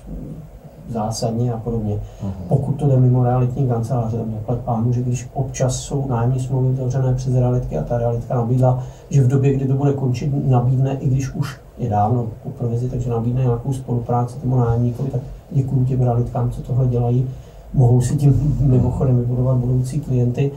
zásadně 0.88 1.52
a 1.52 1.56
podobně. 1.56 1.94
Uh-huh. 1.94 2.30
Pokud 2.48 2.72
to 2.72 2.88
jde 2.88 2.96
mimo 2.96 3.24
realitní 3.24 3.68
kanceláře, 3.68 4.16
tam 4.16 4.32
zaplať 4.32 4.58
pánu, 4.58 4.92
že 4.92 5.02
když 5.02 5.28
občas 5.34 5.76
jsou 5.76 6.08
nájemní 6.08 6.40
smlouvy 6.40 6.72
otevřené 6.72 7.14
přes 7.14 7.34
realitky 7.34 7.78
a 7.78 7.82
ta 7.82 7.98
realitka 7.98 8.34
nabídla, 8.34 8.82
že 9.10 9.22
v 9.22 9.28
době, 9.28 9.54
kdy 9.54 9.68
to 9.68 9.74
bude 9.74 9.92
končit, 9.92 10.48
nabídne, 10.48 10.96
i 11.00 11.08
když 11.08 11.34
už 11.34 11.60
je 11.78 11.90
dávno 11.90 12.26
po 12.42 12.50
provizi, 12.50 12.88
takže 12.88 13.10
nabídne 13.10 13.42
nějakou 13.42 13.72
spolupráci 13.72 14.38
tomu 14.38 14.56
nájemníkovi, 14.56 15.10
tak 15.10 15.20
děkuji 15.50 15.84
těm 15.84 16.02
realitkám, 16.02 16.50
co 16.50 16.62
tohle 16.62 16.86
dělají, 16.86 17.28
mohou 17.74 18.00
si 18.00 18.16
tím 18.16 18.56
mimochodem 18.60 19.18
vybudovat 19.18 19.56
budoucí 19.56 20.00
klienty, 20.00 20.50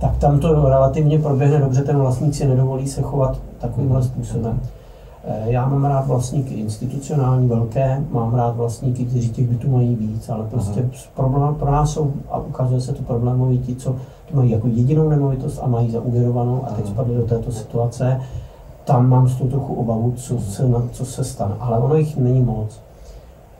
tak 0.00 0.16
tam 0.16 0.38
to 0.38 0.68
relativně 0.68 1.18
proběhne 1.18 1.60
dobře, 1.60 1.82
ten 1.82 1.98
vlastník 1.98 2.34
si 2.34 2.48
nedovolí 2.48 2.88
se 2.88 3.02
chovat 3.02 3.38
takovýmhle 3.58 4.02
způsobem. 4.02 4.60
Eh, 5.24 5.44
já 5.44 5.68
mám 5.68 5.84
rád 5.84 6.06
vlastníky 6.06 6.54
institucionální, 6.54 7.48
velké, 7.48 8.04
mám 8.10 8.34
rád 8.34 8.56
vlastníky, 8.56 9.04
kteří 9.04 9.30
těch 9.30 9.48
bytů 9.48 9.70
mají 9.70 9.94
víc, 9.94 10.28
ale 10.28 10.46
prostě 10.50 10.88
problém 11.14 11.54
pro 11.54 11.72
nás 11.72 11.90
jsou, 11.90 12.12
a 12.30 12.38
ukazuje 12.38 12.80
se 12.80 12.92
to 12.92 13.02
problémový 13.02 13.58
ti, 13.58 13.76
co 13.76 13.96
to 14.30 14.36
mají 14.36 14.50
jako 14.50 14.66
jedinou 14.66 15.08
nemovitost 15.08 15.60
a 15.62 15.68
mají 15.68 15.90
zauvěrovanou 15.90 16.64
a 16.66 16.70
teď 16.70 16.86
spadli 16.86 17.16
do 17.16 17.22
této 17.22 17.52
situace. 17.52 18.20
Tam 18.90 19.08
mám 19.08 19.28
z 19.28 19.36
toho 19.36 19.50
trochu 19.50 19.74
obavu, 19.74 20.12
co 20.16 20.40
se, 20.40 20.64
co 20.92 21.04
se 21.04 21.24
stane, 21.24 21.54
ale 21.60 21.78
ono 21.78 21.96
jich 21.96 22.16
není 22.16 22.40
moc. 22.40 22.80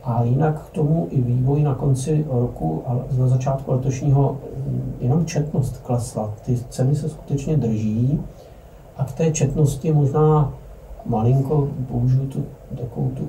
A 0.03 0.23
jinak 0.23 0.61
k 0.61 0.69
tomu 0.69 1.07
i 1.09 1.21
vývoj 1.21 1.63
na 1.63 1.75
konci 1.75 2.25
roku 2.29 2.83
a 2.87 2.97
na 3.17 3.27
začátku 3.27 3.71
letošního 3.71 4.37
mm, 4.67 4.93
jenom 4.99 5.25
četnost 5.25 5.77
klesla. 5.77 6.33
Ty 6.45 6.59
ceny 6.69 6.95
se 6.95 7.09
skutečně 7.09 7.57
drží 7.57 8.19
a 8.97 9.05
k 9.05 9.11
té 9.11 9.31
četnosti 9.31 9.93
možná 9.93 10.53
malinko 11.05 11.67
použiju 11.91 12.27
tu 12.27 12.45
takovou 12.77 13.09
tu 13.09 13.27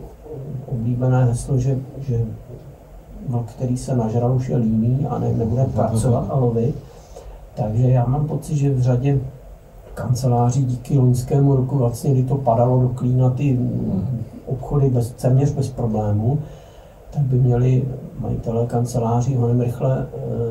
oblíbené 0.66 1.24
heslo, 1.24 1.58
že, 1.58 1.78
že 2.08 2.24
vlk, 3.28 3.50
který 3.50 3.76
se 3.76 3.96
nažral, 3.96 4.36
už 4.36 4.48
je 4.48 4.56
líný 4.56 5.06
a 5.10 5.18
ne, 5.18 5.32
nebude 5.32 5.64
pracovat 5.74 6.26
a 6.30 6.36
lovit. 6.36 6.74
Takže 7.54 7.90
já 7.90 8.06
mám 8.06 8.26
pocit, 8.26 8.56
že 8.56 8.70
v 8.70 8.80
řadě 8.80 9.20
kanceláří 9.94 10.64
díky 10.64 10.98
loňskému 10.98 11.56
roku, 11.56 11.78
vlastně, 11.78 12.12
kdy 12.12 12.22
to 12.22 12.36
padalo 12.36 12.82
do 12.82 12.88
klína 12.88 13.30
ty 13.30 13.58
obchody 14.46 14.90
bez, 14.90 15.10
téměř 15.10 15.52
bez 15.52 15.68
problémů, 15.68 16.38
tak 17.10 17.22
by 17.22 17.38
měli 17.38 17.84
majitelé 18.20 18.66
kanceláří 18.66 19.36
honem 19.36 19.60
rychle 19.60 20.06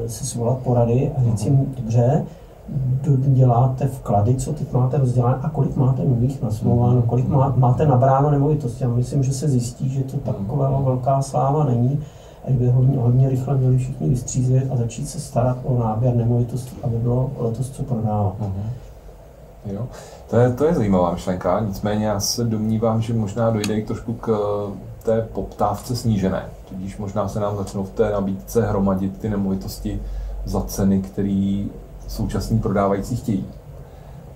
e, 0.06 0.10
si 0.10 0.26
svolat 0.26 0.58
porady 0.58 1.12
a 1.18 1.24
říct 1.24 1.46
jim, 1.46 1.74
dobře, 1.78 2.26
děláte 3.18 3.88
vklady, 3.88 4.36
co 4.36 4.54
teď 4.54 4.74
máte 4.74 4.98
rozdělané 4.98 5.38
a 5.42 5.50
kolik 5.50 5.76
máte 5.76 6.06
nových 6.06 6.42
nasmlouváno, 6.42 7.02
kolik 7.02 7.28
má, 7.28 7.54
máte 7.58 7.88
nabráno 7.88 8.32
nemovitosti. 8.32 8.84
Já 8.84 8.90
myslím, 8.90 9.24
že 9.24 9.34
se 9.34 9.50
zjistí, 9.50 9.90
že 9.90 10.04
to 10.04 10.18
taková 10.18 10.82
velká 10.82 11.22
sláva 11.22 11.64
není 11.64 12.00
a 12.48 12.52
by 12.52 12.70
hodně, 12.70 12.98
hodně 12.98 13.30
rychle 13.30 13.58
měli 13.58 13.78
všichni 13.78 14.10
vystřízlit 14.10 14.72
a 14.72 14.76
začít 14.76 15.10
se 15.10 15.20
starat 15.20 15.58
o 15.64 15.80
náběr 15.80 16.16
nemovitostí, 16.16 16.78
aby 16.84 16.98
bylo 16.98 17.32
letos 17.38 17.70
co 17.70 17.84
prodávat. 17.84 18.36
Uh-huh. 18.42 18.91
Jo. 19.66 19.88
To 20.30 20.38
je, 20.38 20.54
to 20.54 20.66
je 20.66 20.74
zajímavá 20.74 21.12
myšlenka, 21.12 21.60
nicméně 21.60 22.06
já 22.06 22.20
se 22.20 22.44
domnívám, 22.44 23.02
že 23.02 23.14
možná 23.14 23.50
dojde 23.50 23.76
i 23.76 23.86
trošku 23.86 24.14
k 24.14 24.30
eh, 24.30 25.04
té 25.04 25.22
poptávce 25.22 25.96
snížené. 25.96 26.46
Tudíž 26.70 26.98
možná 26.98 27.28
se 27.28 27.40
nám 27.40 27.58
začnou 27.58 27.84
v 27.84 27.90
té 27.90 28.12
nabídce 28.12 28.66
hromadit 28.66 29.18
ty 29.18 29.30
nemovitosti 29.30 30.02
za 30.46 30.62
ceny, 30.62 31.02
které 31.02 31.64
současní 32.08 32.60
prodávající 32.60 33.16
chtějí. 33.16 33.46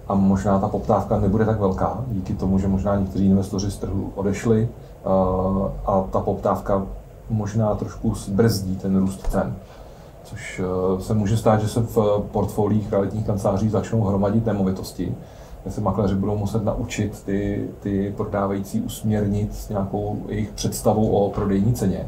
A 0.07 0.15
možná 0.15 0.59
ta 0.59 0.67
poptávka 0.67 1.19
nebude 1.19 1.45
tak 1.45 1.59
velká, 1.59 2.05
díky 2.07 2.33
tomu, 2.33 2.59
že 2.59 2.67
možná 2.67 2.95
někteří 2.95 3.25
investoři 3.25 3.71
z 3.71 3.77
trhu 3.77 4.11
odešli 4.15 4.69
eh, 4.69 5.07
a 5.85 6.03
ta 6.11 6.19
poptávka 6.19 6.85
možná 7.29 7.75
trošku 7.75 8.15
zbrzdí 8.15 8.75
ten 8.75 8.97
růst 8.97 9.27
cen. 9.31 9.55
Což 10.25 10.61
eh, 10.63 11.01
se 11.01 11.13
může 11.13 11.37
stát, 11.37 11.61
že 11.61 11.67
se 11.67 11.79
v 11.79 12.23
portfoliích 12.31 12.91
realitních 12.91 13.25
kanceláří 13.25 13.69
začnou 13.69 14.01
hromadit 14.01 14.45
nemovitosti, 14.45 15.15
kde 15.63 15.71
se 15.71 15.81
makléři 15.81 16.15
budou 16.15 16.37
muset 16.37 16.63
naučit 16.63 17.23
ty, 17.25 17.67
ty 17.79 18.13
prodávající 18.17 18.81
usměrnit 18.81 19.55
s 19.55 19.69
nějakou 19.69 20.17
jejich 20.27 20.51
představou 20.51 21.07
o 21.09 21.29
prodejní 21.29 21.73
ceně, 21.73 22.07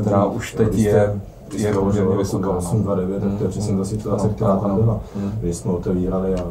která 0.00 0.24
už 0.24 0.54
teď 0.54 0.74
je 0.74 1.20
je 1.52 1.74
poměrně 1.74 2.16
vysoká. 2.16 2.50
829, 2.50 3.20
tak 3.20 3.38
to 3.38 3.44
je 3.44 3.50
přesně 3.50 3.76
ta 3.76 3.84
situace, 3.84 4.28
která 4.28 4.56
tam 4.56 4.76
byla. 4.76 5.00
Když 5.40 5.56
jsme 5.56 5.72
otevírali, 5.72 6.34
a 6.34 6.44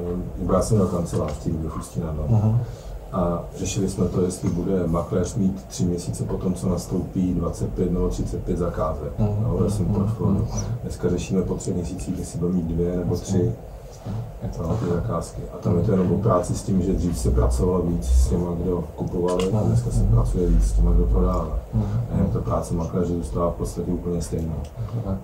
já 0.54 0.62
jsem 0.62 0.78
měl 0.78 0.88
kancelář 0.88 1.38
tím 1.38 1.64
do 1.64 1.70
Chustina, 1.70 2.16
no. 2.30 2.60
A 3.14 3.44
řešili 3.58 3.90
jsme 3.90 4.08
to, 4.08 4.22
jestli 4.22 4.50
bude 4.50 4.88
makléř 4.88 5.36
mít 5.36 5.66
tři 5.68 5.86
měsíce 5.86 6.24
po 6.24 6.38
tom, 6.38 6.54
co 6.54 6.70
nastoupí 6.70 7.34
25 7.34 7.92
nebo 7.92 8.10
35 8.10 8.58
zakázek 8.58 9.14
no, 9.20 9.58
ve 9.60 9.72
svém 9.72 9.88
portfoliu. 9.88 10.48
Dneska 10.82 11.10
řešíme 11.10 11.42
po 11.42 11.56
třech 11.56 11.76
měsících, 11.76 12.20
jestli 12.20 12.40
bude 12.40 12.54
mít 12.54 12.66
dvě 12.66 12.98
nebo 12.98 13.16
tři 13.16 13.54
no, 14.62 14.78
ty 14.78 14.86
zakázky. 14.86 15.42
A 15.54 15.58
tam 15.58 15.78
je 15.78 15.84
to 15.84 15.92
jenom 15.92 16.12
o 16.12 16.18
práci 16.18 16.56
s 16.56 16.64
tím, 16.64 16.82
že 16.82 16.94
dřív 16.94 17.18
se 17.18 17.32
pracovalo 17.32 17.82
víc 17.82 18.06
s 18.06 18.28
těma, 18.28 18.52
kdo 18.64 18.84
kupovali, 18.96 19.52
a 19.52 19.60
dneska 19.60 19.92
se 19.92 20.04
pracuje 20.04 20.48
víc 20.48 20.64
s 20.68 20.74
těma, 20.74 20.92
kdo 20.92 21.06
prodává. 21.06 21.60
A 22.12 22.16
jinak 22.16 22.34
ta 22.34 22.40
práce 22.40 22.74
makléře 22.74 23.14
zůstává 23.14 23.52
v 23.52 23.56
podstatě 23.56 23.92
úplně 23.92 24.22
stejná. 24.22 24.54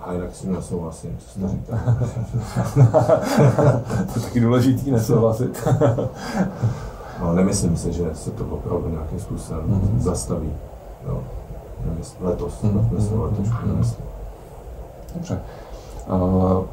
A 0.01 0.13
jinak 0.13 0.35
s 0.35 0.41
tím 0.41 0.53
nesouhlasím, 0.53 1.17
co 1.19 1.29
jste 1.29 1.47
říkal. 1.47 1.79
to 4.13 4.19
je 4.19 4.25
taky 4.25 4.39
důležitý 4.39 4.91
nesouhlasit. 4.91 5.67
no, 7.21 7.33
nemyslím 7.33 7.77
si, 7.77 7.93
že 7.93 8.09
se 8.13 8.31
to 8.31 8.45
opravdu 8.45 8.89
nějakým 8.89 9.19
způsobem 9.19 9.61
mm-hmm. 9.67 9.99
zastaví. 9.99 10.53
No. 11.07 11.19
letos, 12.21 12.61
Mhm. 12.61 12.77
mm-hmm. 12.77 13.07
se 13.07 13.15
letošku 13.15 13.55
Mhm. 13.61 13.67
nemyslím. 13.67 14.05
Dobře. 15.15 15.41
Uh, 16.11 16.63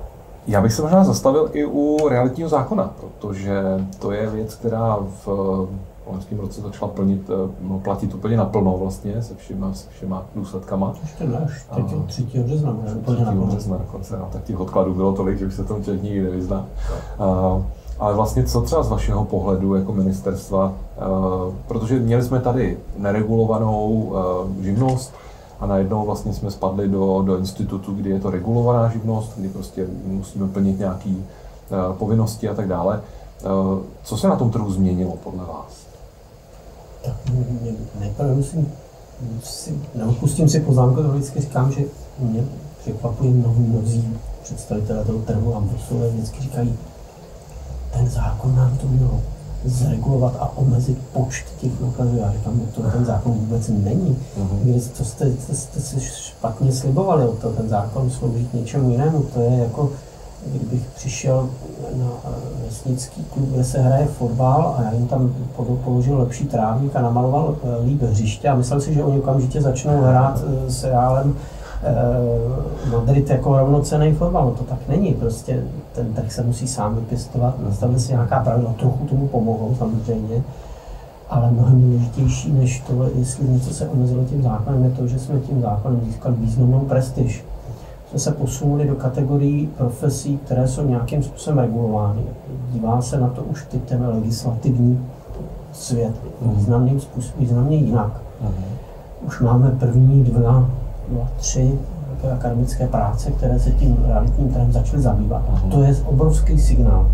já 0.46 0.60
bych 0.62 0.72
se 0.72 0.82
možná 0.82 1.04
zastavil 1.04 1.50
i 1.52 1.64
u 1.64 2.08
realitního 2.08 2.48
zákona, 2.48 2.90
protože 3.00 3.62
to 3.98 4.12
je 4.12 4.30
věc, 4.30 4.54
která 4.54 4.98
v 5.24 5.28
loňském 6.06 6.38
roce 6.38 6.60
začala 6.60 6.90
plnit, 6.92 7.30
eh, 7.30 7.50
no, 7.60 7.78
platit 7.78 8.14
úplně 8.14 8.36
naplno 8.36 8.78
vlastně 8.78 9.22
se 9.22 9.34
všema, 9.34 9.74
se 9.74 9.90
všema 9.90 10.22
důsledkama. 10.34 10.92
Ještě 11.02 11.24
ne, 11.24 11.38
až 11.44 11.66
teď 11.74 11.84
Aha. 11.92 12.02
3. 12.06 12.22
března, 12.42 12.70
už 12.70 12.92
úplně 12.92 13.16
3. 13.16 13.24
naplno. 13.24 13.46
března 13.46 13.76
dokonce, 13.76 14.16
no, 14.18 14.28
tak 14.32 14.42
těch 14.44 14.60
odkladů 14.60 14.94
bylo 14.94 15.12
tolik, 15.12 15.38
že 15.38 15.46
už 15.46 15.54
se 15.54 15.64
tomu 15.64 15.82
člověk 15.82 16.02
nikdy 16.02 16.22
nevyzná. 16.22 16.66
Uh, 17.18 17.62
ale 17.98 18.14
vlastně 18.14 18.44
co 18.44 18.60
třeba 18.60 18.82
z 18.82 18.88
vašeho 18.88 19.24
pohledu 19.24 19.74
jako 19.74 19.92
ministerstva, 19.92 20.66
uh, 20.66 21.54
protože 21.68 21.98
měli 21.98 22.22
jsme 22.22 22.40
tady 22.40 22.78
neregulovanou 22.98 23.90
uh, 23.90 24.64
živnost 24.64 25.14
a 25.60 25.66
najednou 25.66 26.06
vlastně 26.06 26.32
jsme 26.32 26.50
spadli 26.50 26.88
do, 26.88 27.22
do 27.22 27.38
institutu, 27.38 27.92
kdy 27.92 28.10
je 28.10 28.20
to 28.20 28.30
regulovaná 28.30 28.88
živnost, 28.88 29.32
kdy 29.36 29.48
prostě 29.48 29.86
musíme 30.04 30.48
plnit 30.48 30.78
nějaké 30.78 31.10
uh, 31.10 31.96
povinnosti 31.96 32.48
a 32.48 32.54
tak 32.54 32.68
dále. 32.68 33.00
Co 34.02 34.16
se 34.16 34.28
na 34.28 34.36
tom 34.36 34.50
trhu 34.50 34.72
změnilo 34.72 35.12
podle 35.24 35.44
vás? 35.44 35.86
Tak 37.04 37.14
nejprve 38.00 38.34
musím, 38.34 38.72
si, 39.42 39.80
neodpustím 39.94 40.48
si 40.48 40.60
poznámku, 40.60 41.02
to 41.02 41.08
vždycky 41.08 41.40
říkám, 41.40 41.72
že 41.72 41.80
mě 42.18 42.44
překvapují 42.80 43.44
mnozí 43.56 44.18
představitelé 44.42 45.04
toho 45.04 45.18
trhu 45.18 45.54
a 45.54 45.62
vždycky 46.08 46.42
říkají, 46.42 46.78
ten 47.96 48.08
zákon 48.08 48.56
nám 48.56 48.78
to 48.78 48.86
měl 48.86 49.10
zregulovat 49.64 50.36
a 50.40 50.56
omezit 50.56 50.98
počet 51.12 51.46
těch 51.60 51.80
nákladů. 51.80 52.16
Já 52.16 52.32
říkám, 52.32 52.60
že 52.60 52.66
to 52.66 52.90
ten 52.90 53.04
zákon 53.04 53.32
vůbec 53.32 53.68
není. 53.68 54.18
Vy, 54.62 54.80
to 54.98 55.04
jste, 55.04 55.30
to 55.30 55.54
jste 55.54 55.80
si 55.80 56.00
špatně 56.00 56.72
slibovali 56.72 57.28
od 57.28 57.38
toho, 57.38 57.52
ten 57.52 57.68
zákon 57.68 58.10
slouží 58.10 58.46
k 58.46 58.54
něčemu 58.54 58.90
jinému. 58.90 59.22
To 59.22 59.40
je 59.40 59.56
jako, 59.58 59.90
kdybych 60.46 60.82
přišel 60.96 61.48
na 61.94 62.06
eh, 62.24 62.64
vesnický 62.66 63.24
klub, 63.24 63.48
kde 63.48 63.64
se 63.64 63.78
hraje 63.78 64.06
fotbal 64.06 64.74
a 64.78 64.82
já 64.82 64.92
jim 64.92 65.06
tam 65.06 65.34
položil 65.84 66.18
lepší 66.18 66.44
trávník 66.44 66.96
a 66.96 67.02
namaloval 67.02 67.56
eh, 67.62 67.84
líp 67.84 68.02
hřiště 68.02 68.48
a 68.48 68.54
myslel 68.54 68.80
si, 68.80 68.94
že 68.94 69.04
oni 69.04 69.18
okamžitě 69.18 69.62
začnou 69.62 70.00
hrát 70.00 70.44
eh, 70.46 70.70
s 70.70 70.84
Reálem 70.84 71.36
eh, 71.82 72.90
Madrid 72.90 73.30
jako 73.30 73.58
rovnocený 73.58 74.12
fotbal. 74.14 74.44
No 74.44 74.50
to 74.50 74.64
tak 74.64 74.78
není, 74.88 75.14
prostě 75.14 75.62
ten 75.96 76.12
trh 76.14 76.32
se 76.32 76.42
musí 76.42 76.68
sám 76.68 76.94
vypěstovat, 76.94 77.54
nastavit 77.64 78.00
si 78.00 78.12
nějaká 78.12 78.40
pravidla, 78.40 78.72
trochu 78.72 79.04
tomu 79.04 79.28
pomohou 79.28 79.74
samozřejmě, 79.78 80.42
ale 81.30 81.50
mnohem 81.50 81.82
důležitější 81.82 82.52
než 82.52 82.80
to, 82.80 83.10
jestli 83.14 83.48
něco 83.48 83.74
se 83.74 83.88
omezilo 83.88 84.24
tím 84.24 84.42
zákonem, 84.42 84.84
je 84.84 84.90
to, 84.90 85.06
že 85.06 85.18
jsme 85.18 85.40
tím 85.40 85.60
zákonem 85.60 86.00
získali 86.04 86.34
významnou 86.38 86.80
prestiž. 86.80 87.44
Jsme 88.10 88.18
se 88.18 88.32
posunuli 88.32 88.86
do 88.88 88.94
kategorií 88.94 89.66
profesí, 89.66 90.38
které 90.44 90.68
jsou 90.68 90.88
nějakým 90.88 91.22
způsobem 91.22 91.58
regulovány. 91.58 92.22
Dívá 92.72 93.02
se 93.02 93.20
na 93.20 93.28
to 93.28 93.42
už 93.42 93.66
teď 93.70 93.82
ten 93.82 94.06
legislativní 94.06 95.06
svět 95.72 96.12
významným 96.42 97.00
způsobem, 97.00 97.40
významně 97.40 97.76
jinak. 97.76 98.20
Už 99.26 99.40
máme 99.40 99.70
první 99.70 100.24
dva, 100.24 100.70
dva 101.08 101.28
tři 101.36 101.78
takové 102.16 102.32
akademické 102.32 102.86
práce, 102.86 103.30
které 103.30 103.58
se 103.58 103.70
tím 103.70 103.96
realitním 104.06 104.48
trhem 104.48 104.72
začaly 104.72 105.02
zabývat. 105.02 105.42
A 105.48 105.70
to 105.70 105.82
je 105.82 105.96
obrovský 106.04 106.58
signál. 106.58 107.06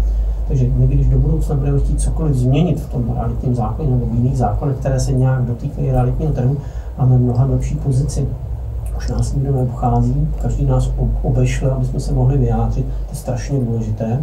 Takže 0.48 0.66
my, 0.76 0.86
když 0.86 1.08
do 1.08 1.18
budoucna 1.18 1.56
budeme 1.56 1.78
chtít 1.78 2.00
cokoliv 2.00 2.34
změnit 2.36 2.80
v 2.80 2.92
tom 2.92 3.12
realitním 3.14 3.54
zákoně 3.54 3.90
nebo 3.90 4.06
v 4.06 4.14
jiných 4.14 4.36
zákonech, 4.36 4.76
které 4.76 5.00
se 5.00 5.12
nějak 5.12 5.44
dotýkají 5.44 5.90
realitního 5.90 6.32
trhu, 6.32 6.56
máme 6.98 7.18
mnohem 7.18 7.50
lepší 7.50 7.74
pozici. 7.74 8.28
Už 8.96 9.08
nás 9.08 9.34
nikdo 9.34 9.52
neobchází, 9.52 10.28
každý 10.42 10.64
nás 10.64 10.90
ob- 10.96 11.24
obešle, 11.24 11.70
aby 11.70 11.84
jsme 11.84 12.00
se 12.00 12.12
mohli 12.12 12.38
vyjádřit, 12.38 12.84
to 12.84 13.10
je 13.10 13.16
strašně 13.16 13.60
důležité. 13.60 14.20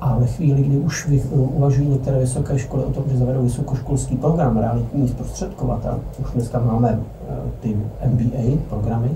A 0.00 0.18
ve 0.18 0.26
chvíli, 0.26 0.62
kdy 0.62 0.76
už 0.76 1.08
vy, 1.08 1.22
uvažují 1.32 1.88
některé 1.88 2.18
vysoké 2.18 2.58
školy 2.58 2.84
o 2.84 2.90
tom, 2.90 3.04
že 3.06 3.18
zavedou 3.18 3.42
vysokoškolský 3.42 4.16
program 4.16 4.58
realitní 4.58 5.08
zprostředkovatel, 5.08 5.98
už 6.18 6.32
dneska 6.34 6.60
máme 6.60 6.98
eh, 7.28 7.34
ty 7.60 7.76
MBA 8.06 8.56
programy, 8.68 9.10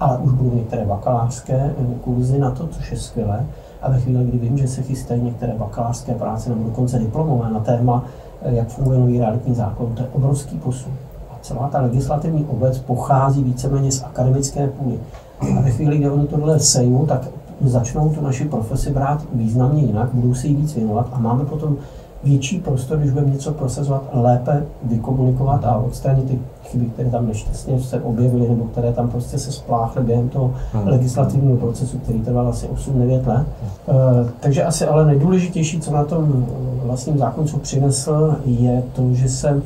ale 0.00 0.18
už 0.18 0.32
budou 0.32 0.54
některé 0.54 0.84
bakalářské 0.84 1.54
eh, 1.54 1.94
kurzy 2.04 2.38
na 2.38 2.50
to, 2.50 2.66
což 2.66 2.90
je 2.90 2.98
skvělé. 2.98 3.46
A 3.82 3.90
ve 3.90 4.00
chvíli, 4.00 4.24
kdy 4.24 4.38
vím, 4.38 4.58
že 4.58 4.68
se 4.68 4.82
chystají 4.82 5.22
některé 5.22 5.52
bakalářské 5.58 6.14
práce 6.14 6.50
nebo 6.50 6.64
dokonce 6.64 6.98
diplomové 6.98 7.50
na 7.50 7.60
téma, 7.60 8.04
eh, 8.42 8.54
jak 8.54 8.68
funguje 8.68 8.98
nový 8.98 9.18
realitní 9.20 9.54
zákon, 9.54 9.94
to 9.94 10.02
je 10.02 10.08
obrovský 10.12 10.58
posun. 10.58 10.92
A 11.30 11.38
celá 11.42 11.68
ta 11.68 11.80
legislativní 11.80 12.44
obec 12.44 12.78
pochází 12.78 13.44
víceméně 13.44 13.92
z 13.92 14.02
akademické 14.02 14.68
půdy. 14.68 14.98
A 15.40 15.60
ve 15.60 15.70
chvíli, 15.70 15.98
kdy 15.98 16.10
oni 16.10 16.26
tohle 16.26 16.60
sejmou, 16.60 17.06
tak 17.06 17.28
začnou 17.60 18.10
tu 18.10 18.20
naši 18.20 18.44
profesi 18.44 18.90
brát 18.90 19.22
významně 19.32 19.82
jinak, 19.82 20.08
budou 20.12 20.34
si 20.34 20.48
ji 20.48 20.54
víc 20.54 20.74
věnovat 20.74 21.08
a 21.12 21.18
máme 21.18 21.44
potom 21.44 21.76
větší 22.24 22.58
prostor, 22.60 22.98
když 22.98 23.10
budeme 23.10 23.30
něco 23.30 23.52
prosazovat, 23.52 24.02
lépe 24.12 24.66
vykomunikovat 24.82 25.64
a 25.64 25.76
odstranit 25.76 26.28
ty 26.28 26.38
chyby, 26.64 26.86
které 26.86 27.10
tam 27.10 27.26
nešťastně 27.28 27.80
se 27.80 28.00
objevily 28.00 28.48
nebo 28.48 28.64
které 28.64 28.92
tam 28.92 29.08
prostě 29.08 29.38
se 29.38 29.52
spláchly 29.52 30.02
během 30.02 30.28
toho 30.28 30.54
legislativního 30.84 31.56
procesu, 31.56 31.98
který 31.98 32.20
trval 32.20 32.48
asi 32.48 32.66
8-9 32.66 33.26
let. 33.26 33.46
Eh, 33.88 33.92
Takže 34.40 34.64
asi 34.64 34.86
ale 34.86 35.06
nejdůležitější, 35.06 35.80
co 35.80 35.92
na 35.92 36.04
tom 36.04 36.46
eh, 36.48 36.86
vlastním 36.86 37.18
zákoncu 37.18 37.58
přinesl, 37.58 38.36
je 38.44 38.82
to, 38.92 39.14
že 39.14 39.28
se 39.28 39.62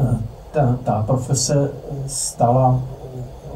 eh, 0.00 0.16
ta, 0.52 0.78
ta 0.84 1.02
profese 1.06 1.70
stala 2.06 2.80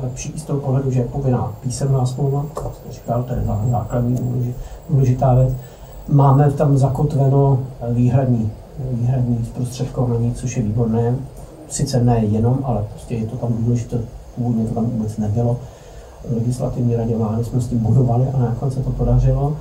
lepší 0.03 0.33
z 0.37 0.43
toho 0.45 0.61
pohledu, 0.61 0.91
že 0.91 1.01
je 1.01 1.07
povinná 1.07 1.53
písemná 1.63 2.07
smlouva, 2.07 2.45
jak 2.65 2.75
jste 2.75 2.93
říkal, 2.93 3.23
to 3.23 3.35
je 3.35 3.41
zá- 3.41 3.71
základní 3.71 4.17
důleži- 4.17 4.55
důležitá 4.91 5.35
věc. 5.35 5.53
Máme 6.09 6.51
tam 6.51 6.79
zakotveno 6.79 7.59
výhradní, 7.91 8.51
výhradní 8.93 9.45
zprostředkování, 9.45 10.35
což 10.35 10.57
je 10.57 10.63
výborné. 10.63 11.17
Sice 11.69 12.05
ne 12.05 12.25
jenom, 12.25 12.59
ale 12.65 12.85
prostě 12.93 13.15
je 13.15 13.27
to 13.27 13.37
tam 13.37 13.53
důležité, 13.61 13.99
původně 14.37 14.65
to 14.65 14.75
tam 14.75 14.85
vůbec 14.87 15.17
nebylo. 15.17 15.57
Legislativní 16.35 16.97
radě 16.97 17.15
jsme 17.43 17.61
s 17.61 17.69
tím 17.69 17.79
bojovali 17.79 18.27
a 18.35 18.39
nakonec 18.39 18.75
se 18.75 18.81
to 18.81 18.91
podařilo. 18.91 19.57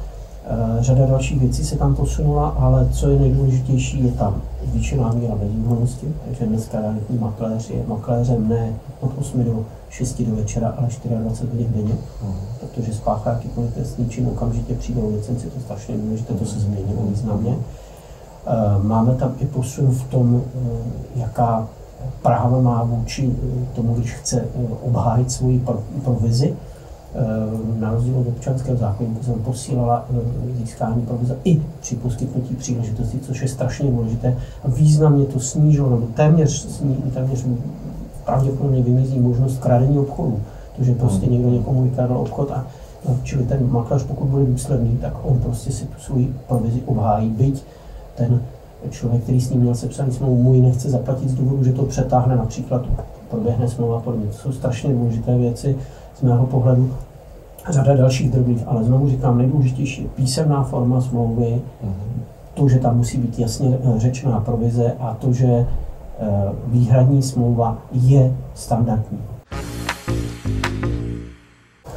Eh, 0.45 0.83
Řada 0.83 1.05
dalších 1.05 1.39
věcí 1.39 1.65
se 1.65 1.77
tam 1.77 1.95
posunula, 1.95 2.49
ale 2.49 2.89
co 2.91 3.09
je 3.09 3.19
nejdůležitější, 3.19 4.03
je 4.05 4.11
tam 4.11 4.41
zvýšená 4.71 5.11
míra 5.11 5.35
bezúhonnosti, 5.35 6.07
takže 6.25 6.45
dneska 6.45 6.81
realitní 6.81 7.17
makléř 7.17 7.69
je 7.69 7.83
makléřem 7.87 8.49
ne 8.49 8.73
od 9.01 9.11
8 9.19 9.43
do 9.43 9.65
6 9.89 10.21
do 10.21 10.35
večera, 10.35 10.73
ale 10.77 10.87
24 11.19 11.51
hodin 11.51 11.67
denně, 11.75 11.93
protože 12.59 12.93
spáchá 12.93 13.29
jakýkoliv 13.29 13.73
trestný 13.73 14.09
čin, 14.09 14.27
okamžitě 14.27 14.73
přijde 14.73 15.01
licenci, 15.01 15.47
to 15.47 15.57
je 15.57 15.63
strašně 15.63 15.97
důležité, 15.97 16.33
to 16.33 16.45
se 16.45 16.59
změnilo 16.59 17.01
významně. 17.09 17.55
Eh, 18.47 18.83
Máme 18.83 19.15
tam 19.15 19.35
i 19.39 19.45
posun 19.45 19.91
v 19.91 20.03
tom, 20.03 20.41
eh, 20.55 20.59
jaká 21.15 21.67
práva 22.21 22.61
má 22.61 22.83
vůči 22.83 23.35
tomu, 23.75 23.93
když 23.93 24.13
chce 24.13 24.45
obhájit 24.83 25.31
svoji 25.31 25.59
pro- 25.59 25.83
provizi. 26.03 26.55
Eh, 27.15 27.79
Na 27.79 27.91
rozdíl 27.91 28.17
od 28.17 28.27
občanského 28.27 28.77
zákonníku 28.77 29.23
jsem 29.23 29.33
posílala 29.33 30.05
eh, 30.09 30.57
získání 30.57 31.01
provize 31.01 31.37
i 31.43 31.61
při 31.79 31.95
poskytnutí 31.95 32.55
příležitosti, 32.55 33.19
což 33.19 33.41
je 33.41 33.47
strašně 33.47 33.91
důležité. 33.91 34.37
A 34.63 34.67
významně 34.67 35.25
to 35.25 35.39
snížilo, 35.39 35.89
nebo 35.89 36.07
téměř, 36.07 36.51
sní, 36.51 36.95
téměř 37.13 37.45
pravděpodobně 38.25 38.83
vymizí 38.83 39.19
možnost 39.19 39.59
kradení 39.59 39.99
obchodu. 39.99 40.39
To, 40.77 40.83
že 40.83 40.95
prostě 40.95 41.25
někdo 41.25 41.49
někomu 41.49 41.83
vykradl 41.83 42.17
obchod 42.17 42.51
a 42.51 42.67
no, 43.09 43.17
čili 43.23 43.43
ten 43.43 43.71
makléř, 43.71 44.03
pokud 44.03 44.25
bude 44.25 44.45
důsledný, 44.45 44.97
tak 44.97 45.13
on 45.23 45.39
prostě 45.39 45.71
si 45.71 45.85
tu 45.85 45.99
svoji 45.99 46.35
provizi 46.47 46.81
obhájí, 46.85 47.29
byť 47.29 47.63
ten 48.15 48.41
člověk, 48.89 49.23
který 49.23 49.41
s 49.41 49.49
ním 49.49 49.61
měl 49.61 49.75
sepsaný 49.75 50.11
smlouvu, 50.11 50.43
mu 50.43 50.53
ji 50.53 50.61
nechce 50.61 50.89
zaplatit 50.89 51.29
z 51.29 51.33
důvodu, 51.33 51.63
že 51.63 51.73
to 51.73 51.85
přetáhne 51.85 52.35
například, 52.35 52.85
proběhne 53.29 53.67
smlouva 53.67 53.97
a 53.97 53.99
podobně. 53.99 54.27
To 54.27 54.33
jsou 54.33 54.51
strašně 54.51 54.93
důležité 54.93 55.37
věci 55.37 55.75
z 56.21 56.23
mého 56.23 56.45
pohledu. 56.45 56.91
Řada 57.69 57.95
dalších 57.95 58.31
drobných, 58.31 58.63
ale 58.67 58.83
znovu 58.83 59.09
říkám, 59.09 59.37
nejdůležitější 59.37 60.03
je 60.03 60.09
písemná 60.09 60.63
forma 60.63 61.01
smlouvy, 61.01 61.61
to, 62.53 62.67
že 62.69 62.79
tam 62.79 62.97
musí 62.97 63.17
být 63.17 63.39
jasně 63.39 63.77
eh, 63.83 63.99
řečená 63.99 64.39
provize 64.39 64.93
a 64.99 65.15
to, 65.19 65.33
že 65.33 65.47
eh, 65.47 65.65
výhradní 66.67 67.21
smlouva 67.21 67.77
je 67.91 68.33
standardní. 68.53 69.19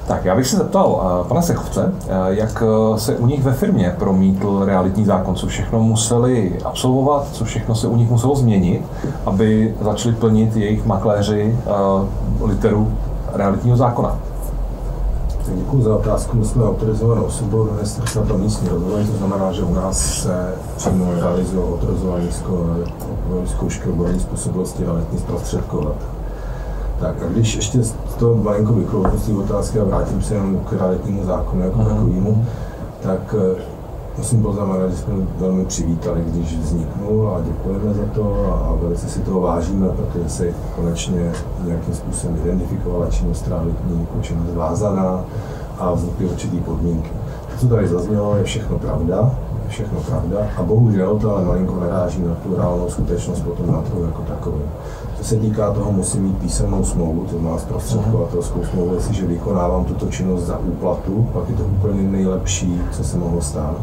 Tak 0.09 0.25
já 0.25 0.37
bych 0.37 0.47
se 0.47 0.57
zeptal 0.57 1.03
eh, 1.03 1.29
pana 1.29 1.43
Sechovce, 1.43 1.93
jak 2.27 2.63
se 2.97 3.17
u 3.17 3.27
nich 3.27 3.43
ve 3.43 3.53
firmě 3.53 3.95
promítl 3.99 4.65
realitní 4.65 5.05
zákon, 5.05 5.35
co 5.35 5.47
všechno 5.47 5.83
museli 5.83 6.59
absolvovat, 6.65 7.29
co 7.33 7.45
všechno 7.45 7.75
se 7.75 7.89
u 7.89 7.97
nich 7.97 8.11
muselo 8.11 8.35
změnit, 8.35 8.83
aby 9.27 9.75
začali 9.81 10.15
plnit 10.15 10.57
jejich 10.57 10.87
makléři 10.87 11.59
literu 12.45 12.93
realitního 13.35 13.77
zákona. 13.77 14.19
Tak 15.47 15.55
Děkuji 15.57 15.83
za 15.83 15.97
otázku. 15.97 16.37
My 16.37 16.45
jsme 16.45 16.65
autorizovanou 16.65 17.23
osobou 17.23 17.65
Ministerstva 17.75 18.23
pro 18.23 18.39
místní 18.39 18.69
rozvoj, 18.69 19.05
to 19.05 19.17
znamená, 19.19 19.53
že 19.53 19.63
u 19.63 19.75
nás 19.75 19.99
se 20.23 20.55
přímo 20.77 21.05
realizují 21.21 21.63
autorizované 21.73 22.25
zko- 22.25 22.85
zkoušky 23.47 23.89
odborné 23.89 24.21
způsobilosti 24.21 24.85
realitní 24.85 25.19
zprostředkovat. 25.19 25.95
Tak 27.01 27.15
a 27.23 27.27
když 27.29 27.57
ještě 27.57 27.79
to 28.19 28.35
malinko 28.35 28.73
vyklouzu 28.73 29.19
z 29.19 29.27
té 29.27 29.33
otázky 29.33 29.81
a 29.81 29.85
vrátím 29.85 30.23
se 30.23 30.35
jenom 30.35 30.57
k 30.59 30.73
realitnímu 30.73 31.25
zákonu 31.25 31.63
jako 31.63 31.79
Mhm. 31.79 31.89
takovému, 31.89 32.45
tak 33.03 33.35
eh, 34.15 34.19
musím 34.19 34.43
poznamenat, 34.43 34.91
že 34.91 34.97
jsme 34.97 35.15
velmi 35.39 35.65
přivítali, 35.65 36.25
když 36.27 36.59
vzniknul 36.59 37.29
a 37.29 37.41
děkujeme 37.41 37.95
za 37.95 38.05
to 38.15 38.53
a, 38.53 38.75
velice 38.83 39.09
si 39.09 39.21
toho 39.21 39.41
vážíme, 39.41 39.89
protože 39.89 40.29
se 40.29 40.55
konečně 40.77 41.33
nějakým 41.65 41.95
způsobem 41.95 42.37
identifikovala 42.45 43.11
činnost 43.11 43.49
realitní 43.49 44.01
jako 44.01 44.23
činnost 44.23 44.55
vázaná 44.55 45.25
a 45.79 45.93
vznikly 45.93 46.27
určitý 46.27 46.61
podmínky. 46.61 47.11
To, 47.51 47.61
co 47.61 47.69
tady 47.69 47.89
zaznělo, 47.89 48.37
je 48.37 48.45
všechno 48.45 48.79
pravda, 48.79 49.31
je 49.65 49.71
všechno 49.71 50.01
pravda 50.01 50.39
a 50.57 50.63
bohužel 50.63 51.19
to 51.19 51.37
ale 51.37 51.45
malinko 51.45 51.81
naráží 51.81 52.23
na 52.23 52.35
tu 52.35 52.57
reálnou 52.57 52.91
skutečnost 52.91 53.41
potom 53.41 53.73
na 53.73 53.83
trhu 53.83 54.05
jako 54.05 54.23
takovou. 54.23 54.63
Co 55.25 55.31
se 55.31 55.37
týká 55.37 55.71
toho, 55.71 55.93
musím 55.93 56.23
mít 56.23 56.39
písemnou 56.39 56.85
smlouvu, 56.85 57.25
to 57.31 57.39
má 57.39 57.59
zprostředkovatelskou 57.59 58.61
smlouvu, 58.71 58.95
jestliže 58.95 59.27
vykonávám 59.27 59.85
tuto 59.85 60.07
činnost 60.07 60.43
za 60.43 60.59
úplatu, 60.59 61.27
pak 61.33 61.49
je 61.49 61.57
to 61.57 61.63
úplně 61.63 62.03
nejlepší, 62.03 62.81
co 62.93 63.05
se 63.05 63.19
mohlo 63.19 63.41
stát. 63.41 63.75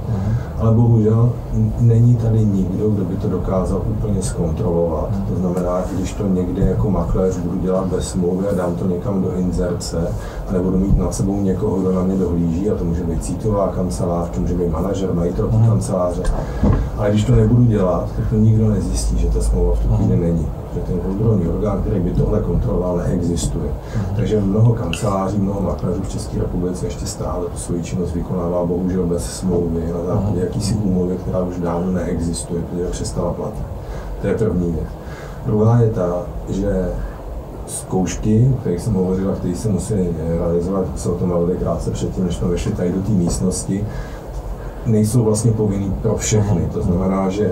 Ale 0.59 0.71
bohužel 0.71 1.31
není 1.79 2.15
tady 2.15 2.45
nikdo, 2.45 2.89
kdo 2.89 3.05
by 3.05 3.15
to 3.15 3.29
dokázal 3.29 3.81
úplně 3.89 4.21
zkontrolovat. 4.21 5.09
To 5.29 5.35
znamená, 5.35 5.83
když 5.91 6.13
to 6.13 6.27
někde 6.27 6.65
jako 6.65 6.91
makléř 6.91 7.37
budu 7.37 7.59
dělat 7.59 7.85
bez 7.85 8.09
smlouvy 8.09 8.47
a 8.47 8.55
dám 8.55 8.75
to 8.75 8.87
někam 8.87 9.21
do 9.21 9.35
inzerce 9.35 10.07
a 10.49 10.53
nebudu 10.53 10.77
mít 10.77 10.97
nad 10.97 11.15
sebou 11.15 11.41
někoho, 11.41 11.79
kdo 11.79 11.91
na 11.91 12.03
mě 12.03 12.15
dohlíží, 12.15 12.69
a 12.69 12.75
to 12.75 12.83
může 12.83 13.03
být 13.03 13.25
sítová 13.25 13.67
kancelář, 13.67 14.29
to 14.29 14.41
může 14.41 14.53
být 14.53 14.71
manažer, 14.71 15.13
majitel 15.13 15.47
kanceláře. 15.47 16.23
Ale 16.97 17.09
když 17.09 17.25
to 17.25 17.35
nebudu 17.35 17.65
dělat, 17.65 18.09
tak 18.15 18.29
to 18.29 18.35
nikdo 18.35 18.69
nezjistí, 18.69 19.17
že 19.17 19.27
ta 19.27 19.41
smlouva 19.41 19.75
v 19.75 19.79
tu 19.79 19.95
chvíli 19.95 20.17
není. 20.17 20.47
Že 20.75 20.79
ten 20.79 20.99
kontrolní 20.99 21.47
orgán, 21.47 21.81
který 21.81 21.99
by 21.99 22.11
tohle 22.11 22.39
kontroloval, 22.39 22.97
neexistuje. 22.97 23.71
Takže 24.15 24.41
mnoho 24.41 24.73
kanceláří, 24.73 25.37
mnoho 25.37 25.61
makléřů 25.61 26.01
v 26.01 26.09
České 26.09 26.39
republice 26.39 26.85
ještě 26.85 27.05
stále 27.05 27.45
tu 27.45 27.57
svoji 27.57 27.83
činnost 27.83 28.13
vykonává 28.13 28.65
bohužel 28.65 29.05
bez 29.05 29.25
smlouvy, 29.25 29.93
na 29.93 30.15
základě 30.15 30.39
jakýsi 30.39 30.73
úmluvy, 30.73 31.17
která 31.17 31.39
už 31.39 31.57
dávno 31.57 31.91
neexistuje, 31.91 32.61
protože 32.61 32.85
přestala 32.85 33.33
platit. 33.33 33.65
To 34.21 34.27
je 34.27 34.37
první 34.37 34.71
věc. 34.71 34.87
Druhá 35.45 35.79
je 35.79 35.89
ta, 35.89 36.21
že 36.49 36.89
zkoušky, 37.67 38.51
o 38.53 38.57
kterých 38.57 38.81
jsem 38.81 38.93
hovořil 38.93 39.31
a 39.31 39.35
které 39.35 39.55
se 39.55 39.69
musí 39.69 39.93
realizovat, 40.39 40.85
se 40.95 41.09
o 41.09 41.15
tom 41.15 41.29
bavili 41.29 41.57
krátce 41.57 41.91
předtím, 41.91 42.23
než 42.25 42.35
jsme 42.35 42.47
vešli 42.47 42.71
tady 42.71 42.91
do 42.91 43.01
té 43.01 43.11
místnosti, 43.11 43.85
nejsou 44.85 45.23
vlastně 45.23 45.51
povinný 45.51 45.93
pro 46.01 46.15
všechny. 46.15 46.69
To 46.73 46.81
znamená, 46.81 47.29
že 47.29 47.51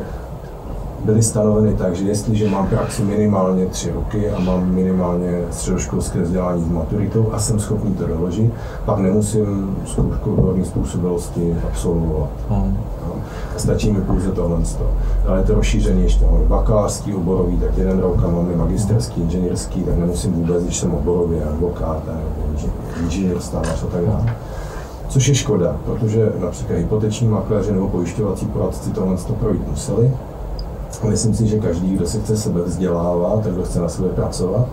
byly 1.03 1.23
stanoveny 1.23 1.73
tak, 1.73 1.95
že 1.95 2.05
jestliže 2.05 2.49
mám 2.49 2.67
praxi 2.67 3.03
minimálně 3.03 3.65
tři 3.65 3.91
roky 3.91 4.29
a 4.29 4.39
mám 4.39 4.71
minimálně 4.71 5.41
středoškolské 5.51 6.21
vzdělání 6.21 6.63
s 6.63 6.71
maturitou 6.71 7.29
a 7.33 7.39
jsem 7.39 7.59
schopný 7.59 7.93
to 7.93 8.07
doložit, 8.07 8.53
pak 8.85 8.97
nemusím 8.97 9.77
zkoušku 9.85 10.33
odborné 10.33 10.65
způsobilosti 10.65 11.55
absolvovat. 11.63 12.29
Hmm. 12.49 12.77
No. 13.07 13.15
Stačí 13.57 13.91
mi 13.91 14.01
pouze 14.01 14.31
tohle. 14.31 14.57
Ale 15.27 15.39
je 15.39 15.43
to 15.43 15.55
rozšířený 15.55 16.03
ještě. 16.03 16.25
Mám 16.25 16.47
bakalářský 16.47 17.13
oborový, 17.13 17.57
tak 17.57 17.77
jeden 17.77 17.99
rok 17.99 18.23
a 18.23 18.27
mám 18.27 18.51
i 18.51 18.55
magisterský, 18.55 19.21
inženýrský, 19.21 19.83
tak 19.83 19.97
nemusím 19.97 20.33
vůbec, 20.33 20.63
když 20.63 20.77
jsem 20.77 20.93
oborově 20.93 21.43
advokát 21.43 22.03
nebo 22.07 22.69
inženýr, 23.03 23.39
stávař 23.39 23.83
a 23.83 23.87
tak 23.87 24.05
dále. 24.05 24.35
Což 25.09 25.27
je 25.27 25.35
škoda, 25.35 25.75
protože 25.85 26.31
například 26.41 26.75
hypoteční 26.75 27.27
makléři 27.27 27.71
nebo 27.71 27.87
pojišťovací 27.87 28.45
poradci 28.45 28.91
tohle 28.91 29.17
to 29.17 29.33
projít 29.33 29.67
museli. 29.67 30.11
Myslím 31.09 31.33
si, 31.33 31.47
že 31.47 31.59
každý, 31.59 31.95
kdo 31.95 32.07
se 32.07 32.19
chce 32.19 32.37
sebe 32.37 32.61
vzdělávat, 32.61 33.45
kdo 33.45 33.63
chce 33.63 33.79
na 33.79 33.89
sebe 33.89 34.09
pracovat, 34.09 34.67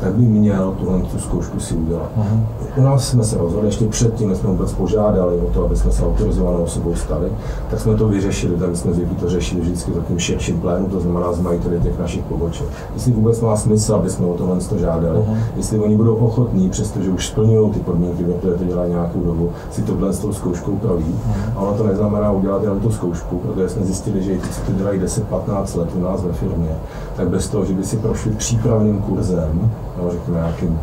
tak 0.00 0.12
by 0.14 0.22
měl 0.24 0.74
tuhle 0.78 0.98
tu 1.00 1.18
zkoušku 1.18 1.60
si 1.60 1.74
udělat. 1.74 2.10
Mhm. 2.16 2.46
U 2.76 2.82
nás 2.82 3.08
jsme 3.08 3.24
se 3.24 3.38
rozhodli, 3.38 3.68
ještě 3.68 3.84
předtím, 3.86 4.28
než 4.28 4.38
jsme 4.38 4.50
vůbec 4.50 4.72
požádali 4.72 5.36
o 5.36 5.46
to, 5.54 5.64
aby 5.64 5.76
jsme 5.76 5.92
se 5.92 6.04
autorizovanou 6.06 6.58
osobou 6.58 6.94
stali, 6.94 7.28
tak 7.70 7.80
jsme 7.80 7.94
to 7.96 8.08
vyřešili, 8.08 8.56
tak 8.56 8.76
jsme 8.76 8.92
zvyklí 8.94 9.16
to 9.16 9.28
řešili 9.28 9.60
vždycky 9.60 9.90
takým 9.90 10.18
širším 10.18 10.60
plénu, 10.60 10.86
to 10.86 11.00
znamená 11.00 11.32
s 11.32 11.40
majiteli 11.40 11.80
těch 11.80 11.98
našich 11.98 12.24
poboček. 12.24 12.66
Jestli 12.94 13.12
vůbec 13.12 13.40
má 13.40 13.56
smysl, 13.56 13.94
aby 13.94 14.10
jsme 14.10 14.26
o 14.26 14.34
tohle 14.34 14.56
to 14.60 14.78
žádali, 14.78 15.18
Mhm. 15.18 15.36
jestli 15.56 15.78
oni 15.78 15.96
budou 15.96 16.14
ochotní, 16.14 16.70
přestože 16.70 17.10
už 17.10 17.26
splňují 17.26 17.70
ty 17.70 17.80
podmínky, 17.80 18.24
které 18.38 18.54
to 18.54 18.64
dělají 18.64 18.90
nějakou 18.92 19.20
dobu, 19.20 19.50
si 19.70 19.82
tohle 19.82 20.12
s 20.12 20.18
tou 20.18 20.32
zkouškou 20.32 20.76
projít. 20.76 21.16
A 21.56 21.60
ono 21.60 21.72
to 21.72 21.86
neznamená 21.86 22.30
udělat 22.32 22.62
jenom 22.62 22.80
tu 22.80 22.90
zkoušku, 22.90 23.38
protože 23.38 23.68
jsme 23.68 23.84
zjistili, 23.84 24.22
že 24.22 24.32
i 24.32 24.38
ti, 24.38 24.48
co 24.48 24.60
to 24.66 24.72
dělají 24.72 25.00
10-15 25.00 25.76
let 25.78 25.88
u 25.96 26.00
nás 26.00 26.22
ve 26.24 26.32
firmě, 26.32 26.70
tak 27.16 27.28
bez 27.28 27.48
toho, 27.48 27.64
že 27.64 27.72
by 27.74 27.84
si 27.84 27.96
prošli 27.96 28.30
přípravným 28.32 28.98
kurzem, 28.98 29.70
no, 30.04 30.10
řekněme 30.10 30.38
nějakým 30.38 30.80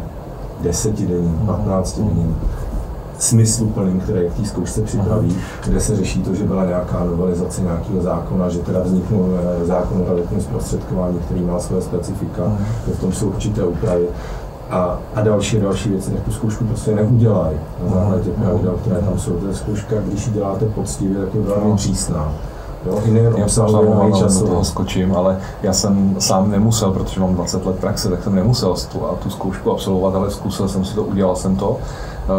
desetidenním, 0.61 1.41
patnáctidenním, 1.45 2.35
smysluplným, 3.19 3.99
který 3.99 4.29
v 4.29 4.33
té 4.33 4.45
zkoušce 4.45 4.81
připraví, 4.81 5.37
kde 5.65 5.79
se 5.79 5.95
řeší 5.95 6.21
to, 6.21 6.35
že 6.35 6.43
byla 6.43 6.65
nějaká 6.65 7.03
novelizace 7.03 7.61
nějakého 7.61 8.01
zákona, 8.01 8.49
že 8.49 8.59
teda 8.59 8.79
vzniknul 8.79 9.29
eh, 9.61 9.65
zákon 9.65 10.01
o 10.01 10.05
realitním 10.05 10.41
zprostředkování, 10.41 11.19
který 11.19 11.41
má 11.41 11.59
své 11.59 11.81
specifika, 11.81 12.57
že 12.87 12.93
v 12.93 12.99
tom 12.99 13.11
jsou 13.13 13.27
určité 13.27 13.63
úpravy. 13.63 14.05
A, 14.69 14.99
a 15.15 15.21
další 15.21 15.59
další 15.59 15.89
věci, 15.89 16.11
tak 16.11 16.23
tu 16.23 16.31
zkoušku 16.31 16.65
prostě 16.65 16.95
neudělají 16.95 17.57
na 17.83 17.93
základě 17.93 18.23
těch 18.23 18.33
pravidel, 18.33 18.75
které 18.81 19.01
tam 19.01 19.19
jsou. 19.19 19.47
Je 19.47 19.55
zkouška, 19.55 19.95
když 20.01 20.27
ji 20.27 20.33
děláte 20.33 20.65
poctivě, 20.65 21.17
tak 21.17 21.35
je 21.35 21.41
velmi 21.41 21.75
přísná. 21.75 22.33
Jo, 22.87 23.01
nejen 23.05 23.33
Já 23.37 23.47
se 23.47 23.61
časově. 24.19 24.49
toho 24.49 24.63
skočím, 24.63 25.15
ale 25.15 25.37
já 25.63 25.73
jsem 25.73 26.15
sám 26.19 26.51
nemusel, 26.51 26.91
protože 26.91 27.19
mám 27.19 27.35
20 27.35 27.65
let 27.65 27.75
praxe, 27.75 28.09
tak 28.09 28.23
jsem 28.23 28.35
nemusel 28.35 28.75
tu, 28.91 29.01
tu 29.23 29.29
zkoušku 29.29 29.71
absolvovat, 29.71 30.15
ale 30.15 30.31
zkusil 30.31 30.67
jsem 30.67 30.85
si 30.85 30.95
to, 30.95 31.03
udělal 31.03 31.35
jsem 31.35 31.55
to. 31.55 31.77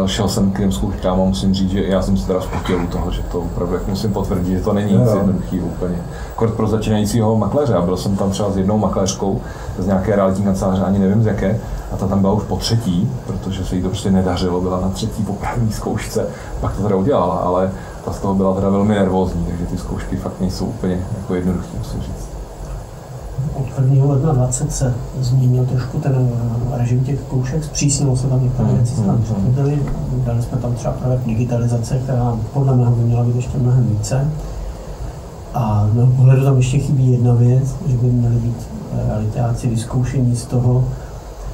Eh, 0.05 0.07
Šel 0.07 0.29
jsem 0.29 0.51
k 0.51 0.57
těm 0.57 0.71
zkouškám 0.71 1.21
a 1.21 1.25
musím 1.25 1.53
říct, 1.53 1.71
že 1.71 1.83
já 1.83 2.01
jsem 2.01 2.17
se 2.17 2.27
teda 2.27 2.41
spotil 2.41 2.83
u 2.83 2.87
toho, 2.87 3.11
že 3.11 3.21
to 3.31 3.39
opravdu 3.39 3.73
jak 3.73 3.87
musím 3.87 4.13
potvrdit, 4.13 4.57
že 4.57 4.63
to 4.63 4.73
není 4.73 4.93
nic 4.93 5.09
jo. 5.09 5.17
jednoduchého 5.17 5.67
úplně. 5.67 5.95
Kort 6.35 6.53
pro 6.53 6.67
začínajícího 6.67 7.35
makléře. 7.35 7.73
A 7.73 7.81
byl 7.81 7.97
jsem 7.97 8.15
tam 8.15 8.31
třeba 8.31 8.51
s 8.51 8.57
jednou 8.57 8.77
makléřkou 8.77 9.41
z 9.77 9.85
nějaké 9.85 10.15
realitní 10.15 10.43
kanceláře, 10.43 10.83
ani 10.83 10.99
nevím 10.99 11.23
z 11.23 11.25
jaké, 11.25 11.59
a 11.91 11.97
ta 11.97 12.07
tam 12.07 12.21
byla 12.21 12.33
už 12.33 12.43
po 12.43 12.55
třetí, 12.55 13.11
protože 13.27 13.65
se 13.65 13.75
jí 13.75 13.81
to 13.81 13.89
prostě 13.89 14.11
nedařilo, 14.11 14.61
byla 14.61 14.79
na 14.79 14.89
třetí 14.89 15.23
popravní 15.23 15.71
zkoušce, 15.71 16.27
pak 16.61 16.75
to 16.75 16.83
teda 16.83 16.95
udělala, 16.95 17.35
ale 17.35 17.71
ta 18.05 18.13
z 18.13 18.19
toho 18.19 18.35
byla 18.35 18.55
teda 18.55 18.69
velmi 18.69 18.95
nervózní, 18.95 19.45
takže 19.45 19.65
ty 19.65 19.77
zkoušky 19.77 20.15
fakt 20.15 20.39
nejsou 20.41 20.65
úplně 20.65 20.99
jako 21.17 21.35
jednoduché, 21.35 21.67
musím 21.77 22.01
říct. 22.01 22.29
Od 23.55 23.65
1. 23.83 24.05
ledna 24.05 24.33
20 24.33 24.71
se 24.71 24.93
změnil 25.19 25.65
trošku 25.65 25.99
ten 25.99 26.29
eh, 26.73 26.77
režim 26.77 27.03
těch 27.03 27.19
zkoušek, 27.19 27.63
zpřísnilo 27.63 28.17
se 28.17 28.27
tam 28.27 28.43
některé 28.43 28.69
Mm, 28.69 28.75
věci, 28.75 28.95
se 28.95 29.01
tam 29.01 29.15
mm, 29.15 29.23
přehodily, 29.23 29.79
dali 30.25 30.41
jsme 30.41 30.57
tam 30.57 30.73
třeba 30.73 30.93
projekt 30.93 31.25
digitalizace, 31.25 31.99
která 32.03 32.37
podle 32.53 32.75
mého 32.75 32.91
by 32.91 33.03
měla 33.03 33.23
být 33.23 33.35
ještě 33.35 33.57
mnohem 33.57 33.87
více. 33.87 34.27
A 35.53 35.87
z 35.91 35.95
mého 35.95 36.11
pohledu 36.11 36.43
tam 36.43 36.57
ještě 36.57 36.79
chybí 36.79 37.11
jedna 37.11 37.33
věc, 37.33 37.75
že 37.87 37.97
by 37.97 38.07
měli 38.07 38.35
být 38.35 38.67
eh, 38.93 39.07
realitáci 39.07 39.67
vyzkoušení 39.67 40.35
z 40.35 40.45
toho, 40.45 40.85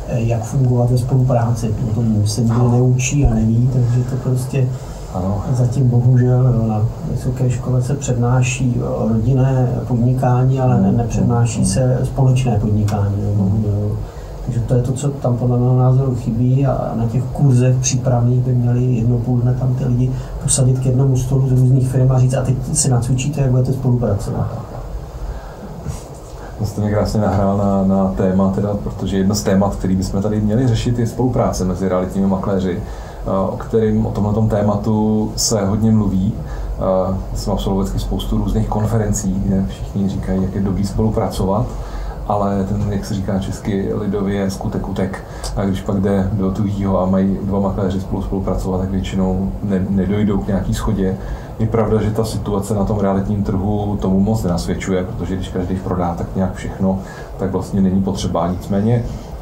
eh, 0.08 0.22
jak 0.22 0.44
fungovat 0.44 0.92
ve 0.92 0.98
spolupráci. 0.98 1.76
O 1.92 1.94
tom 1.96 2.28
se 2.28 2.42
nikdo 2.42 2.72
neučí 2.72 3.26
a 3.26 3.34
neví, 3.34 3.70
takže 3.74 4.10
to 4.10 4.16
prostě 4.16 4.68
Ano, 5.16 5.44
Zatím 5.52 5.90
bohužel 5.90 6.54
jo, 6.54 6.68
na 6.68 6.86
vysoké 7.12 7.50
škole 7.50 7.82
se 7.82 7.94
přednáší 7.94 8.82
o 8.82 9.08
rodinné 9.10 9.68
podnikání, 9.88 10.60
ale 10.60 10.82
ne, 10.82 10.92
nepřednáší 10.92 11.66
se 11.66 12.00
společné 12.04 12.60
podnikání. 12.60 13.16
Jo, 13.24 13.34
bohužel. 13.36 13.98
Takže 14.46 14.60
to 14.60 14.76
je 14.76 14.82
to, 14.82 14.92
co 14.92 15.10
tam 15.10 15.38
podle 15.38 15.58
mého 15.58 15.80
názoru 15.80 16.16
chybí 16.16 16.66
a 16.66 16.92
na 16.96 17.06
těch 17.06 17.24
kurzech 17.24 17.76
přípravných 17.76 18.40
by 18.40 18.54
měli 18.54 18.84
jednou 18.84 19.18
půl 19.18 19.40
dne 19.40 19.54
tam 19.54 19.76
ty 19.76 19.86
lidi 19.86 20.12
posadit 20.44 20.80
k 20.80 20.86
jednomu 20.86 21.18
stolu 21.18 21.48
z 21.48 21.52
různých 21.52 21.90
firm 21.90 22.12
a 22.12 22.20
říct, 22.20 22.34
a 22.34 22.42
teď 22.42 22.56
si 22.74 22.90
nacvičíte, 22.90 23.42
jak 23.42 23.52
budete 23.52 23.74
spolupracovat. 23.74 24.48
to 26.60 26.66
jste 26.66 26.82
mě 26.82 26.92
krásně 26.92 27.22
nahrál 27.22 27.58
na, 27.58 27.96
na 27.96 28.14
téma, 28.18 28.52
teda, 28.52 28.70
protože 28.84 29.18
jedno 29.18 29.36
z 29.36 29.44
témat, 29.44 29.76
který 29.76 29.96
bychom 29.96 30.22
tady 30.22 30.42
měli 30.42 30.68
řešit, 30.68 31.00
je 31.00 31.08
spolupráce 31.08 31.66
mezi 31.66 31.90
realitními 31.90 32.28
makléři, 32.28 32.82
o 33.26 33.58
kterým, 33.58 34.06
o 34.06 34.12
tomhle 34.12 34.48
tématu 34.50 35.32
se 35.36 35.66
hodně 35.66 35.92
mluví. 35.92 36.34
Eh, 36.34 37.38
Jsem 37.38 37.54
absolvoval 37.54 37.88
spoustu 37.98 38.38
různých 38.38 38.68
konferencí, 38.68 39.42
kde 39.46 39.66
všichni 39.70 40.10
říkají, 40.10 40.42
jak 40.42 40.56
je 40.56 40.62
dobrý 40.62 40.86
spolupracovat, 40.86 41.66
ale 42.28 42.64
ten, 42.64 42.86
jak 42.90 43.06
se 43.06 43.14
říká 43.14 43.40
česky, 43.40 43.90
lidově 43.94 44.36
je 44.36 44.52
skutek 44.52 44.90
utek. 44.90 45.24
A 45.56 45.66
když 45.66 45.82
pak 45.82 46.02
jde 46.02 46.30
do 46.34 46.52
tuhýho 46.52 47.02
a 47.02 47.06
mají 47.06 47.38
dva 47.44 47.60
makléři 47.60 48.02
spolu 48.02 48.22
spolupracovat, 48.22 48.82
tak 48.82 48.90
většinou 48.90 49.52
ne, 49.64 49.86
nedojdou 49.90 50.38
k 50.38 50.48
nějaký 50.48 50.74
schodě. 50.74 51.18
Je 51.60 51.68
pravda, 51.68 52.02
že 52.02 52.12
ta 52.12 52.26
situace 52.26 52.74
na 52.74 52.86
tom 52.86 53.00
realitním 53.00 53.44
trhu 53.44 53.98
tomu 54.02 54.20
moc 54.20 54.44
nenasvědčuje, 54.44 55.04
protože 55.04 55.36
když 55.36 55.50
každý 55.50 55.76
prodá 55.76 56.16
tak 56.18 56.28
nějak 56.36 56.54
všechno, 56.54 57.00
tak 57.38 57.52
vlastně 57.52 57.82
není 57.82 58.02
potřeba. 58.02 58.48
Nicméně 58.48 59.04
eh, 59.06 59.35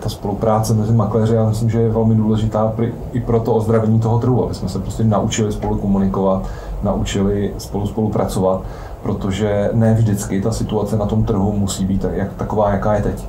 ta 0.00 0.08
spolupráce 0.08 0.74
mezi 0.74 0.92
makléři, 0.92 1.34
já 1.34 1.48
myslím, 1.48 1.70
že 1.70 1.80
je 1.80 1.88
velmi 1.88 2.14
důležitá 2.14 2.72
i 3.12 3.20
pro 3.20 3.40
to 3.40 3.54
ozdravení 3.54 4.00
toho 4.00 4.18
trhu, 4.18 4.44
aby 4.44 4.54
jsme 4.54 4.68
se 4.68 4.78
prostě 4.78 5.04
naučili 5.04 5.52
spolu 5.52 5.78
komunikovat, 5.78 6.42
naučili 6.82 7.54
spolu 7.58 7.86
spolupracovat, 7.86 8.60
protože 9.02 9.70
ne 9.72 9.94
vždycky 9.94 10.40
ta 10.40 10.52
situace 10.52 10.96
na 10.96 11.06
tom 11.06 11.24
trhu 11.24 11.52
musí 11.52 11.84
být 11.84 12.06
jak, 12.12 12.34
taková, 12.34 12.70
jaká 12.70 12.94
je 12.94 13.02
teď. 13.02 13.24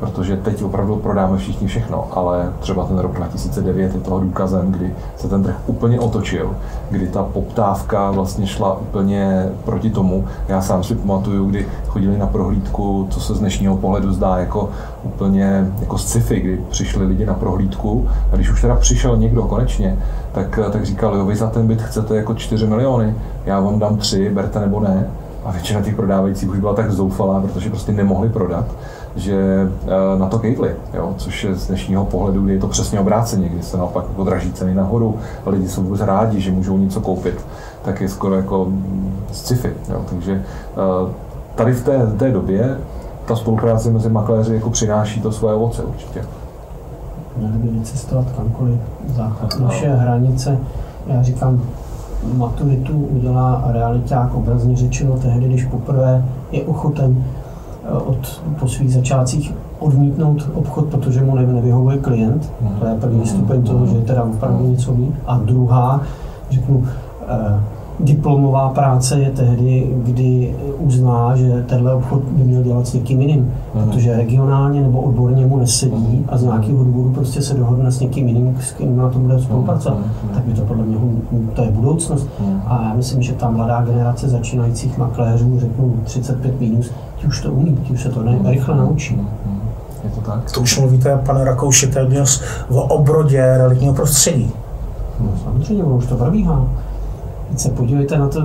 Protože 0.00 0.36
teď 0.36 0.62
opravdu 0.62 0.96
prodáme 0.96 1.38
všichni 1.38 1.66
všechno, 1.66 2.08
ale 2.12 2.52
třeba 2.60 2.84
ten 2.84 2.98
rok 2.98 3.12
2009 3.12 3.94
je 3.94 4.00
toho 4.00 4.20
důkazem, 4.20 4.72
kdy 4.72 4.94
se 5.16 5.28
ten 5.28 5.42
trh 5.42 5.56
úplně 5.66 6.00
otočil, 6.00 6.56
kdy 6.90 7.08
ta 7.08 7.22
poptávka 7.22 8.10
vlastně 8.10 8.46
šla 8.46 8.78
úplně 8.78 9.48
proti 9.64 9.90
tomu. 9.90 10.24
Já 10.48 10.60
sám 10.60 10.84
si 10.84 10.94
pamatuju, 10.94 11.44
kdy 11.44 11.66
chodili 11.88 12.18
na 12.18 12.26
prohlídku, 12.26 13.06
co 13.10 13.20
se 13.20 13.34
z 13.34 13.38
dnešního 13.38 13.76
pohledu 13.76 14.12
zdá 14.12 14.38
jako 14.38 14.70
úplně 15.02 15.72
jako 15.80 15.98
sci-fi, 15.98 16.40
kdy 16.40 16.60
přišli 16.70 17.06
lidi 17.06 17.26
na 17.26 17.34
prohlídku 17.34 18.08
a 18.32 18.36
když 18.36 18.50
už 18.50 18.60
teda 18.60 18.74
přišel 18.74 19.16
někdo 19.16 19.42
konečně, 19.42 19.98
tak, 20.32 20.58
tak 20.72 20.84
říkal, 20.84 21.16
jo, 21.16 21.26
vy 21.26 21.36
za 21.36 21.50
ten 21.50 21.66
byt 21.66 21.82
chcete 21.82 22.16
jako 22.16 22.34
4 22.34 22.66
miliony, 22.66 23.14
já 23.46 23.60
vám 23.60 23.78
dám 23.78 23.96
3, 23.96 24.30
berte 24.30 24.60
nebo 24.60 24.80
ne. 24.80 25.10
A 25.44 25.50
většina 25.50 25.80
těch 25.80 25.96
prodávajících 25.96 26.50
už 26.50 26.58
byla 26.58 26.74
tak 26.74 26.92
zoufalá, 26.92 27.40
protože 27.40 27.70
prostě 27.70 27.92
nemohli 27.92 28.28
prodat, 28.28 28.64
že 29.16 29.68
eh, 29.86 30.18
na 30.18 30.26
to 30.26 30.38
kejtli, 30.38 30.76
jo? 30.94 31.14
což 31.16 31.44
je 31.44 31.54
z 31.54 31.66
dnešního 31.66 32.04
pohledu, 32.04 32.42
kdy 32.42 32.52
je 32.52 32.60
to 32.60 32.68
přesně 32.68 33.00
obráceně, 33.00 33.48
kdy 33.48 33.62
se 33.62 33.76
naopak 33.76 34.04
jako 34.08 34.24
draží 34.24 34.52
ceny 34.52 34.74
nahoru 34.74 35.18
a 35.46 35.50
lidi 35.50 35.68
jsou 35.68 35.82
vůbec 35.82 36.00
rádi, 36.00 36.40
že 36.40 36.50
můžou 36.50 36.78
něco 36.78 37.00
koupit, 37.00 37.44
tak 37.82 38.00
je 38.00 38.08
skoro 38.08 38.36
jako 38.36 38.68
sci-fi. 39.32 39.72
Jo? 39.88 40.04
Takže 40.10 40.42
eh, 40.42 41.12
tady 41.54 41.72
v 41.72 41.84
té, 41.84 42.06
té 42.06 42.30
době 42.32 42.78
ta 43.26 43.36
spolupráce 43.36 43.90
mezi 43.90 44.08
makléři 44.08 44.54
jako 44.54 44.70
přináší 44.70 45.20
to 45.20 45.32
svoje 45.32 45.54
ovoce 45.54 45.82
určitě. 45.82 46.24
Měli 47.36 47.58
by 47.58 47.78
vycestovat 47.78 48.26
kamkoliv 48.36 48.80
za 49.06 49.36
naše 49.60 49.88
hranice. 49.88 50.58
Já 51.06 51.22
říkám, 51.22 51.62
maturitu 52.36 52.92
udělá 52.92 53.64
realiták 53.66 54.34
obrazně 54.34 54.76
řečeno 54.76 55.16
tehdy, 55.16 55.46
když 55.46 55.64
poprvé 55.64 56.24
je 56.52 56.62
ochoten 56.62 57.24
eh, 57.84 57.92
od, 57.92 58.42
po 58.60 58.68
svých 58.68 58.92
začátcích 58.92 59.54
odmítnout 59.78 60.50
obchod, 60.54 60.86
protože 60.86 61.20
mu 61.20 61.34
nevyhovuje 61.34 61.98
klient. 61.98 62.52
To 62.78 62.86
je 62.86 62.94
první 62.94 63.26
stupeň 63.26 63.62
toho, 63.62 63.86
že 63.86 64.00
teda 64.00 64.22
opravdu 64.22 64.66
něco 64.66 64.92
ví. 64.92 65.14
A 65.26 65.38
druhá, 65.38 66.00
řeknu, 66.50 66.86
eh, 67.28 67.60
diplomová 68.04 68.68
práce 68.68 69.20
je 69.20 69.30
tehdy, 69.30 69.90
kdy 70.02 70.54
uzná, 70.78 71.36
že 71.36 71.64
tenhle 71.68 71.94
obchod 71.94 72.22
by 72.22 72.44
měl 72.44 72.62
dělat 72.62 72.86
s 72.86 72.92
někým 72.92 73.20
jiným, 73.20 73.40
mm. 73.74 73.84
protože 73.84 74.16
regionálně 74.16 74.80
nebo 74.80 75.00
odborně 75.00 75.46
mu 75.46 75.58
nesedí 75.58 76.24
a 76.28 76.36
z 76.36 76.42
nějakého 76.42 76.84
důvodu 76.84 77.10
prostě 77.10 77.42
se 77.42 77.54
dohodne 77.54 77.92
s 77.92 78.00
někým 78.00 78.28
jiným, 78.28 78.58
s 78.60 78.72
kým 78.72 78.96
na 78.96 79.08
tom 79.08 79.22
bude 79.22 79.42
spolupracovat, 79.42 79.98
mm. 79.98 80.28
tak 80.34 80.44
by 80.44 80.52
to 80.52 80.62
podle 80.62 80.84
mě, 80.84 80.96
to 81.54 81.62
je 81.62 81.70
budoucnost. 81.70 82.28
Mm. 82.40 82.60
A 82.66 82.82
já 82.82 82.94
myslím, 82.94 83.22
že 83.22 83.32
ta 83.32 83.50
mladá 83.50 83.82
generace 83.82 84.28
začínajících 84.28 84.98
makléřů, 84.98 85.60
řeknu 85.60 85.94
35 86.04 86.60
minus, 86.60 86.90
ti 87.16 87.26
už 87.26 87.40
to 87.40 87.52
umí, 87.52 87.76
ti 87.76 87.92
už 87.92 88.02
se 88.02 88.08
to 88.08 88.22
ne, 88.22 88.38
rychle 88.44 88.76
naučí. 88.76 89.20
Je 90.04 90.10
to 90.10 90.20
tak? 90.20 90.52
To 90.52 90.60
už 90.60 90.78
mluvíte, 90.78 91.20
pane 91.26 91.44
Rakouši, 91.44 91.86
téměř 91.86 92.42
o 92.68 92.82
obrodě 92.82 93.54
realitního 93.56 93.94
prostředí. 93.94 94.52
No, 95.20 95.30
samozřejmě, 95.44 95.84
ono 95.84 95.96
už 95.96 96.06
to 96.06 96.16
probíhá. 96.16 96.66
Teď 97.50 97.58
se 97.58 97.70
podívejte 97.70 98.18
na 98.18 98.28
to, 98.28 98.42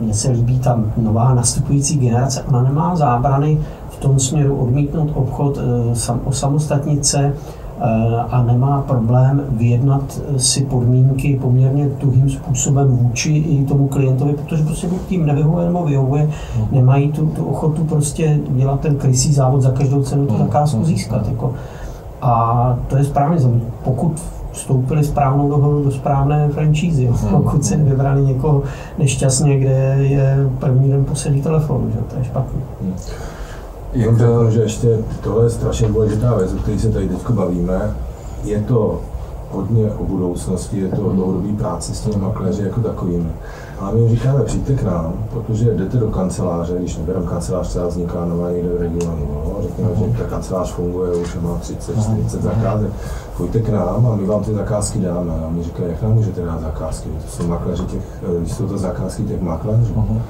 mně 0.00 0.14
se 0.14 0.30
líbí 0.30 0.58
ta 0.58 0.80
nová 0.96 1.34
nastupující 1.34 1.98
generace, 1.98 2.42
ona 2.48 2.62
nemá 2.62 2.96
zábrany 2.96 3.58
v 3.90 3.96
tom 3.96 4.18
směru 4.18 4.56
odmítnout 4.56 5.10
obchod 5.14 5.58
eh, 5.58 6.12
o 6.24 6.32
samostatnice 6.32 7.34
eh, 7.80 8.16
a 8.30 8.42
nemá 8.42 8.80
problém 8.80 9.42
vyjednat 9.50 10.20
si 10.36 10.64
podmínky 10.64 11.38
poměrně 11.42 11.88
tuhým 11.88 12.30
způsobem 12.30 12.96
vůči 12.96 13.32
i 13.32 13.64
tomu 13.64 13.88
klientovi, 13.88 14.32
protože 14.32 14.64
prostě 14.64 14.86
buď 14.88 15.00
tím 15.08 15.26
nevyhovuje 15.26 15.66
nebo 15.66 15.84
vyhovuje, 15.84 16.30
nemají 16.72 17.12
tu, 17.12 17.26
tu 17.26 17.44
ochotu 17.44 17.84
prostě 17.84 18.40
dělat 18.48 18.80
ten 18.80 18.96
krysý 18.96 19.32
závod 19.32 19.62
za 19.62 19.70
každou 19.70 20.02
cenu 20.02 20.26
tu 20.26 20.38
zakázku 20.38 20.84
získat. 20.84 21.28
Jako. 21.28 21.54
A 22.22 22.76
to 22.88 22.96
je 22.96 23.04
správně, 23.04 23.38
pokud 23.84 24.12
vstoupili 24.52 25.04
správnou 25.04 25.48
dohodu 25.48 25.84
do 25.84 25.90
správné 25.90 26.48
franšízy. 26.48 27.06
Hmm. 27.06 27.42
Pokud 27.42 27.64
si 27.64 27.76
vybrali 27.76 28.22
někoho 28.22 28.62
nešťastně, 28.98 29.58
kde 29.58 29.96
je 30.00 30.50
první 30.58 30.90
den 30.90 31.04
poslední 31.04 31.42
telefon, 31.42 31.90
že 31.94 31.98
to 31.98 32.18
je 32.18 32.24
špatné. 32.24 32.60
Hmm. 32.82 32.94
Jenom 33.92 34.16
řeknu, 34.18 34.50
že 34.50 34.60
ještě 34.62 34.98
tohle 35.22 35.44
je 35.44 35.50
strašně 35.50 35.88
důležitá 35.88 36.34
věc, 36.34 36.52
o 36.52 36.56
které 36.56 36.78
se 36.78 36.88
tady 36.88 37.08
teď 37.08 37.30
bavíme. 37.30 37.94
Je 38.44 38.60
to 38.60 39.00
hodně 39.50 39.90
o 39.90 40.04
budoucnosti, 40.04 40.80
je 40.80 40.88
to 40.88 41.02
o 41.02 41.12
dlouhodobý 41.12 41.52
práci 41.52 41.94
s 41.94 42.00
těmi 42.00 42.16
makléři 42.22 42.62
jako 42.62 42.80
takovými. 42.80 43.28
A 43.82 43.90
my 43.90 44.08
říkáme, 44.08 44.44
přijďte 44.44 44.74
k 44.74 44.82
nám, 44.82 45.12
protože 45.30 45.74
jdete 45.74 45.96
do 45.96 46.08
kanceláře, 46.08 46.76
když 46.78 46.96
nebereme 46.96 47.26
kancelář, 47.26 47.68
třeba 47.68 47.86
vzniká 47.86 48.24
nová 48.24 48.50
někde 48.50 48.68
v 48.68 48.80
regionu. 48.80 49.28
No? 49.30 49.56
Řekněme, 49.62 49.90
že 49.96 50.18
ta 50.18 50.24
kancelář 50.24 50.72
funguje 50.72 51.16
už 51.16 51.36
má 51.40 51.58
30, 51.58 52.02
40 52.02 52.42
zakázek. 52.42 52.90
Pojďte 53.36 53.60
k 53.60 53.68
nám 53.68 54.06
a 54.06 54.16
my 54.16 54.26
vám 54.26 54.44
ty 54.44 54.54
zakázky 54.54 54.98
dáme. 54.98 55.32
A 55.46 55.50
my 55.50 55.62
říkají, 55.62 55.90
jak 55.90 56.02
nám 56.02 56.12
můžete 56.12 56.44
dát 56.44 56.60
zakázky? 56.60 57.08
To 57.08 57.30
jsou 57.30 57.46
makléři 57.46 57.84
těch, 57.84 58.24
jsou 58.46 58.68
to 58.68 58.78
zakázky 58.78 59.22
těch 59.22 59.40
makléřů. 59.40 59.94
Uh-huh. 59.94 60.20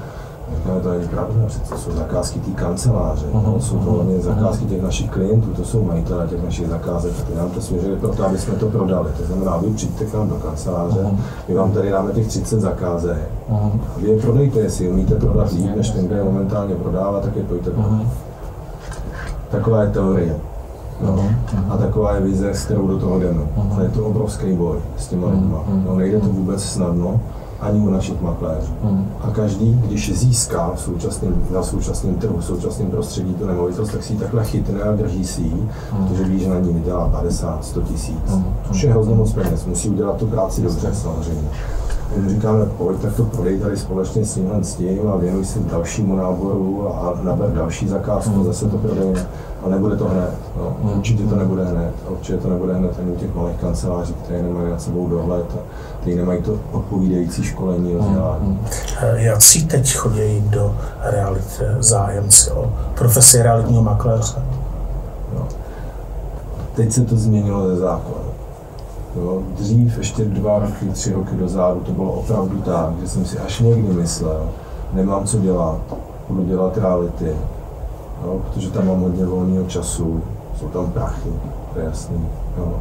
Říkáme, 0.57 0.79
to 0.79 0.91
není 0.91 1.07
pravda, 1.07 1.45
přece 1.47 1.77
jsou 1.77 1.91
zakázky 1.91 2.39
té 2.39 2.51
kanceláře, 2.51 3.25
uh-huh. 3.33 3.53
no, 3.53 3.59
jsou 3.59 3.77
to 3.77 3.91
hlavně 3.91 4.19
zakázky 4.19 4.65
těch 4.65 4.81
našich 4.81 5.09
klientů, 5.09 5.49
to 5.49 5.65
jsou 5.65 5.83
majitelé 5.83 6.27
těch 6.27 6.43
našich 6.43 6.67
zakázek, 6.67 7.11
ty 7.27 7.35
nám 7.35 7.49
to 7.49 7.61
svěřili 7.61 7.95
proto, 7.95 8.25
aby 8.25 8.37
jsme 8.37 8.53
to 8.53 8.69
prodali. 8.69 9.09
To 9.17 9.23
znamená, 9.25 9.57
vy 9.57 9.73
přijďte 9.73 10.05
k 10.05 10.13
nám 10.13 10.29
do 10.29 10.35
kanceláře, 10.35 10.99
uh-huh. 10.99 11.17
my 11.47 11.55
vám 11.55 11.71
tady 11.71 11.89
dáme 11.91 12.11
těch 12.11 12.27
30 12.27 12.59
zakázek 12.59 13.29
uh-huh. 13.51 13.79
a 13.95 13.99
vy 13.99 14.09
je 14.09 14.21
prodejte, 14.21 14.59
jestli 14.59 14.89
umíte 14.89 15.15
prodat 15.15 15.51
líp, 15.51 15.75
než 15.75 15.89
ten, 15.89 16.07
kde 16.07 16.15
je 16.15 16.23
momentálně 16.23 16.75
prodává, 16.75 17.19
tak 17.19 17.35
je 17.35 17.43
pojďte 17.43 17.71
prodat. 17.71 17.91
Uh-huh. 17.91 18.07
Taková 19.51 19.83
je 19.83 19.89
teorie. 19.89 20.35
No. 21.01 21.29
A 21.69 21.77
taková 21.77 22.15
je 22.15 22.21
vize, 22.21 22.49
s 22.49 22.65
kterou 22.65 22.87
do 22.87 22.97
toho 22.97 23.19
jdeme. 23.19 23.41
Uh-huh. 23.41 23.79
A 23.79 23.83
je 23.83 23.89
to 23.89 24.05
obrovský 24.05 24.53
boj 24.53 24.77
s 24.97 25.07
těma 25.07 25.27
lidma. 25.27 25.63
No, 25.85 25.95
nejde 25.95 26.19
to 26.19 26.27
vůbec 26.27 26.63
snadno 26.63 27.19
ani 27.63 27.79
u 27.79 27.89
našich 27.89 28.21
makléřů. 28.21 28.73
Hmm. 28.83 29.05
A 29.21 29.29
každý, 29.29 29.73
když 29.85 30.17
získá 30.17 30.71
v 30.75 30.81
současném, 30.81 31.35
na 31.51 31.63
současném 31.63 32.15
trhu, 32.15 32.37
v 32.37 32.45
současném 32.45 32.91
prostředí 32.91 33.33
tu 33.33 33.47
nemovitost, 33.47 33.91
tak 33.91 34.03
si 34.03 34.13
ji 34.13 34.19
takhle 34.19 34.43
chytne 34.43 34.81
a 34.81 34.91
drží 34.91 35.25
si 35.25 35.41
ji, 35.41 35.69
hmm. 35.91 36.07
protože 36.07 36.23
ví, 36.23 36.39
že 36.39 36.49
na 36.49 36.59
ní 36.59 36.73
vydělá 36.73 37.09
50, 37.09 37.65
100 37.65 37.81
tisíc, 37.81 38.19
hmm. 38.27 38.45
což 38.67 38.83
je 38.83 38.91
hrozně 38.91 39.15
moc 39.15 39.33
peněz. 39.33 39.65
Musí 39.65 39.89
udělat 39.89 40.17
tu 40.17 40.27
práci 40.27 40.61
dobře 40.61 40.89
samozřejmě. 40.93 41.49
My 42.17 42.29
říkáme, 42.29 42.65
pojď, 42.65 42.99
tak 43.01 43.15
to 43.15 43.23
prodej 43.23 43.59
tady 43.59 43.77
společně 43.77 44.25
s 44.25 44.33
tímhle 44.33 44.63
s 44.63 44.75
tím 44.75 45.07
a 45.13 45.17
věnuj 45.17 45.45
se 45.45 45.59
dalšímu 45.59 46.15
náboru 46.15 46.87
a 46.95 47.19
naber 47.23 47.51
další 47.51 47.87
zakázku, 47.87 48.33
hmm. 48.33 48.45
zase 48.45 48.67
to 48.67 48.77
prodejme. 48.77 49.27
A 49.65 49.69
nebude 49.69 49.95
to 49.95 50.07
hned. 50.07 50.33
No. 50.57 50.75
Hmm. 50.83 50.97
Určitě 50.97 51.23
to 51.23 51.35
nebude 51.35 51.65
hned. 51.65 51.93
Určitě 52.09 52.37
to 52.37 52.49
nebude 52.49 52.73
hned 52.73 52.99
ani 52.99 53.11
u 53.11 53.15
těch 53.15 53.35
malých 53.35 53.57
kanceláří, 53.57 54.13
které 54.13 54.43
nemají 54.43 54.69
nad 54.69 54.81
sebou 54.81 55.07
dohled 55.07 55.45
a 55.55 55.59
které 56.01 56.15
nemají 56.15 56.41
to 56.41 56.59
odpovídající 56.71 57.43
školení 57.43 57.95
a 57.95 57.97
vzdělání. 57.97 58.45
Hmm. 58.47 58.59
Jak 59.15 59.41
si 59.41 59.65
teď 59.65 59.95
chodí 59.95 60.43
do 60.49 60.75
reality 61.01 61.63
zájemci 61.79 62.51
o 62.51 62.73
profesi 62.97 63.43
realitního 63.43 63.83
makléře? 63.83 64.35
No. 65.35 65.47
Teď 66.75 66.91
se 66.91 67.01
to 67.01 67.15
změnilo 67.15 67.67
ze 67.67 67.75
zákona. 67.75 68.23
Jo, 69.15 69.41
dřív, 69.57 69.97
ještě 69.97 70.25
dva 70.25 70.59
roky, 70.59 70.85
tři 70.93 71.13
roky 71.13 71.35
dozadu, 71.35 71.79
to 71.79 71.91
bylo 71.91 72.11
opravdu 72.11 72.61
tak, 72.61 72.89
že 73.01 73.07
jsem 73.07 73.25
si 73.25 73.39
až 73.39 73.59
někdy 73.59 73.93
myslel, 73.93 74.49
nemám 74.93 75.25
co 75.25 75.39
dělat, 75.39 75.79
budu 76.29 76.43
dělat 76.43 76.77
reality, 76.77 77.35
jo, 78.23 78.41
protože 78.43 78.71
tam 78.71 78.87
mám 78.87 79.01
hodně 79.01 79.25
volného 79.25 79.65
času, 79.65 80.21
jsou 80.59 80.67
tam 80.67 80.91
prachy, 80.91 81.29
to 81.73 81.79
je 81.79 81.85
jasný. 81.85 82.27
Jo. 82.57 82.73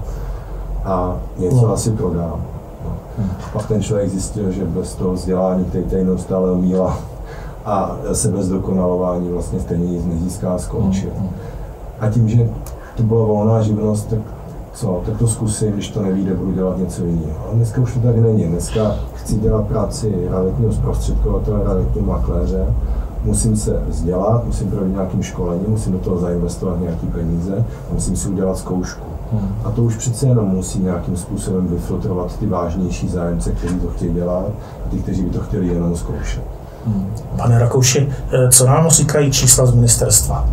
A 0.85 1.17
něco 1.39 1.67
no. 1.67 1.73
asi 1.73 1.91
prodám. 1.91 2.41
Jo. 2.85 2.93
Hmm. 3.19 3.31
Pak 3.53 3.67
ten 3.67 3.83
člověk 3.83 4.11
zjistil, 4.11 4.51
že 4.51 4.65
bez 4.65 4.95
toho 4.95 5.13
vzdělání, 5.13 5.65
který 5.65 5.85
tady 5.85 6.05
neustále 6.05 6.51
omíla, 6.51 6.99
a 7.65 7.97
sebezdokonalování 8.13 9.29
vlastně 9.29 9.61
stejně 9.61 9.87
nic 9.87 10.07
nezíská, 10.07 10.59
skončil. 10.59 11.11
Hmm. 11.19 11.29
A 12.01 12.09
tím, 12.09 12.29
že 12.29 12.49
to 12.97 13.03
byla 13.03 13.27
volná 13.27 13.63
živnost, 13.63 14.11
tak 14.11 14.19
co, 14.73 15.03
tak 15.07 15.19
to 15.19 15.29
zkusím, 15.29 15.73
když 15.73 15.89
to 15.89 16.03
nevíde, 16.03 16.35
budu 16.35 16.53
dělat 16.53 16.79
něco 16.79 17.05
jiného. 17.05 17.39
Ale 17.47 17.55
dneska 17.55 17.81
už 17.81 17.95
to 17.95 18.01
tak 18.01 18.17
není. 18.17 18.45
Dneska 18.45 18.95
chci 19.15 19.37
dělat 19.37 19.67
práci 19.67 20.29
realitního 20.31 20.73
zprostředkovatele, 20.73 21.65
realitního 21.65 22.07
makléře, 22.07 22.67
musím 23.25 23.57
se 23.57 23.83
vzdělat, 23.89 24.45
musím 24.47 24.71
projít 24.71 24.93
nějakým 24.93 25.23
školením, 25.23 25.67
musím 25.69 25.93
do 25.93 25.99
toho 25.99 26.19
zainvestovat 26.19 26.81
nějaké 26.81 27.07
peníze 27.07 27.65
a 27.91 27.95
musím 27.95 28.17
si 28.17 28.29
udělat 28.29 28.59
zkoušku. 28.59 29.07
Hmm. 29.33 29.55
A 29.65 29.71
to 29.71 29.83
už 29.83 29.97
přece 29.97 30.27
jenom 30.27 30.49
musí 30.49 30.79
nějakým 30.79 31.17
způsobem 31.17 31.69
vyfiltrovat 31.69 32.39
ty 32.39 32.47
vážnější 32.47 33.09
zájemce, 33.09 33.53
kteří 33.53 33.81
to 33.81 33.89
chtějí 33.89 34.15
dělat 34.15 34.45
a 34.87 34.89
ty, 34.91 34.99
kteří 34.99 35.23
by 35.23 35.31
to 35.31 35.41
chtěli 35.41 35.67
jenom 35.67 35.97
zkoušet. 35.97 36.43
Hmm. 36.87 37.07
Pane 37.37 37.59
Rakouši, 37.59 38.09
eh, 38.33 38.51
co 38.51 38.67
nám 38.67 38.91
říkají 38.91 39.33
čísla 39.33 39.67
z 39.67 39.75
ministerstva? 39.75 40.49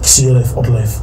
Příliv, 0.00 0.56
odliv? 0.56 1.02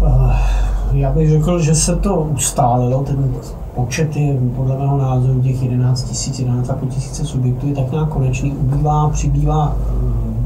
Uh 0.00 0.64
já 0.94 1.12
bych 1.12 1.30
řekl, 1.30 1.58
že 1.58 1.74
se 1.74 1.96
to 1.96 2.14
ustálilo, 2.14 3.02
ten 3.02 3.34
počet 3.74 4.16
je 4.16 4.38
podle 4.56 4.78
mého 4.78 4.98
názoru 4.98 5.42
těch 5.42 5.62
11 5.62 6.02
tisíc, 6.02 6.40
11,5 6.40 6.88
tisíce 6.88 7.24
subjektů 7.24 7.68
je 7.68 7.74
tak 7.74 7.92
nějak 7.92 8.08
konečný, 8.08 8.52
ubývá, 8.52 9.08
přibývá 9.08 9.76
um, 10.02 10.36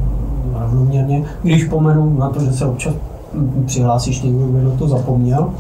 rovnoměrně, 0.55 1.25
když 1.43 1.65
pomenu 1.65 2.19
na 2.19 2.29
to, 2.29 2.41
že 2.41 2.53
se 2.53 2.67
občas 2.67 2.95
přihlásíš 3.67 4.23
někdo, 4.23 4.47
kdo 4.47 4.71
to 4.71 4.89
zapomněl, 4.89 5.51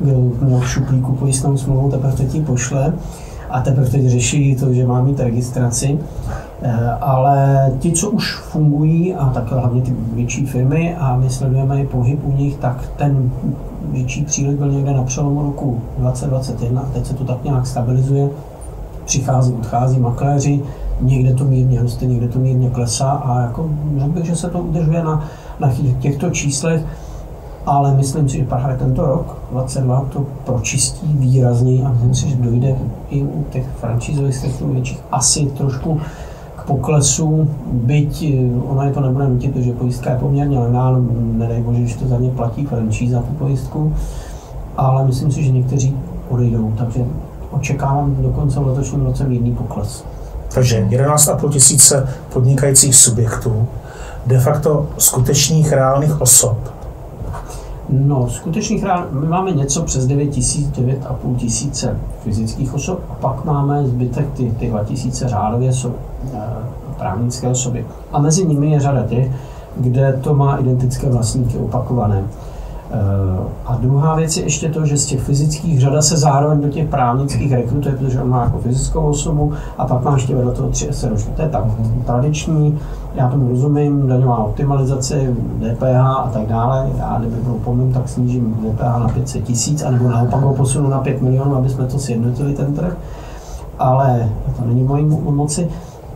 kdo 0.00 0.20
měl 0.40 0.60
v 0.60 0.68
šuplíku 0.68 1.12
pojistnou 1.12 1.56
smlouvu, 1.56 1.90
teprve 1.90 2.12
teď 2.12 2.34
ji 2.34 2.42
pošle 2.42 2.92
a 3.50 3.60
teprve 3.60 3.90
teď 3.90 4.06
řeší 4.06 4.56
to, 4.56 4.72
že 4.72 4.86
má 4.86 5.02
mít 5.02 5.20
registraci. 5.20 5.98
Eh, 6.62 6.90
ale 7.00 7.72
ti, 7.78 7.92
co 7.92 8.10
už 8.10 8.36
fungují, 8.36 9.14
a 9.14 9.28
tak 9.28 9.52
hlavně 9.52 9.82
ty 9.82 9.94
větší 10.14 10.46
firmy, 10.46 10.96
a 10.98 11.16
my 11.16 11.30
sledujeme 11.30 11.80
i 11.80 11.86
pohyb 11.86 12.20
u 12.24 12.32
nich, 12.32 12.56
tak 12.56 12.88
ten 12.96 13.30
větší 13.92 14.24
příliv 14.24 14.58
byl 14.58 14.72
někde 14.72 14.94
na 14.94 15.02
přelomu 15.02 15.42
roku 15.42 15.80
2021, 15.98 16.88
teď 16.92 17.06
se 17.06 17.14
to 17.14 17.24
tak 17.24 17.44
nějak 17.44 17.66
stabilizuje, 17.66 18.28
přichází, 19.04 19.52
odchází 19.52 20.00
makléři, 20.00 20.62
někde 21.00 21.34
to 21.34 21.44
mírně 21.44 21.82
roste, 21.82 22.06
někde 22.06 22.28
to 22.28 22.38
mírně 22.38 22.70
klesá. 22.70 23.10
A 23.10 23.40
jako 23.40 23.70
řekl 23.98 24.10
bych, 24.10 24.24
že 24.24 24.36
se 24.36 24.50
to 24.50 24.58
udržuje 24.58 25.04
na, 25.04 25.24
na 25.60 25.70
těchto 26.00 26.30
číslech, 26.30 26.82
ale 27.66 27.94
myslím 27.94 28.28
si, 28.28 28.38
že 28.38 28.44
právě 28.44 28.76
tento 28.76 29.06
rok, 29.06 29.38
22, 29.50 30.06
to 30.12 30.26
pročistí 30.44 31.06
výrazně 31.18 31.86
a 31.86 31.92
myslím 31.92 32.14
si, 32.14 32.28
že 32.28 32.36
dojde 32.36 32.76
i 33.10 33.22
u 33.22 33.44
těch 33.50 33.66
franšízových 33.80 34.36
sektorů 34.36 34.72
větších 34.72 35.00
asi 35.12 35.46
trošku 35.46 36.00
k 36.56 36.64
poklesu, 36.64 37.50
byť 37.72 38.22
eh, 38.22 38.60
ono 38.68 38.82
je 38.82 38.92
to 38.92 39.00
nebude 39.00 39.28
nutit, 39.28 39.52
protože 39.52 39.72
pojistka 39.72 40.10
je 40.10 40.18
poměrně 40.18 40.58
levná, 40.58 40.96
nedej 41.32 41.62
bože, 41.62 41.86
že 41.86 41.96
to 41.96 42.08
za 42.08 42.18
ně 42.18 42.30
platí 42.30 42.66
franšíza 42.66 43.20
tu 43.20 43.34
pojistku, 43.34 43.94
ale 44.76 45.06
myslím 45.06 45.32
si, 45.32 45.44
že 45.44 45.52
někteří 45.52 45.96
odejdou, 46.28 46.72
takže 46.78 47.04
očekávám 47.50 48.16
dokonce 48.18 48.60
v 48.60 48.66
letošním 48.66 49.06
roce 49.06 49.24
mírný 49.24 49.52
pokles. 49.52 50.04
Takže 50.54 50.86
11,5 50.90 51.50
tisíce 51.50 52.08
podnikajících 52.32 52.96
subjektů, 52.96 53.66
de 54.26 54.40
facto 54.40 54.86
skutečných 54.98 55.72
reálných 55.72 56.20
osob. 56.20 56.75
No, 57.88 58.28
skutečných 58.28 58.84
reál, 58.84 59.06
my 59.10 59.26
máme 59.26 59.52
něco 59.52 59.82
přes 59.82 60.06
9 60.06 60.26
tisíc, 60.26 60.68
9,5 60.68 61.36
tisíce 61.36 61.96
fyzických 62.20 62.74
osob 62.74 63.00
a 63.10 63.14
pak 63.14 63.44
máme 63.44 63.86
zbytek, 63.86 64.26
ty, 64.30 64.50
ty 64.58 64.68
2 64.68 64.84
tisíce 64.84 65.28
řádově 65.28 65.72
jsou 65.72 65.94
e, 66.34 66.38
právnické 66.98 67.48
osoby. 67.48 67.86
A 68.12 68.20
mezi 68.20 68.46
nimi 68.46 68.70
je 68.70 68.80
řada 68.80 69.02
těch, 69.02 69.30
kde 69.76 70.20
to 70.22 70.34
má 70.34 70.56
identické 70.56 71.10
vlastníky 71.10 71.58
opakované. 71.58 72.24
Eh, 72.96 73.38
a 73.66 73.76
druhá 73.76 74.14
věc 74.14 74.36
je 74.36 74.42
ještě 74.42 74.68
to, 74.68 74.86
že 74.86 74.96
z 74.96 75.06
těch 75.06 75.20
fyzických 75.20 75.80
řada 75.80 76.02
se 76.02 76.16
zároveň 76.16 76.60
do 76.60 76.68
těch 76.68 76.88
právnických 76.88 77.52
rekrutuje, 77.52 77.94
protože 77.94 78.22
on 78.22 78.28
má 78.28 78.44
jako 78.44 78.58
fyzickou 78.58 79.00
osobu 79.00 79.52
a 79.78 79.86
pak 79.86 80.04
má 80.04 80.12
ještě 80.14 80.34
vedle 80.34 80.52
toho 80.52 80.68
tři 80.68 80.88
SROčky. 80.90 81.30
To 81.30 81.42
je 81.42 81.48
tak 81.48 81.64
tradiční, 82.06 82.78
já 83.14 83.28
tomu 83.28 83.48
rozumím, 83.48 84.08
daňová 84.08 84.38
optimalizace, 84.38 85.20
DPH 85.58 85.96
a 85.96 86.30
tak 86.32 86.46
dále. 86.46 86.90
Já 86.98 87.16
kdyby 87.18 87.36
byl 87.36 87.54
pomím, 87.64 87.92
tak 87.92 88.08
snížím 88.08 88.54
DPH 88.54 88.98
na 88.98 89.08
500 89.08 89.44
tisíc, 89.44 89.82
anebo 89.82 90.08
naopak 90.08 90.40
ho 90.40 90.54
posunu 90.54 90.88
na 90.88 90.98
5 90.98 91.22
milionů, 91.22 91.56
aby 91.56 91.68
jsme 91.68 91.86
to 91.86 91.98
sjednotili 91.98 92.54
ten 92.54 92.74
trh. 92.74 92.96
Ale 93.78 94.28
to 94.56 94.64
není 94.66 94.82
mojí 94.82 95.04
moci. 95.30 95.68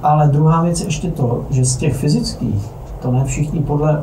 Ale 0.02 0.28
druhá 0.28 0.62
věc 0.62 0.80
je 0.80 0.86
ještě 0.86 1.10
to, 1.10 1.44
že 1.50 1.64
z 1.64 1.76
těch 1.76 1.96
fyzických, 1.96 2.70
to 3.02 3.10
ne 3.10 3.24
všichni 3.24 3.60
podle 3.60 4.00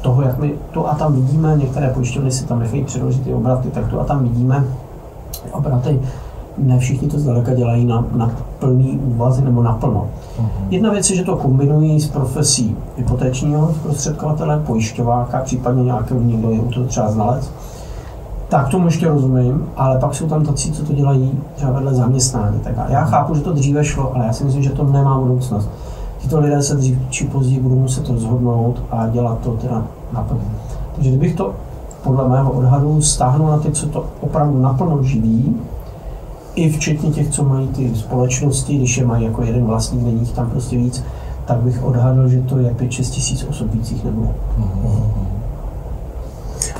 toho, 0.00 0.22
jak 0.22 0.38
my 0.38 0.54
tu 0.70 0.88
a 0.88 0.94
tam 0.94 1.12
vidíme, 1.12 1.56
některé 1.56 1.88
pojišťovny 1.88 2.30
si 2.30 2.46
tam 2.46 2.58
nechají 2.58 2.84
předložit 2.84 3.24
ty 3.24 3.34
obraty, 3.34 3.68
tak 3.70 3.86
tu 3.86 4.00
a 4.00 4.04
tam 4.04 4.22
vidíme 4.22 4.64
obraty, 5.52 6.00
ne 6.58 6.78
všichni 6.78 7.08
to 7.08 7.18
zdaleka 7.18 7.54
dělají 7.54 7.84
na, 7.84 8.04
na 8.12 8.30
plný 8.58 9.00
úvazy 9.04 9.42
nebo 9.42 9.62
naplno. 9.62 10.06
Uh-huh. 10.40 10.48
Jedna 10.70 10.90
věc 10.90 11.10
je, 11.10 11.16
že 11.16 11.24
to 11.24 11.36
kombinují 11.36 12.00
s 12.00 12.08
profesí 12.08 12.76
hypotečního 12.96 13.74
zprostředkovatele, 13.74 14.62
pojišťováka, 14.66 15.40
případně 15.40 15.84
nějakého 15.84 16.20
někdo 16.20 16.50
je 16.50 16.60
to 16.60 16.84
třeba 16.84 17.10
znalec. 17.10 17.50
Tak 18.48 18.68
tomu 18.68 18.84
ještě 18.84 19.08
rozumím, 19.08 19.66
ale 19.76 19.98
pak 19.98 20.14
jsou 20.14 20.28
tam 20.28 20.44
tací, 20.44 20.72
co 20.72 20.84
to 20.84 20.92
dělají 20.92 21.40
třeba 21.54 21.72
vedle 21.72 21.94
zaměstnání. 21.94 22.60
Tak 22.60 22.74
já 22.88 23.04
chápu, 23.04 23.34
že 23.34 23.40
to 23.40 23.52
dříve 23.52 23.84
šlo, 23.84 24.14
ale 24.14 24.26
já 24.26 24.32
si 24.32 24.44
myslím, 24.44 24.62
že 24.62 24.70
to 24.70 24.84
nemá 24.84 25.18
budoucnost 25.18 25.70
tito 26.22 26.40
lidé 26.40 26.62
se 26.62 26.74
dřív 26.74 26.98
či 27.10 27.24
později 27.24 27.60
budou 27.60 27.78
muset 27.78 28.08
rozhodnout 28.08 28.82
a 28.90 29.08
dělat 29.08 29.38
to 29.38 29.50
teda 29.50 29.86
naplno. 30.12 30.40
Takže 30.94 31.10
kdybych 31.10 31.34
to 31.34 31.54
podle 32.04 32.28
mého 32.28 32.52
odhadu 32.52 33.02
stáhnul 33.02 33.48
na 33.48 33.58
ty, 33.58 33.72
co 33.72 33.86
to 33.86 34.06
opravdu 34.20 34.62
naplno 34.62 35.02
živí, 35.02 35.56
i 36.54 36.70
včetně 36.70 37.10
těch, 37.10 37.30
co 37.30 37.44
mají 37.44 37.68
ty 37.68 37.96
společnosti, 37.96 38.76
když 38.76 38.96
je 38.96 39.06
mají 39.06 39.24
jako 39.24 39.42
jeden 39.42 39.64
vlastník, 39.64 40.02
není 40.02 40.20
jich 40.20 40.32
tam 40.32 40.50
prostě 40.50 40.76
víc, 40.76 41.04
tak 41.44 41.58
bych 41.58 41.84
odhadl, 41.84 42.28
že 42.28 42.42
to 42.42 42.58
je 42.58 42.70
5-6 42.70 42.88
tisíc 42.88 43.46
osob 43.50 43.70
víc 43.70 44.02
nebude. 44.04 44.28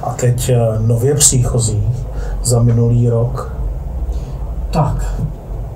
A 0.02 0.10
teď 0.10 0.48
eh, 0.48 0.78
nově 0.86 1.14
příchozí 1.14 1.82
za 2.44 2.62
minulý 2.62 3.08
rok? 3.08 3.56
Tak, 4.70 5.22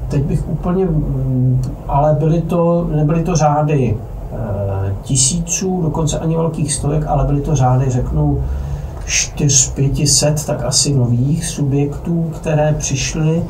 teď 0.09 0.23
bych 0.23 0.49
úplně, 0.49 0.85
mm, 0.85 1.63
ale 1.89 2.17
byly 2.19 2.41
to, 2.41 2.89
nebyly 2.95 3.23
to 3.23 3.37
řády 3.37 3.97
eh, 4.33 4.95
tisíců, 5.03 5.83
dokonce 5.83 6.19
ani 6.19 6.37
velkých 6.37 6.73
stovek, 6.73 7.05
ale 7.07 7.25
byly 7.25 7.41
to 7.41 7.57
řády, 7.57 7.91
řeknu, 7.91 8.43
4-500, 9.07 10.47
tak 10.47 10.65
asi 10.65 10.95
nových 10.95 11.45
subjektů, 11.47 12.31
které 12.37 12.75
přišly. 12.79 13.45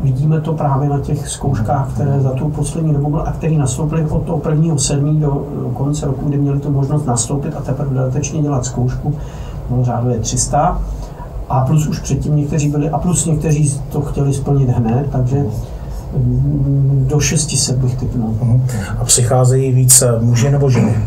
Vidíme 0.00 0.40
to 0.40 0.52
právě 0.52 0.88
na 0.88 1.00
těch 1.00 1.28
zkouškách, 1.28 1.92
které 1.94 2.20
za 2.20 2.30
tu 2.30 2.48
poslední 2.48 2.92
dobu 2.92 3.10
byly 3.10 3.22
a 3.22 3.32
které 3.32 3.58
nastoupily 3.58 4.04
od 4.04 4.22
toho 4.22 4.38
prvního 4.38 4.78
sedmí 4.78 5.20
do, 5.20 5.46
konce 5.74 6.06
roku, 6.06 6.28
kdy 6.28 6.38
měli 6.38 6.60
tu 6.60 6.70
možnost 6.70 7.06
nastoupit 7.06 7.54
a 7.56 7.60
teprve 7.60 7.94
dodatečně 7.94 8.42
dělat 8.42 8.64
zkoušku. 8.64 9.14
No, 9.70 9.84
řádově 9.84 10.18
300. 10.18 10.80
A 11.48 11.60
plus 11.60 11.86
už 11.86 11.98
předtím 11.98 12.36
někteří 12.36 12.68
byli, 12.68 12.90
a 12.90 12.98
plus 12.98 13.26
někteří 13.26 13.80
to 13.92 14.00
chtěli 14.00 14.34
splnit 14.34 14.68
hned, 14.68 15.06
takže 15.12 15.44
do 17.06 17.20
600 17.20 17.76
bych 17.76 17.96
typnul. 17.96 18.34
Uh-huh. 18.40 18.60
A 18.98 19.04
přicházejí 19.04 19.72
více 19.72 20.18
muži 20.20 20.50
nebo 20.50 20.70
ženy? 20.70 20.98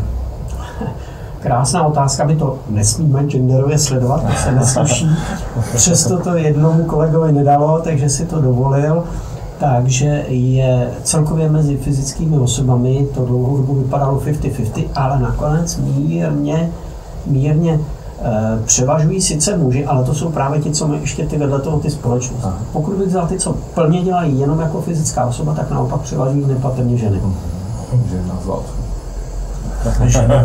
Krásná 1.40 1.86
otázka, 1.86 2.24
my 2.24 2.36
to 2.36 2.58
nesmíme 2.70 3.22
genderově 3.22 3.78
sledovat, 3.78 4.22
to 4.22 4.32
se 4.44 4.52
nesluší. 4.52 5.06
Přesto 5.76 6.18
to 6.18 6.36
jednomu 6.36 6.84
kolegovi 6.84 7.32
nedalo, 7.32 7.80
takže 7.84 8.08
si 8.08 8.26
to 8.26 8.40
dovolil. 8.40 9.04
Takže 9.58 10.24
je 10.28 10.90
celkově 11.02 11.48
mezi 11.48 11.76
fyzickými 11.76 12.38
osobami 12.38 13.06
to 13.14 13.26
dlouhou 13.26 13.56
dobu 13.56 13.74
vypadalo 13.74 14.20
50-50, 14.20 14.84
ale 14.94 15.20
nakonec 15.20 15.76
mírně, 15.76 16.70
mírně 17.26 17.80
převažují 18.64 19.22
sice 19.22 19.56
muži, 19.56 19.86
ale 19.86 20.04
to 20.04 20.14
jsou 20.14 20.30
právě 20.30 20.60
ti, 20.60 20.70
co 20.70 20.88
mají 20.88 21.00
ještě 21.00 21.26
ty 21.26 21.38
vedle 21.38 21.60
toho 21.60 21.78
ty 21.78 21.90
společnosti. 21.90 22.48
Pokud 22.72 22.94
bych 22.94 23.08
vzal 23.08 23.26
ty, 23.26 23.38
co 23.38 23.52
plně 23.74 24.02
dělají 24.02 24.40
jenom 24.40 24.60
jako 24.60 24.82
fyzická 24.82 25.26
osoba, 25.26 25.54
tak 25.54 25.70
naopak 25.70 26.00
převažují 26.00 26.46
nepatrně 26.46 26.96
ženy. 26.96 27.20
Žena 30.06 30.38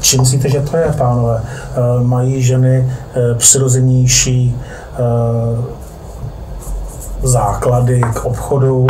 Čím 0.00 0.20
myslíte, 0.20 0.48
že 0.48 0.60
to 0.60 0.76
je, 0.76 0.94
pánové? 0.98 1.42
Eh, 1.42 2.04
mají 2.04 2.42
ženy 2.42 2.92
eh, 3.14 3.34
přirozenější 3.34 4.56
základy 7.22 8.00
k 8.14 8.24
obchodu, 8.24 8.86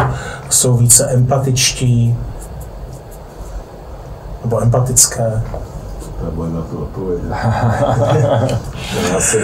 jsou 0.50 0.76
více 0.76 1.06
empatičtí 1.06 2.16
nebo 4.44 4.62
empatické? 4.62 5.42
Nebojím 6.24 6.54
na 6.54 6.62
to 6.62 6.78
odpovědět. 6.78 7.32
asi... 9.16 9.38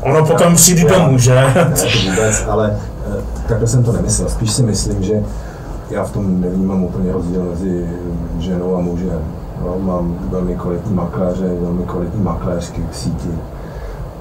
Ono 0.00 0.26
potom 0.26 0.54
přijde 0.54 0.90
domů, 0.90 1.18
že? 1.18 1.34
Ne, 1.34 1.52
to 1.54 2.10
vůbec, 2.10 2.44
ale 2.48 2.78
eh, 3.06 3.22
takhle 3.48 3.68
jsem 3.68 3.84
to 3.84 3.92
nemyslel. 3.92 4.28
Spíš 4.28 4.52
si 4.52 4.62
myslím, 4.62 5.02
že 5.02 5.22
já 5.90 6.04
v 6.04 6.12
tom 6.12 6.40
nevnímám 6.40 6.84
úplně 6.84 7.12
rozdíl 7.12 7.44
mezi 7.50 7.86
ženou 8.38 8.76
a 8.76 8.80
mužem. 8.80 9.20
No, 9.64 9.78
mám 9.78 10.18
velmi 10.30 10.56
kvalitní 10.56 10.94
makléře, 10.94 11.48
velmi 11.60 11.84
kvalitní 11.84 12.22
makléřky 12.22 12.82
v 12.90 12.96
síti. 12.96 13.30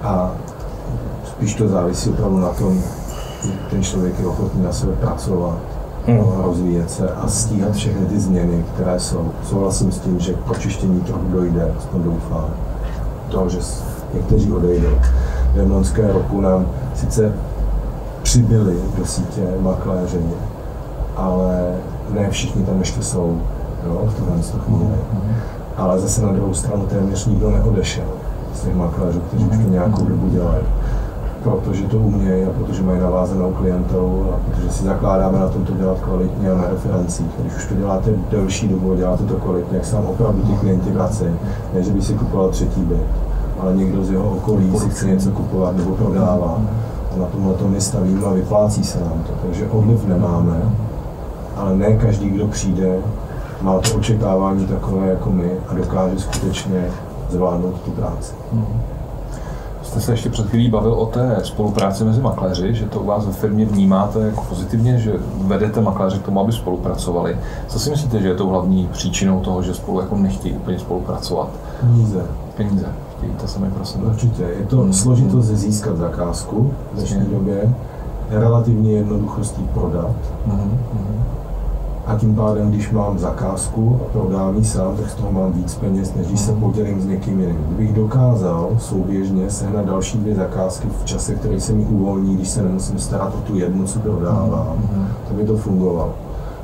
A 0.03 0.32
spíš 1.26 1.55
to 1.55 1.68
závisí 1.68 2.09
opravdu 2.09 2.39
na 2.39 2.49
tom, 2.49 2.84
ten 3.70 3.84
člověk 3.84 4.20
je 4.20 4.28
ochotný 4.28 4.64
na 4.64 4.72
sebe 4.72 4.93
pracovat, 4.93 5.57
hmm. 6.08 6.43
rozvíjet 6.43 6.91
se 6.91 7.10
a 7.10 7.28
stíhat 7.28 7.74
všechny 7.74 8.06
ty 8.06 8.20
změny, 8.20 8.66
které 8.74 8.99
jsou. 8.99 9.32
Souhlasím 9.43 9.91
s 9.91 9.99
tím, 9.99 10.20
že 10.20 10.34
k 10.34 10.38
pročištění 10.38 11.01
trochu 11.01 11.28
dojde, 11.32 11.72
aspoň 11.78 12.04
doufám, 12.04 12.45
toho, 13.30 13.49
že 13.49 13.60
někteří 14.14 14.51
odejdou. 14.51 14.97
V 15.54 15.72
loňském 15.72 16.10
roku 16.10 16.41
nám 16.41 16.66
sice 16.95 17.34
přibyli 18.24 18.76
do 18.97 19.06
sítě 19.06 19.41
makléři, 19.60 20.22
ale 21.16 21.76
ne 22.14 22.30
všichni 22.30 22.64
tam 22.64 22.80
ještě 22.80 23.04
jsou 23.04 23.41
jo, 23.86 24.04
v 24.08 24.18
tuhle 24.18 24.41
chvíli. 24.66 24.84
Mm-hmm. 24.84 25.36
Ale 25.78 25.99
zase 25.99 26.22
na 26.22 26.32
druhou 26.32 26.54
stranu 26.54 26.86
téměř 26.86 27.26
nikdo 27.26 27.51
neodešel 27.51 28.06
z 28.54 28.62
těch 28.62 28.76
makléřů, 28.76 29.20
kteří 29.20 29.45
už 29.45 29.58
to 29.58 29.70
nějakou 29.70 30.06
dobu 30.06 30.30
dělají. 30.30 30.64
Protože 31.44 31.84
to 31.84 31.98
umějí 31.98 32.44
a 32.46 32.50
protože 32.50 32.84
mají 32.84 33.00
navázanou 33.00 33.52
klientelu 33.52 34.26
a 34.34 34.39
protože 34.46 34.70
si 34.70 34.84
zakládáme 34.84 35.39
na 35.39 35.50
tom 35.50 35.66
to 35.66 35.74
dělat 35.74 36.00
kvalitně 36.00 36.52
a 36.52 36.58
na 36.58 36.68
referencích. 36.70 37.26
Když 37.39 37.56
už 37.56 37.66
to 37.66 37.76
děláte 37.76 38.12
delší 38.32 38.68
dobu 38.68 38.91
a 38.91 38.96
děláte 38.96 39.24
to 39.24 39.36
kvalitně, 39.36 39.78
jak 39.78 39.86
se 39.86 39.96
vám 39.96 40.06
opravdu 40.06 40.41
ty 40.41 40.54
klienti 40.54 40.91
vrací, 40.91 41.26
ne, 41.74 41.84
že 41.84 41.91
by 41.91 42.02
si 42.02 42.14
kupoval 42.14 42.50
třetí 42.50 42.82
byt, 42.82 43.08
ale 43.60 43.76
někdo 43.76 44.06
z 44.06 44.12
jeho 44.12 44.30
okolí 44.30 44.80
si 44.80 44.89
chce 44.89 45.06
něco 45.06 45.32
kupovat 45.32 45.78
nebo 45.78 45.91
prodává. 45.91 46.62
A 47.16 47.20
na 47.20 47.26
tomhle 47.26 47.54
to 47.54 47.68
my 47.68 47.82
stavíme 47.82 48.26
a 48.26 48.34
vyplácí 48.34 48.84
se 48.84 49.00
nám 49.00 49.24
to. 49.28 49.34
Takže 49.46 49.68
odliv 49.68 50.06
nemáme, 50.06 50.62
ale 51.58 51.76
ne 51.76 51.98
každý, 51.98 52.30
kdo 52.30 52.48
přijde, 52.48 52.98
má 53.62 53.80
to 53.80 53.96
očekávání 53.98 54.66
takové 54.68 55.08
jako 55.08 55.30
my 55.30 55.52
a 55.70 55.74
dokáže 55.74 56.20
skutečně 56.20 56.86
zvládnout 57.30 57.82
tu 57.82 57.91
práci. 57.91 58.34
Jste 59.94 60.02
se 60.02 60.12
ještě 60.14 60.30
před 60.30 60.50
chvílí 60.50 60.70
bavil 60.70 60.94
o 60.94 61.06
té 61.06 61.38
spolupráci 61.44 62.04
mezi 62.04 62.22
makléři, 62.22 62.74
že 62.74 62.86
to 62.86 63.00
u 63.00 63.06
vás 63.06 63.26
ve 63.26 63.32
firmě 63.32 63.66
vnímáte 63.66 64.20
jako 64.20 64.46
pozitivně, 64.50 64.98
že 64.98 65.14
vedete 65.38 65.82
makléře 65.82 66.20
k 66.20 66.22
tomu, 66.26 66.39
aby 66.39 66.52
spolupracovali. 66.52 67.38
Co 67.68 67.80
si 67.80 67.89
myslíte, 67.89 68.22
že 68.22 68.28
je 68.28 68.36
to 68.36 68.48
hlavní 68.48 68.89
příčinou 68.91 69.39
toho, 69.39 69.62
že 69.64 69.74
spolu 69.74 70.00
jako 70.00 70.16
nechtějí 70.18 70.54
úplně 70.56 70.80
spolupracovat? 70.80 71.50
Peníze. 71.82 72.26
Peníze. 72.58 72.86
Chtějí 73.18 73.32
to 73.34 73.48
sami 73.48 73.70
pro 73.70 73.86
sebe. 73.86 74.06
Určitě. 74.08 74.44
Je 74.44 74.66
to 74.66 74.78
Hmm. 74.78 74.94
složitost 74.94 75.46
získat 75.46 75.98
zakázku 75.98 76.74
v 76.94 76.98
dnešní 76.98 77.26
době, 77.32 77.74
relativně 78.30 78.91
jednoduchost 78.91 79.60
jí 79.60 79.68
prodat. 79.74 80.16
Mhm, 80.46 80.80
mhm. 80.94 81.24
A 82.08 82.16
tím 82.16 82.36
pádem, 82.36 82.70
když 82.72 82.91
mám 82.91 83.20
zakázku 83.20 83.99
a 84.01 84.12
prodám 84.12 84.56
ji 84.58 84.66
sám, 84.66 84.97
tak 84.97 85.10
z 85.10 85.14
toho 85.16 85.32
mám 85.32 85.51
víc 85.51 85.76
peněz, 85.76 86.14
než 86.16 86.28
když 86.28 86.39
se 86.39 86.51
podělím 86.51 87.01
s 87.01 87.06
někým 87.06 87.39
jiným. 87.39 87.58
Kdybych 87.68 87.93
dokázal 87.95 88.70
souběžně 88.80 89.49
sehnat 89.49 89.86
další 89.86 90.18
dvě 90.18 90.36
zakázky 90.36 90.88
v 91.01 91.06
čase, 91.06 91.36
který 91.36 91.62
se 91.62 91.74
mi 91.74 91.86
uvolní, 91.86 92.36
když 92.36 92.49
se 92.49 92.62
nemusím 92.62 92.99
starat 92.99 93.36
o 93.36 93.41
tu 93.47 93.58
jednu, 93.58 93.86
co 93.88 93.99
prodávám, 93.99 94.74
Mhm. 94.78 95.08
to 95.28 95.34
by 95.34 95.43
to 95.43 95.58
fungovalo. 95.58 96.14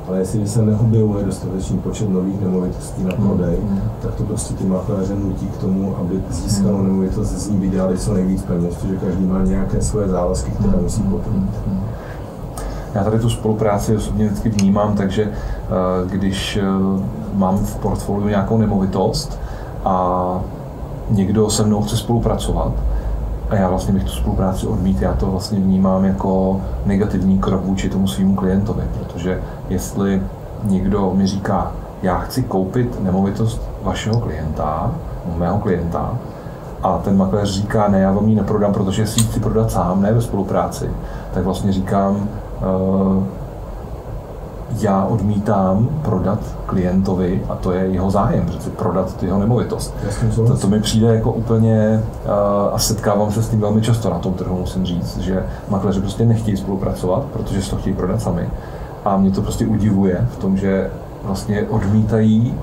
Ale 0.08 0.18
jestli 0.18 0.48
se 0.48 0.62
neobjevuje 0.62 1.24
dostatečný 1.24 1.78
počet 1.78 2.10
nových 2.10 2.40
nemovitostí 2.40 3.04
na 3.04 3.12
prodej, 3.12 3.58
Mhm. 3.64 3.80
tak 4.02 4.14
to 4.14 4.22
prostě 4.22 4.54
ty 4.54 4.64
makléře 4.64 5.14
nutí 5.14 5.46
k 5.46 5.56
tomu, 5.56 5.96
aby 6.00 6.20
získanou 6.30 6.82
nemovitost 6.82 7.28
z 7.28 7.50
ní 7.50 7.56
vydělali 7.58 7.98
co 7.98 8.14
nejvíc 8.14 8.42
peněz, 8.42 8.74
protože 8.76 8.96
každý 8.96 9.24
má 9.26 9.42
nějaké 9.42 9.80
svoje 9.82 10.08
závazky, 10.08 10.50
které 10.50 10.82
musí 10.82 11.02
pokrýt. 11.02 11.50
Já 12.94 13.04
tady 13.04 13.18
tu 13.18 13.30
spolupráci 13.30 13.96
osobně 13.96 14.26
vždycky 14.26 14.48
vnímám, 14.48 14.96
takže 14.96 15.22
eh, 15.24 16.08
když 16.08 16.56
eh, 16.56 16.62
mám 17.34 17.58
v 17.58 17.76
portfoliu 17.76 18.28
nějakou 18.28 18.58
nemovitost 18.58 19.38
a 19.84 20.40
někdo 21.10 21.50
se 21.50 21.64
mnou 21.64 21.82
chce 21.82 21.96
spolupracovat, 21.96 22.72
a 23.50 23.54
já 23.54 23.68
vlastně 23.68 23.94
bych 23.94 24.04
tu 24.04 24.10
spolupráci 24.10 24.66
odmít, 24.66 25.02
já 25.02 25.12
to 25.12 25.26
vlastně 25.26 25.58
vnímám 25.58 26.04
jako 26.04 26.60
negativní 26.86 27.38
krok 27.38 27.64
vůči 27.64 27.88
tomu 27.88 28.06
svýmu 28.06 28.34
klientovi, 28.34 28.82
protože 28.98 29.40
jestli 29.68 30.22
někdo 30.64 31.12
mi 31.14 31.26
říká, 31.26 31.72
já 32.02 32.18
chci 32.18 32.42
koupit 32.42 33.02
nemovitost 33.02 33.62
vašeho 33.82 34.20
klienta, 34.20 34.92
mého 35.36 35.58
klienta, 35.58 36.18
a 36.82 36.98
ten 36.98 37.16
makléř 37.16 37.50
říká, 37.50 37.88
ne, 37.88 38.00
já 38.00 38.12
vám 38.12 38.28
ji 38.28 38.34
neprodám, 38.34 38.72
protože 38.72 39.06
si 39.06 39.20
ji 39.20 39.26
chci 39.26 39.40
prodat 39.40 39.70
sám, 39.70 40.02
ne 40.02 40.12
ve 40.12 40.22
spolupráci, 40.22 40.90
tak 41.34 41.44
vlastně 41.44 41.72
říkám, 41.72 42.28
já 44.80 45.04
odmítám 45.04 45.88
prodat 46.02 46.38
klientovi, 46.66 47.42
a 47.48 47.54
to 47.54 47.72
je 47.72 47.86
jeho 47.86 48.10
zájem, 48.10 48.46
přece 48.46 48.70
prodat 48.70 49.22
jeho 49.22 49.38
nemovitost. 49.38 49.94
To, 50.34 50.56
to 50.56 50.68
mi 50.68 50.80
přijde 50.80 51.14
jako 51.14 51.32
úplně, 51.32 52.02
uh, 52.24 52.30
a 52.74 52.78
setkávám 52.78 53.32
se 53.32 53.42
s 53.42 53.48
tím 53.48 53.60
velmi 53.60 53.80
často 53.80 54.10
na 54.10 54.18
tom 54.18 54.34
trhu, 54.34 54.58
musím 54.58 54.86
říct, 54.86 55.18
že 55.18 55.46
makléři 55.68 56.00
prostě 56.00 56.24
nechtějí 56.24 56.56
spolupracovat, 56.56 57.22
protože 57.32 57.62
si 57.62 57.70
to 57.70 57.76
chtějí 57.76 57.96
prodat 57.96 58.22
sami. 58.22 58.48
A 59.04 59.16
mě 59.16 59.30
to 59.30 59.42
prostě 59.42 59.66
udivuje 59.66 60.26
v 60.32 60.36
tom, 60.38 60.56
že 60.56 60.90
vlastně 61.24 61.62
odmítají 61.70 62.54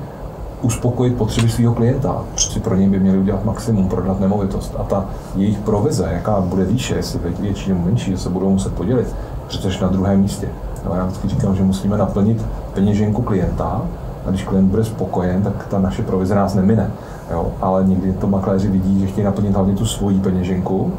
uspokojit 0.61 1.17
potřeby 1.17 1.49
svého 1.49 1.73
klienta. 1.73 2.23
Přeci 2.35 2.59
pro 2.59 2.75
něj 2.75 2.89
by 2.89 2.99
měli 2.99 3.17
udělat 3.17 3.45
maximum, 3.45 3.89
prodat 3.89 4.19
nemovitost. 4.19 4.75
A 4.79 4.83
ta 4.83 5.05
jejich 5.35 5.57
provize, 5.57 6.09
jaká 6.11 6.41
bude 6.41 6.65
výše, 6.65 6.95
jestli 6.95 7.19
vě- 7.19 7.41
větší 7.41 7.69
nebo 7.69 7.85
menší, 7.85 8.11
že 8.11 8.17
se 8.17 8.29
budou 8.29 8.49
muset 8.49 8.73
podělit, 8.73 9.15
přece 9.47 9.83
na 9.83 9.87
druhém 9.87 10.21
místě. 10.21 10.47
No, 10.85 10.95
já 10.95 11.05
vždycky 11.05 11.27
říkám, 11.27 11.55
že 11.55 11.63
musíme 11.63 11.97
naplnit 11.97 12.45
peněženku 12.73 13.21
klienta 13.21 13.81
a 14.25 14.29
když 14.29 14.43
klient 14.43 14.67
bude 14.67 14.83
spokojen, 14.83 15.41
tak 15.43 15.67
ta 15.67 15.79
naše 15.79 16.03
provize 16.03 16.35
nás 16.35 16.53
nemine. 16.53 16.91
Jo? 17.31 17.51
Ale 17.61 17.83
někdy 17.83 18.13
to 18.13 18.27
makléři 18.27 18.67
vidí, 18.67 18.99
že 18.99 19.07
chtějí 19.07 19.25
naplnit 19.25 19.55
hlavně 19.55 19.75
tu 19.75 19.85
svoji 19.85 20.19
peněženku, 20.19 20.93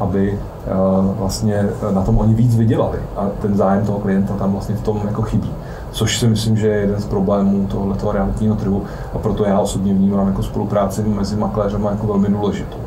aby 0.00 0.38
eh, 0.66 0.70
vlastně 1.18 1.68
na 1.94 2.02
tom 2.02 2.18
oni 2.18 2.34
víc 2.34 2.56
vydělali. 2.56 2.98
A 3.16 3.26
ten 3.42 3.56
zájem 3.56 3.86
toho 3.86 3.98
klienta 3.98 4.34
tam 4.34 4.52
vlastně 4.52 4.74
v 4.74 4.82
tom 4.82 5.00
jako 5.06 5.22
chybí. 5.22 5.50
Což 5.90 6.18
si 6.18 6.26
myslím, 6.26 6.56
že 6.56 6.68
je 6.68 6.80
jeden 6.80 7.00
z 7.00 7.04
problémů 7.04 7.66
tohoto 7.66 8.12
realitního 8.12 8.56
trhu 8.56 8.82
a 9.14 9.18
proto 9.18 9.44
já 9.44 9.60
osobně 9.60 9.94
vnímám 9.94 10.26
jako 10.26 10.42
spolupráci 10.42 11.02
mezi 11.02 11.36
makléřem 11.36 11.84
jako 11.84 12.06
velmi 12.06 12.28
důležitou. 12.28 12.83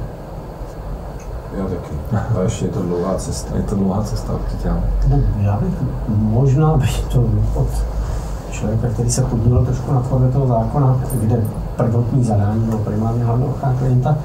Já 1.58 1.64
taky. 1.64 2.18
A 2.38 2.42
ještě 2.42 2.66
je 2.66 2.72
to 2.72 2.82
dlouhá 2.82 3.16
cesta. 3.16 3.58
Je 3.58 3.64
to 3.64 3.76
dlouhá 3.76 4.04
cesta 4.04 4.34
určitě. 4.34 4.70
ano. 4.70 4.84
No, 5.08 5.22
já 5.40 5.58
bych 5.58 5.74
možná 6.08 6.78
bych 6.78 7.02
to 7.02 7.26
od 7.56 7.68
člověka, 8.52 8.88
který 8.88 9.12
se 9.12 9.22
podílel 9.22 9.66
trošku 9.66 9.94
na 9.94 10.02
tvorbě 10.02 10.32
toho 10.32 10.48
zákona, 10.48 11.00
kde 11.14 11.44
prvotní 11.76 12.24
zadání 12.24 12.60
bylo 12.62 12.78
primárně 12.78 13.24
hlavně 13.24 13.46
ochrana 13.46 13.76
klienta, 13.80 14.18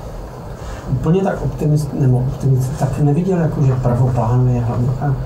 úplně 0.90 1.22
tak 1.22 1.42
optimist, 1.42 1.88
nebo 2.00 2.18
optimist, 2.18 2.70
tak 2.78 2.98
neviděl, 2.98 3.38
jako, 3.38 3.62
že 3.62 3.74
prvoplánově 3.74 4.54
je 4.54 4.60
hlavně 4.60 4.88
ochrana. 4.88 5.16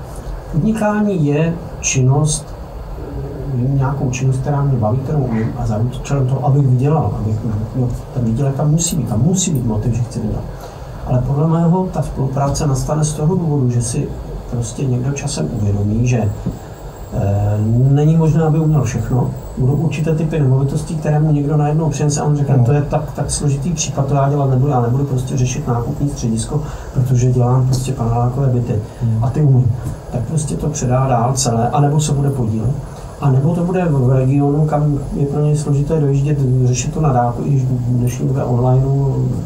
Podnikání 0.51 1.25
je 1.25 1.53
činnost, 1.79 2.45
nějakou 3.55 4.11
činnost, 4.11 4.37
která 4.37 4.61
mě 4.61 4.77
baví, 4.77 4.97
kterou 4.97 5.19
umím 5.19 5.53
a 5.57 5.65
za 5.65 5.77
účelem 5.77 6.27
toho, 6.27 6.45
abych 6.45 6.67
vydělal, 6.67 7.11
abych, 7.19 7.35
no, 7.75 7.87
ten 8.13 8.23
výdělek 8.23 8.55
tam 8.55 8.71
musí 8.71 8.95
být, 8.95 9.09
tam 9.09 9.21
musí 9.21 9.53
být 9.53 9.65
motiv, 9.65 9.93
že 9.93 10.01
chci 10.03 10.19
vydělat. 10.19 10.43
Ale 11.09 11.21
podle 11.27 11.47
mého 11.47 11.87
ta 11.93 12.01
spolupráce 12.01 12.67
nastane 12.67 13.05
z 13.05 13.13
toho 13.13 13.35
důvodu, 13.35 13.71
že 13.71 13.81
si 13.81 14.07
prostě 14.51 14.85
někdo 14.85 15.11
časem 15.11 15.49
uvědomí, 15.61 16.07
že 16.07 16.17
e, 16.17 16.29
není 17.91 18.17
možné, 18.17 18.43
aby 18.43 18.59
uměl 18.59 18.83
všechno. 18.83 19.31
Budou 19.57 19.73
určité 19.73 20.15
typy 20.15 20.39
nemovitostí, 20.39 20.95
které 20.95 21.19
mu 21.19 21.31
někdo 21.31 21.57
najednou 21.57 21.89
přinese 21.89 22.21
a 22.21 22.23
on 22.23 22.37
řekne, 22.37 22.63
to 22.65 22.71
je 22.71 22.81
tak, 22.81 23.11
tak 23.11 23.31
složitý 23.31 23.71
případ, 23.73 24.05
to 24.05 24.13
já 24.13 24.29
dělat 24.29 24.49
nebudu, 24.49 24.71
já 24.71 24.81
nebudu 24.81 25.05
prostě 25.05 25.37
řešit 25.37 25.67
nákupní 25.67 26.09
středisko, 26.09 26.61
protože 26.93 27.31
dělám 27.31 27.65
prostě 27.65 27.93
panelákové 27.93 28.47
byty 28.47 28.81
a 29.21 29.29
ty 29.29 29.41
umím. 29.41 29.71
Tak 30.11 30.21
prostě 30.21 30.55
to 30.55 30.69
předá 30.69 31.07
dál 31.07 31.33
celé, 31.33 31.69
anebo 31.69 31.99
se 31.99 32.13
bude 32.13 32.29
podílet. 32.29 32.71
A 33.21 33.31
nebo 33.31 33.55
to 33.55 33.63
bude 33.63 33.85
v 33.85 34.11
regionu, 34.11 34.65
kam 34.65 34.99
je 35.13 35.25
pro 35.25 35.41
něj 35.41 35.57
složité 35.57 35.99
dojíždět, 35.99 36.37
řešit 36.65 36.93
to 36.93 37.01
na 37.01 37.13
dálku, 37.13 37.43
i 37.45 37.49
když 37.49 37.63
v 37.63 37.67
dnešní 37.67 38.27
době 38.27 38.43
online 38.43 38.85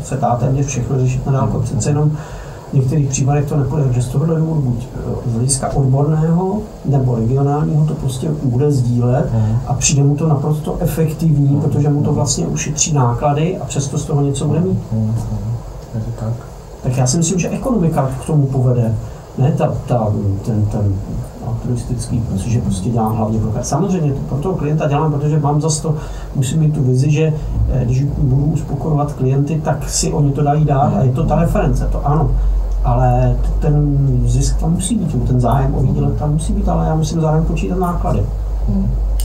se 0.03 0.17
dá 0.17 0.35
téměř 0.35 0.65
všechno 0.65 0.99
řešit 0.99 1.25
na 1.25 1.31
dálku. 1.31 1.59
Přece 1.59 1.89
jenom 1.89 2.11
v 2.71 2.73
některých 2.73 3.09
případech 3.09 3.45
to 3.45 3.57
nepůjde, 3.57 3.83
takže 3.83 4.01
z 4.01 4.07
tohohle 4.07 4.39
důvodu 4.39 4.61
buď 4.61 4.87
eh, 4.95 5.29
z 5.29 5.33
hlediska 5.33 5.75
odborného 5.75 6.61
nebo 6.85 7.15
regionálního 7.15 7.85
to 7.85 7.93
prostě 7.93 8.31
bude 8.43 8.71
sdílet 8.71 9.29
a 9.67 9.73
přijde 9.73 10.03
mu 10.03 10.15
to 10.15 10.27
naprosto 10.27 10.77
efektivní, 10.79 11.61
protože 11.61 11.89
mu 11.89 12.03
to 12.03 12.13
vlastně 12.13 12.47
ušetří 12.47 12.93
náklady 12.93 13.57
a 13.57 13.65
přesto 13.65 13.97
z 13.97 14.05
toho 14.05 14.21
něco 14.21 14.47
bude 14.47 14.59
mít. 14.59 14.79
Tak? 16.19 16.33
Tak 16.83 16.97
já 16.97 17.07
si 17.07 17.17
myslím, 17.17 17.39
že 17.39 17.49
ekonomika 17.49 18.09
k 18.23 18.25
tomu 18.25 18.45
povede. 18.45 18.95
Ne 19.37 19.53
ta, 19.57 19.73
ta, 19.87 20.13
ten, 20.45 20.65
ten 20.65 20.93
altruistický, 21.61 22.23
protože 22.29 22.61
prostě 22.61 22.89
dělám 22.89 23.15
hlavně 23.15 23.39
pro 23.39 23.49
klienta. 23.49 23.69
Samozřejmě 23.69 24.13
to 24.13 24.19
pro 24.19 24.37
toho 24.37 24.55
klienta 24.55 24.87
dělám, 24.87 25.13
protože 25.13 25.39
mám 25.39 25.61
zase 25.61 25.81
to, 25.81 25.95
musím 26.35 26.59
mít 26.59 26.73
tu 26.73 26.83
vizi, 26.83 27.11
že 27.11 27.33
eh, 27.71 27.85
když 27.85 28.03
budu 28.03 28.45
uspokojovat 28.45 29.13
klienty, 29.13 29.61
tak 29.65 29.89
si 29.89 30.13
oni 30.13 30.31
to 30.31 30.43
dají 30.43 30.65
dát 30.65 30.93
a 30.95 31.03
je 31.03 31.11
to 31.11 31.23
ta 31.23 31.35
reference, 31.35 31.87
to 31.91 32.07
ano. 32.07 32.31
Ale 32.83 33.35
ten 33.59 33.97
zisk 34.25 34.59
tam 34.59 34.73
musí 34.73 34.95
být, 34.95 35.27
ten 35.27 35.39
zájem 35.39 35.75
o 35.75 35.81
výdělek 35.81 36.15
tam 36.19 36.33
musí 36.33 36.53
být, 36.53 36.69
ale 36.69 36.87
já 36.87 36.95
musím 36.95 37.21
zároveň 37.21 37.45
počítat 37.45 37.79
náklady. 37.79 38.25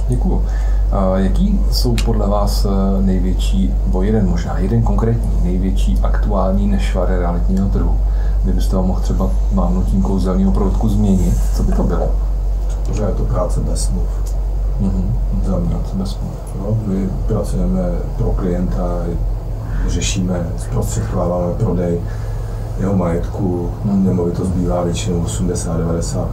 Děkuju. 0.09 0.43
A 0.93 1.18
jaký 1.18 1.61
jsou 1.70 1.95
podle 2.05 2.28
vás 2.28 2.64
eh, 2.64 3.03
největší, 3.03 3.74
nebo 3.87 4.03
jeden 4.03 4.28
možná, 4.28 4.59
jeden 4.59 4.82
konkrétní, 4.82 5.30
největší 5.45 5.99
aktuální 6.03 6.66
nešvar 6.66 7.09
realitního 7.09 7.68
trhu? 7.68 7.97
Kdybyste 8.45 8.76
ho 8.76 8.82
mohl 8.82 9.01
třeba 9.01 9.30
mávnutím 9.53 10.03
kouzelného 10.03 10.53
proutku 10.53 10.89
změnit, 10.89 11.34
co 11.57 11.62
by 11.62 11.72
to 11.72 11.82
bylo? 11.82 12.26
Že 12.93 13.03
je 13.03 13.14
to 13.14 13.24
práce 13.24 13.61
bez 13.61 13.84
smluv. 13.84 14.09
Mhm. 14.80 15.12
Za 15.45 15.59
mě. 15.59 15.68
Práce 15.68 15.95
bez 15.95 16.11
smluv. 16.11 16.32
No, 16.61 16.76
my 16.87 17.09
pracujeme 17.26 17.91
pro 18.18 18.30
klienta, 18.30 19.03
řešíme, 19.89 20.47
zprostředkováváme 20.59 21.55
prodej. 21.55 22.01
jeho 22.80 22.97
majetku, 22.97 23.70
nemovitost 23.84 24.49
bývá 24.49 24.82
většinou 24.82 25.22
80-90% 25.22 26.26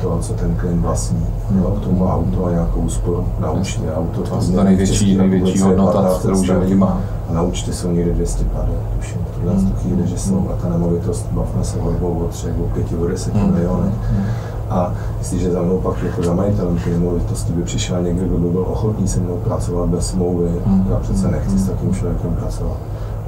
toho, 0.00 0.18
co 0.18 0.32
ten 0.32 0.54
klient 0.54 0.80
vlastní. 0.80 1.26
Jo, 1.58 1.76
k 1.80 1.84
tomu 1.84 2.08
auto 2.08 2.44
a 2.44 2.50
nějakou 2.50 2.80
úsporu 2.80 3.26
na 3.40 3.50
účtě. 3.50 3.80
Auto 3.94 4.22
To 4.22 4.40
je 4.50 4.56
ta 4.56 4.64
největší, 4.64 5.16
největší 5.16 5.60
hodnota, 5.60 6.18
kterou 6.18 6.44
životě 6.44 6.74
má. 6.74 7.00
A 7.28 7.32
na 7.32 7.42
účtě 7.42 7.72
jsou 7.72 7.90
někde 7.90 8.12
250, 8.12 8.68
tuším. 8.96 9.20
V 9.32 9.40
tuhle 9.40 9.54
tu 9.54 9.76
chvíli, 9.76 10.08
že 10.08 10.18
jsou 10.18 10.48
a 10.52 10.62
ta 10.62 10.68
nemovitost, 10.68 11.26
bavme 11.30 11.64
se 11.64 11.78
o 11.78 11.90
dvou, 11.90 12.18
o 12.18 12.28
třech, 12.28 12.60
o 12.60 12.68
pěti, 12.74 12.96
o 12.96 13.06
deseti 13.06 13.38
milionech. 13.38 13.94
A 14.72 14.94
jestliže 15.18 15.52
za 15.52 15.62
mnou 15.62 15.78
pak 15.78 16.02
jako 16.02 16.22
za 16.22 16.34
majitelem 16.34 16.78
ty 16.78 16.90
nemovitosti 16.90 17.52
by 17.52 17.62
přišel 17.62 18.02
někdo, 18.02 18.26
kdo 18.26 18.38
by 18.38 18.48
byl 18.48 18.60
ochotný 18.68 19.08
se 19.08 19.20
mnou 19.20 19.36
pracovat 19.36 19.88
bez 19.88 20.06
smlouvy, 20.06 20.50
já 20.90 20.96
přece 20.96 21.30
nechci 21.30 21.58
s 21.58 21.68
takovým 21.68 21.94
člověkem 21.94 22.34
pracovat. 22.34 22.76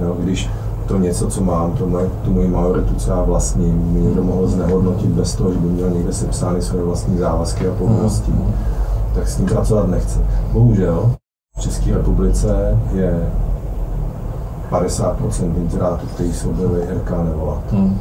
Jo, 0.02 0.16
když 0.18 0.50
to 0.86 0.98
něco, 0.98 1.30
co 1.30 1.44
mám, 1.44 1.72
to 1.72 1.86
moje, 1.86 2.10
tu 2.24 2.32
moji 2.32 2.48
majoritu, 2.48 2.94
co 2.94 3.10
já 3.10 3.22
vlastním, 3.22 3.92
mi 3.92 4.00
někdo 4.00 4.22
mohl 4.22 4.46
znehodnotit 4.46 5.10
bez 5.10 5.34
toho, 5.34 5.52
že 5.52 5.58
by 5.58 5.68
měl 5.68 5.90
někde 5.90 6.12
sepsány 6.12 6.62
své 6.62 6.82
vlastní 6.82 7.18
závazky 7.18 7.68
a 7.68 7.72
povinnosti, 7.72 8.32
tak 9.14 9.28
s 9.28 9.38
ním 9.38 9.48
pracovat 9.48 9.88
nechci. 9.88 10.18
Bohužel 10.52 11.10
v 11.56 11.60
České 11.60 11.94
republice 11.94 12.78
je 12.92 13.28
50% 14.70 15.56
inzerátů, 15.56 16.06
který 16.06 16.32
se 16.32 16.48
objevily 16.48 16.82
RK 16.82 17.10
nevolat. 17.10 17.62
Hmm. 17.72 17.98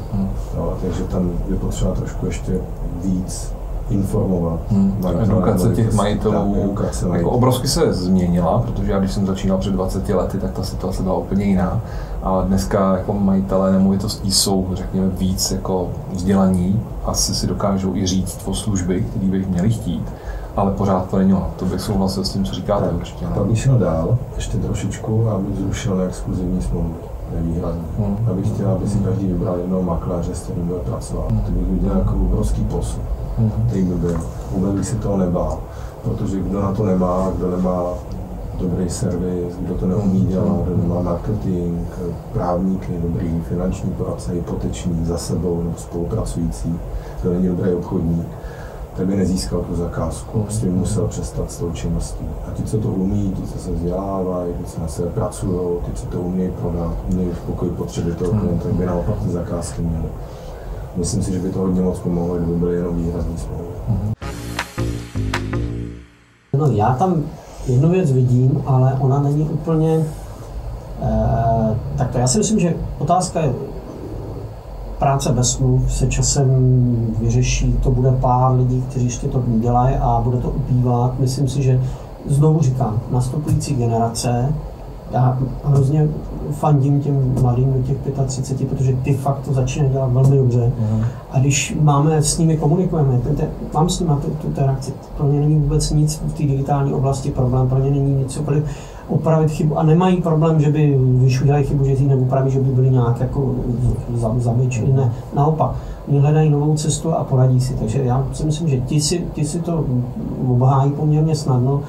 No, 0.58 0.74
takže 0.82 1.04
tam 1.04 1.32
je 1.50 1.56
potřeba 1.56 1.92
trošku 1.92 2.26
ještě 2.26 2.60
víc 3.04 3.54
informovat. 3.90 4.60
Hmm. 4.72 5.06
Edukace 5.22 5.76
těch 5.76 5.94
majitelů 5.94 6.54
Tak, 6.54 6.64
edukace 6.64 7.06
jako 7.14 7.30
obrovsky 7.30 7.68
se 7.68 7.94
změnila, 7.94 8.64
protože 8.66 8.92
já 8.92 9.00
když 9.00 9.12
jsem 9.12 9.26
začínal 9.26 9.58
před 9.58 9.74
20 9.74 10.10
lety, 10.10 10.38
tak 10.38 10.52
ta 10.52 10.64
situace 10.64 11.04
byla 11.04 11.18
úplně 11.18 11.46
jiná. 11.46 11.82
A 12.24 12.42
dneska 12.42 12.98
jako 12.98 13.14
majitelé 13.14 13.72
nemovitostí 13.72 14.32
jsou, 14.32 14.68
řekněme, 14.74 15.10
víc 15.10 15.52
jako 15.52 15.90
vzdělaní, 16.12 16.82
asi 17.06 17.36
si 17.36 17.48
dokážou 17.48 17.96
i 17.96 18.08
říct 18.08 18.42
o 18.46 18.54
služby, 18.54 19.06
které 19.10 19.26
by 19.26 19.46
měli 19.46 19.70
chtít, 19.70 20.04
ale 20.56 20.72
pořád 20.72 21.10
to 21.10 21.18
není 21.18 21.34
ono. 21.34 21.48
To 21.56 21.66
bych 21.66 21.82
souhlasil 21.82 22.24
s 22.26 22.30
tím, 22.30 22.46
co 22.46 22.54
říkáte 22.54 22.90
určitě. 22.90 23.26
A 23.26 23.40
no. 23.40 23.46
bych 23.46 23.60
šel 23.60 23.80
dál, 23.80 24.18
ještě 24.36 24.58
trošičku, 24.58 25.30
aby 25.30 25.46
zrušil 25.60 25.98
neexkluzivní 25.98 26.62
smlouvy, 26.62 26.94
nevýhradní. 27.36 27.82
Hmm. 27.98 28.18
Abych 28.32 28.48
chtěl, 28.54 28.72
aby 28.72 28.90
si 28.90 28.98
každý 28.98 29.28
vybral 29.28 29.58
jednoho 29.58 29.84
makléře, 29.84 30.36
s 30.36 30.40
kterým 30.40 30.68
bude 30.68 30.80
pracovat. 30.80 31.28
To 31.46 31.52
bych 31.52 31.72
udělal 31.80 31.98
jako 31.98 32.14
obrovský 32.16 32.64
posun, 32.64 33.02
Hmm. 33.38 33.52
který 33.68 33.84
by 33.84 33.96
byl. 33.96 34.18
Vůbec 34.52 34.72
bych 34.72 34.88
se 34.88 34.96
toho 34.96 35.18
nebál, 35.18 35.60
protože 36.04 36.40
kdo 36.40 36.62
na 36.62 36.72
to 36.72 36.86
nemá, 36.86 37.32
kdo 37.38 37.52
nemá 37.52 37.84
dobrý 38.60 38.90
servis, 38.90 39.56
kdo 39.60 39.74
to 39.74 39.88
neumí 39.88 40.22
dělat, 40.22 40.58
kdo 40.66 40.78
nemá 40.78 41.02
marketing, 41.02 41.88
právníky, 42.34 42.94
dobrý 43.04 43.42
finanční 43.50 43.90
poradce, 43.92 44.32
hypoteční, 44.32 45.06
za 45.06 45.18
sebou 45.18 45.62
nebo 45.64 45.78
spolupracující, 45.78 46.80
kdo 47.22 47.34
není 47.34 47.48
dobrý 47.48 47.74
obchodník, 47.74 48.28
tak 48.98 49.08
by 49.08 49.16
nezískal 49.16 49.62
tu 49.62 49.76
zakázku. 49.76 50.42
Prostě 50.42 50.66
by 50.66 50.72
musel 50.72 51.08
přestat 51.08 51.52
s 51.52 51.58
tou 51.58 51.72
činností. 51.72 52.26
A 52.48 52.52
ti, 52.54 52.64
co 52.64 52.78
to 52.78 52.88
umí, 52.88 53.32
ti, 53.32 53.42
co 53.42 53.60
se 53.60 53.72
vzdělávají, 53.72 54.54
ti, 54.54 54.64
co 54.64 54.82
na 54.82 54.88
sebe 54.88 55.10
pracují, 55.10 55.78
ti, 55.86 55.92
co 55.94 56.06
to 56.06 56.22
umí 56.22 56.52
prodat, 56.62 56.94
umí 57.14 57.26
uspokojit 57.26 57.74
potřeby 57.74 58.12
toho 58.12 58.32
klienta, 58.32 58.70
by 58.72 58.86
naopak 58.86 59.16
ty 59.24 59.30
zakázky 59.30 59.82
měli. 59.82 60.10
Myslím 60.96 61.24
si, 61.24 61.34
že 61.34 61.40
by 61.40 61.50
to 61.50 61.60
hodně 61.60 61.82
moc 61.82 62.00
pomohlo, 62.00 62.36
kdyby 62.36 62.54
byly 62.54 62.76
jenom 62.76 62.96
výhradní 62.96 63.38
smlouvy. 63.38 63.74
No 66.58 66.68
já 66.72 66.96
tam 66.96 67.24
jednu 67.68 67.90
věc 67.90 68.12
vidím, 68.12 68.64
ale 68.66 68.98
ona 69.00 69.20
není 69.20 69.44
úplně... 69.44 70.06
Eh, 71.02 71.78
tak 71.98 72.12
to 72.12 72.18
já 72.18 72.28
si 72.28 72.38
myslím, 72.38 72.60
že 72.60 72.74
otázka 73.00 73.42
je, 73.42 73.54
práce 75.00 75.32
bez 75.32 75.52
smluv 75.52 75.94
se 75.94 76.08
časem 76.08 76.48
vyřeší, 77.20 77.74
to 77.84 77.92
bude 77.92 78.12
pár 78.12 78.56
lidí, 78.56 78.84
kteří 78.90 79.06
ještě 79.06 79.28
to 79.28 79.44
dělají 79.48 79.96
a 79.96 80.22
bude 80.24 80.38
to 80.38 80.50
ubývat. 80.50 81.20
Myslím 81.20 81.48
si, 81.48 81.64
že 81.64 81.82
znovu 82.28 82.62
říkám, 82.62 83.00
nastupující 83.12 83.76
generace, 83.76 84.54
já 85.12 85.38
hrozně 85.64 86.08
fandím 86.52 87.02
těm 87.02 87.34
mladým 87.42 87.74
do 87.74 87.82
těch 87.82 87.98
35, 88.26 88.70
protože 88.70 88.94
ty 88.94 89.14
fakt 89.14 89.40
to 89.46 89.54
začínají 89.54 89.92
dělat 89.92 90.12
velmi 90.12 90.38
dobře. 90.38 90.72
A 91.32 91.40
když 91.40 91.78
máme 91.82 92.24
s 92.24 92.38
nimi 92.38 92.58
komunikujeme, 92.58 93.20
ten, 93.20 93.36
ten, 93.36 93.48
mám 93.74 93.90
s 93.90 94.00
nimi 94.00 94.12
tu, 94.22 94.30
tu 94.30 94.48
interakci, 94.48 94.94
pro 95.18 95.28
ně 95.28 95.40
není 95.40 95.56
vůbec 95.56 95.92
nic 95.92 96.22
v 96.26 96.34
té 96.34 96.44
digitální 96.44 96.94
oblasti 96.94 97.32
problém, 97.32 97.70
pro 97.70 97.80
ně 97.80 97.92
není 97.92 98.16
nic 98.16 98.34
cokoliv 98.34 98.64
opravit 99.08 99.52
chybu 99.52 99.78
a 99.80 99.84
nemají 99.84 100.22
problém, 100.22 100.62
že 100.62 100.72
by, 100.72 101.00
když 101.00 101.42
udělají 101.42 101.66
chybu, 101.66 101.86
že 101.86 101.92
ji 101.92 102.08
neupraví, 102.08 102.52
že 102.52 102.60
by 102.60 102.72
byli 102.72 102.90
nějak 102.90 103.20
jako 103.20 103.56
za- 104.16 104.36
zavětšili, 104.38 104.94
ne, 104.94 105.14
naopak. 105.36 105.72
Oni 106.10 106.20
hledají 106.20 106.50
novou 106.50 106.76
cestu 106.76 107.14
a 107.14 107.24
poradí 107.24 107.60
si, 107.62 107.74
takže 107.74 108.04
já 108.04 108.28
si 108.34 108.46
myslím, 108.46 108.68
že 108.68 108.80
ti 108.80 109.02
si, 109.02 109.26
ti 109.34 109.46
si 109.46 109.60
to 109.60 109.86
obhájí 110.50 110.92
poměrně 110.92 111.36
snadno 111.36 111.82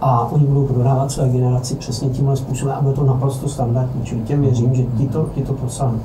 a 0.00 0.32
oni 0.32 0.44
budou 0.46 0.66
prodávat 0.66 1.10
své 1.12 1.28
generaci 1.28 1.74
přesně 1.74 2.08
tímhle 2.08 2.36
způsobem 2.36 2.74
a 2.78 2.82
bude 2.82 2.94
to 2.94 3.04
naprosto 3.04 3.48
standardní, 3.48 4.02
čili 4.04 4.20
těm 4.20 4.40
věřím, 4.40 4.74
že 4.74 4.82
ti 4.98 5.08
to, 5.08 5.26
ti 5.34 5.42
to 5.42 5.52
prosáhnou, 5.52 5.98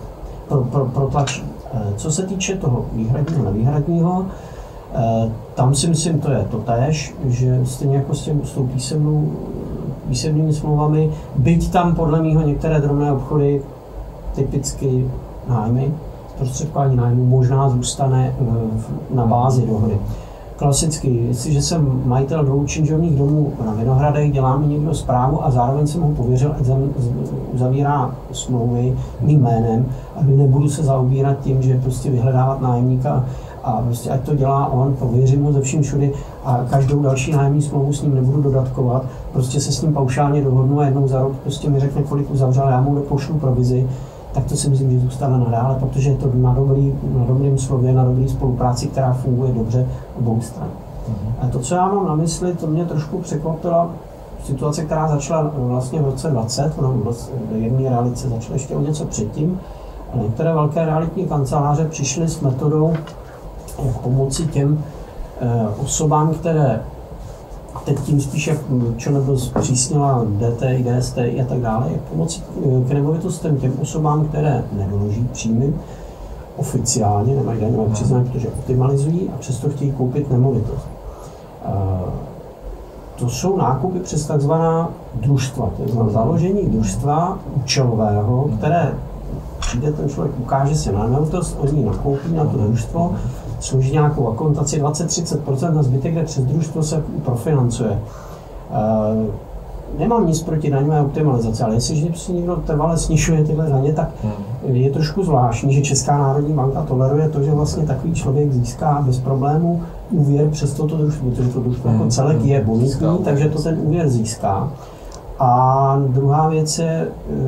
pro, 0.48 0.62
pro, 0.64 0.86
protlačí. 0.86 1.44
Eh, 1.74 1.80
Co 1.98 2.12
se 2.12 2.24
týče 2.24 2.56
toho 2.56 2.86
výhradního 2.94 3.42
a 3.42 3.46
nevýhradního, 3.52 4.26
eh, 4.96 5.32
tam 5.56 5.76
si 5.76 5.88
myslím, 5.88 6.20
to 6.20 6.32
je 6.32 6.46
to 6.52 6.58
též, 6.58 7.16
že 7.28 7.62
stejně 7.64 7.96
jako 7.98 8.16
s, 8.16 8.22
těm, 8.24 8.42
s 8.44 8.52
tou 8.52 8.64
písemnou, 8.68 9.32
písemnými 10.10 10.54
smlouvami, 10.54 11.12
byť 11.36 11.72
tam 11.72 11.96
podle 11.96 12.22
mého 12.22 12.42
některé 12.42 12.82
drobné 12.82 13.12
obchody, 13.12 13.62
typicky 14.36 15.06
nájmy, 15.50 15.94
prostředkování 16.38 16.96
nájmu 16.96 17.26
možná 17.26 17.70
zůstane 17.70 18.36
eh, 18.42 19.16
na 19.16 19.26
bázi 19.26 19.68
dohody. 19.68 20.00
Klasicky, 20.56 21.26
jestliže 21.28 21.62
jsem 21.62 22.02
majitel 22.06 22.44
dvou 22.44 22.66
činžovních 22.66 23.18
domů 23.18 23.54
na 23.66 23.74
Vinohradech, 23.74 24.32
dělá 24.32 24.58
mi 24.58 24.68
někdo 24.68 24.94
zprávu 24.94 25.46
a 25.46 25.52
zároveň 25.52 25.88
jsem 25.88 26.02
ho 26.02 26.12
pověřil, 26.12 26.56
ať 26.60 26.66
uzavírá 27.54 28.16
smlouvy 28.32 28.98
mým 29.22 29.42
jménem, 29.42 29.86
aby 30.16 30.36
nebudu 30.36 30.70
se 30.70 30.84
zaobírat 30.84 31.40
tím, 31.42 31.62
že 31.62 31.80
prostě 31.82 32.10
vyhledávat 32.10 32.62
nájemníka 32.62 33.26
a 33.64 33.72
prostě 33.72 34.10
ať 34.10 34.22
to 34.22 34.36
dělá 34.36 34.72
on, 34.74 34.96
pověřím 35.00 35.44
ho 35.44 35.54
ze 35.54 35.62
vším 35.62 35.82
všudy 35.82 36.14
a 36.46 36.66
každou 36.70 37.02
další 37.02 37.32
nájemní 37.32 37.62
smlouvu 37.62 37.94
s 37.94 38.02
ním 38.02 38.16
nebudu 38.16 38.42
dodatkovat, 38.42 39.06
prostě 39.34 39.62
se 39.62 39.72
s 39.72 39.82
ním 39.82 39.94
paušálně 39.94 40.42
dohodnu 40.42 40.80
a 40.80 40.86
jednou 40.86 41.08
za 41.08 41.22
rok 41.22 41.32
prostě 41.44 41.70
mi 41.70 41.80
řekne, 41.80 42.04
kolik 42.04 42.32
uzavřel, 42.32 42.68
já 42.70 42.82
mu 42.82 43.00
pošlu 43.00 43.40
provizi, 43.40 43.88
tak 44.32 44.46
to 44.46 44.56
si 44.56 44.70
myslím, 44.70 44.92
že 44.92 45.00
zůstane 45.00 45.38
nadále, 45.38 45.76
protože 45.80 46.10
je 46.10 46.16
to 46.16 46.32
na, 46.34 46.54
dobrý, 46.54 46.94
na 47.18 47.26
dobrým 47.26 47.58
slově, 47.58 47.94
na 47.94 48.04
dobrý 48.04 48.30
spolupráci, 48.30 48.88
která 48.88 49.14
funguje 49.14 49.54
dobře 49.54 49.88
obou 50.20 50.42
stran. 50.42 50.68
A 51.42 51.48
to, 51.48 51.60
co 51.60 51.76
já 51.76 51.88
mám 51.88 52.06
na 52.06 52.16
mysli, 52.16 52.54
to 52.54 52.68
mě 52.68 52.86
trošku 52.86 53.18
překvapila 53.18 53.90
situace, 54.44 54.86
která 54.86 55.08
začala 55.08 55.52
vlastně 55.56 56.02
v 56.02 56.06
roce 56.06 56.30
20, 56.30 56.74
ona 56.78 56.90
v 56.90 57.04
roce- 57.06 57.32
v 57.52 57.56
jedné 57.56 57.90
realice 57.90 58.30
začala 58.30 58.54
ještě 58.54 58.76
o 58.76 58.82
něco 58.82 59.06
předtím, 59.06 59.60
a 60.14 60.18
některé 60.18 60.54
velké 60.54 60.86
realitní 60.86 61.28
kanceláře 61.28 61.86
přišly 61.86 62.28
s 62.28 62.42
metodou, 62.42 62.94
jak 63.86 63.98
pomoci 63.98 64.48
těm 64.48 64.84
eh, 64.84 64.99
osobám, 65.78 66.34
které 66.34 66.82
teď 67.86 68.00
tím 68.00 68.22
spíš, 68.22 68.48
jak 68.48 68.58
ČNB 68.98 69.40
zpřísnila 69.40 70.26
DTI, 70.26 70.86
DSTI 70.90 71.42
a 71.42 71.46
tak 71.46 71.60
dále, 71.60 71.92
jak 71.92 72.02
pomoci 72.02 72.42
eh, 72.58 72.90
k 72.90 72.92
nemovitostem 72.94 73.58
těm 73.58 73.74
osobám, 73.82 74.26
které 74.26 74.64
nedoloží 74.72 75.30
příjmy 75.32 75.74
oficiálně, 76.58 77.36
nemají 77.36 77.62
daňové 77.62 77.94
přiznání, 77.94 78.30
protože 78.30 78.48
optimalizují 78.48 79.30
a 79.30 79.38
přesto 79.40 79.70
chtějí 79.70 79.92
koupit 79.92 80.32
nemovitost. 80.32 80.88
Eh, 81.66 82.30
To 83.20 83.30
jsou 83.30 83.58
nákupy 83.58 84.00
přes 84.00 84.26
takzvaná 84.26 84.90
družstva, 85.14 85.70
to 85.78 85.84
je 85.84 85.90
znamená 85.90 86.14
založení 86.14 86.62
družstva 86.62 87.38
účelového, 87.56 88.50
které 88.58 88.94
přijde 89.60 89.92
ten 89.92 90.10
člověk, 90.10 90.40
ukáže 90.40 90.76
si 90.76 90.92
na 90.92 91.04
nemovitost, 91.04 91.58
oni 91.60 91.86
nakoupí 91.86 92.34
na 92.34 92.46
to 92.46 92.58
družstvo, 92.58 93.16
složí 93.60 93.92
nějakou 93.92 94.28
akontaci. 94.28 94.82
20-30% 94.82 95.80
a 95.80 95.84
zbytek 95.84 96.16
jde 96.16 96.24
přes 96.24 96.44
družstvo 96.44 96.84
se 96.84 97.04
profinancuje. 97.26 98.00
Eh, 98.72 99.50
Nemám 99.98 100.28
nic 100.28 100.44
proti 100.44 100.70
daňové 100.70 101.02
optimalizaci, 101.02 101.64
ale 101.64 101.74
jestliže 101.74 102.08
si 102.16 102.34
někdo 102.34 102.56
trvale 102.56 102.98
snižuje 102.98 103.44
tyhle 103.44 103.70
daně, 103.70 103.94
tak 103.94 104.10
je 104.68 104.92
trošku 104.92 105.24
zvláštní, 105.24 105.74
že 105.74 105.82
Česká 105.82 106.18
národní 106.18 106.54
banka 106.54 106.82
toleruje 106.82 107.30
to, 107.30 107.44
že 107.44 107.52
vlastně 107.52 107.86
takový 107.86 108.14
člověk 108.14 108.54
získá 108.54 109.04
bez 109.06 109.20
problému 109.20 109.82
úvěr 110.12 110.50
přes 110.50 110.74
toto 110.74 110.98
družstvo, 110.98 111.30
protože 111.30 111.50
to 111.50 111.60
družstvo 111.60 111.92
jako 111.92 112.08
celek 112.08 112.46
je 112.46 112.64
bonitní, 112.64 113.18
takže 113.24 113.50
to 113.50 113.62
ten 113.62 113.80
úvěr 113.84 114.10
získá. 114.10 114.72
A 115.40 116.02
druhá 116.08 116.48
věc 116.50 116.80
je, 116.80 117.08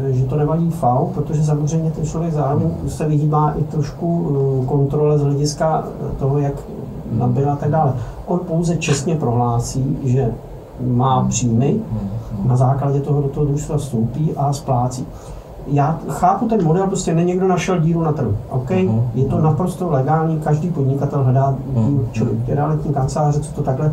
eh, 0.09 0.13
že 0.13 0.25
to 0.25 0.35
nevadí 0.35 0.71
FAU, 0.71 1.05
protože 1.07 1.43
samozřejmě 1.43 1.91
ten 1.91 2.05
člověk 2.05 2.33
zároveň 2.33 2.69
se 2.87 3.07
vyhýbá 3.07 3.51
i 3.51 3.63
trošku 3.63 4.27
eh, 4.61 4.65
kontrole 4.65 5.17
z 5.17 5.21
hlediska 5.21 5.83
toho, 6.19 6.39
jak 6.39 6.53
nabil 7.11 7.51
a 7.51 7.55
tak 7.55 7.69
dále. 7.71 7.93
On 8.27 8.39
pouze 8.39 8.77
čestně 8.77 9.15
prohlásí, 9.15 9.97
že 10.03 10.31
má 10.87 11.25
příjmy, 11.29 11.75
na 12.45 12.55
základě 12.55 12.99
toho 13.01 13.21
do 13.21 13.27
toho 13.27 13.45
družstva 13.45 13.77
vstoupí 13.77 14.31
a 14.37 14.53
splácí. 14.53 15.05
já 15.67 15.99
chápu 16.09 16.47
ten 16.47 16.63
model, 16.63 16.87
prostě 16.87 17.13
ne 17.15 17.23
někdo 17.23 17.47
našel 17.47 17.79
díru 17.79 18.01
na 18.01 18.11
trhu. 18.11 18.37
OK, 18.49 18.69
Mhm. 18.71 19.01
je 19.13 19.25
to 19.25 19.39
naprosto 19.41 19.89
legální, 19.89 20.39
každý 20.39 20.69
podnikatel 20.69 21.23
hledá 21.23 21.55
díru, 21.69 21.81
Mhm. 21.91 22.07
čili 22.11 22.29
ty 22.45 22.53
realitní 22.55 22.93
kanceláře, 22.93 23.39
co 23.39 23.51
to 23.53 23.61
takhle 23.63 23.91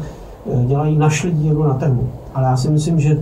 eh, 0.53 0.65
dělají, 0.65 0.99
našli 0.99 1.31
díru 1.31 1.63
na 1.63 1.75
trhu. 1.75 2.09
Ale 2.35 2.47
já 2.47 2.57
si 2.57 2.71
myslím, 2.71 3.01
že 3.01 3.19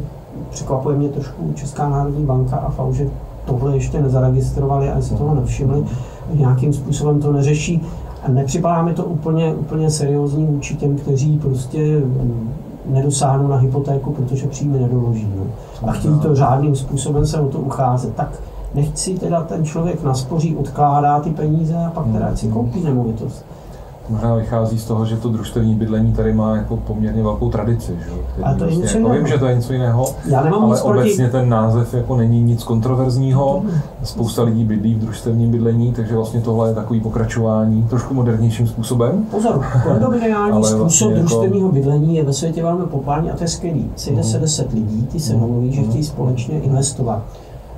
překvapuje 0.50 0.96
mě 0.96 1.08
trošku 1.08 1.52
Česká 1.54 1.88
národní 1.88 2.24
banka 2.24 2.56
a 2.56 2.70
FAU, 2.70 2.92
že 2.92 3.08
tohle 3.44 3.74
ještě 3.74 4.02
nezaregistrovali 4.02 4.90
a 4.90 5.00
si 5.00 5.14
toho 5.14 5.34
nevšimli, 5.34 5.84
nějakým 6.34 6.72
způsobem 6.72 7.20
to 7.20 7.32
neřeší. 7.32 7.82
A 8.22 8.30
nepřipadá 8.30 8.82
mi 8.82 8.92
to 8.92 9.04
úplně, 9.04 9.54
úplně 9.54 9.90
seriózní 9.90 10.46
vůči 10.46 10.76
těm, 10.76 10.96
kteří 10.96 11.38
prostě 11.38 12.02
nedosáhnou 12.86 13.48
na 13.48 13.56
hypotéku, 13.56 14.12
protože 14.12 14.46
příjmy 14.46 14.78
nedoloží. 14.78 15.28
No. 15.36 15.44
A 15.88 15.92
chtějí 15.92 16.18
to 16.18 16.34
řádným 16.34 16.76
způsobem 16.76 17.26
se 17.26 17.40
o 17.40 17.48
to 17.48 17.58
ucházet. 17.58 18.14
Tak 18.14 18.28
nechť 18.74 18.98
si 18.98 19.18
teda 19.18 19.42
ten 19.42 19.64
člověk 19.64 20.02
naspoří, 20.02 20.56
odkládá 20.56 21.20
ty 21.20 21.30
peníze 21.30 21.76
a 21.76 21.90
pak 21.90 22.06
teda 22.12 22.36
si 22.36 22.48
koupí 22.48 22.84
nemovitost. 22.84 23.44
Možná 24.10 24.34
vychází 24.34 24.78
z 24.78 24.84
toho, 24.84 25.04
že 25.06 25.16
to 25.16 25.28
družstevní 25.28 25.74
bydlení 25.74 26.12
tady 26.12 26.32
má 26.34 26.56
jako 26.56 26.76
poměrně 26.76 27.22
velkou 27.22 27.50
tradici. 27.50 27.96
Že? 28.36 28.42
Ale 28.44 28.54
to 28.56 28.64
je 28.64 28.66
vlastně, 28.70 28.82
něco 28.82 28.98
jako. 28.98 29.10
Vím, 29.10 29.26
že 29.26 29.38
to 29.38 29.46
je 29.46 29.54
něco 29.56 29.72
jiného, 29.72 30.06
Já 30.26 30.44
nemám 30.44 30.62
ale 30.64 30.70
nic 30.70 30.80
proti... 30.80 30.98
obecně 31.00 31.28
ten 31.28 31.48
název 31.48 31.94
jako 31.94 32.16
není 32.16 32.42
nic 32.42 32.64
kontroverzního. 32.64 33.62
Spousta 34.02 34.42
lidí 34.42 34.64
bydlí 34.64 34.94
v 34.94 34.98
družstevním 34.98 35.50
bydlení, 35.50 35.92
takže 35.92 36.14
vlastně 36.16 36.40
tohle 36.40 36.68
je 36.68 36.74
takový 36.74 37.00
pokračování 37.00 37.82
trošku 37.90 38.14
modernějším 38.14 38.66
způsobem. 38.66 39.26
Pozor, 39.30 39.64
kondominiální 39.84 40.52
Ale 40.52 40.62
způsob 40.68 40.80
vlastně 40.80 41.06
jako- 41.06 41.18
družstevního 41.20 41.72
bydlení 41.72 42.16
je 42.16 42.24
ve 42.24 42.32
světě 42.32 42.62
velmi 42.62 42.86
populární 42.86 43.30
a 43.30 43.36
to 43.36 43.44
je 43.44 43.48
skvělý. 43.48 43.90
Se 43.96 44.10
Mhm. 44.10 44.20
10 44.40 44.72
lidí, 44.72 45.06
ty 45.12 45.20
se 45.20 45.32
Mhm. 45.32 45.40
domluví, 45.42 45.72
že 45.72 45.82
chtějí 45.82 46.04
společně 46.04 46.60
investovat. 46.60 47.22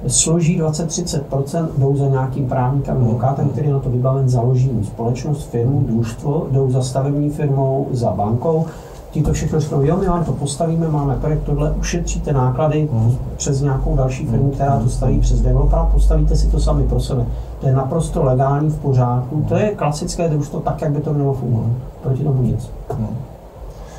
Složí 0.06 0.60
20-30%, 0.60 1.68
jdou 1.78 1.96
za 1.96 2.06
nějakým 2.08 2.46
právníkem, 2.48 2.94
Mhm. 2.96 3.04
advokátem, 3.04 3.48
který 3.48 3.66
je 3.66 3.72
na 3.72 3.80
to 3.80 3.90
vybaven, 3.90 4.28
založí 4.28 4.70
společnost, 4.84 5.50
firmu, 5.50 5.84
družstvo, 5.88 6.46
jdou 6.50 6.70
za 6.70 6.82
stavební 6.82 7.30
firmou, 7.30 7.86
za 7.92 8.10
bankou, 8.10 8.64
ti 9.10 9.22
to 9.22 9.32
všechno 9.32 9.60
řeknou, 9.60 9.82
jo, 9.82 9.96
my 10.00 10.06
vám 10.06 10.24
to 10.24 10.32
postavíme, 10.32 10.88
máme 10.88 11.16
projekt, 11.16 11.42
tohle, 11.42 11.70
ušetříte 11.70 12.32
náklady 12.32 12.88
Mhm. 12.92 13.14
přes 13.36 13.60
nějakou 13.60 13.96
další 13.96 14.26
firmu, 14.26 14.50
která 14.50 14.72
to 14.72 14.80
Mhm. 14.80 14.88
staví 14.90 15.18
přes 15.20 15.40
developera, 15.40 15.84
postavíte 15.92 16.36
si 16.36 16.46
to 16.46 16.60
sami 16.60 16.84
pro 16.84 17.00
sebe. 17.00 17.26
To 17.60 17.66
je 17.66 17.74
naprosto 17.74 18.24
legální, 18.24 18.70
v 18.70 18.78
pořádku, 18.78 19.44
to 19.48 19.54
je 19.56 19.74
klasické 19.74 20.28
družstvo 20.28 20.60
tak, 20.60 20.82
jak 20.82 20.90
by 20.92 21.00
to 21.00 21.12
mělo 21.14 21.32
fungovat. 21.34 21.70
Proti 22.02 22.24
tomu 22.24 22.42
nic. 22.42 22.70
No. 22.98 23.08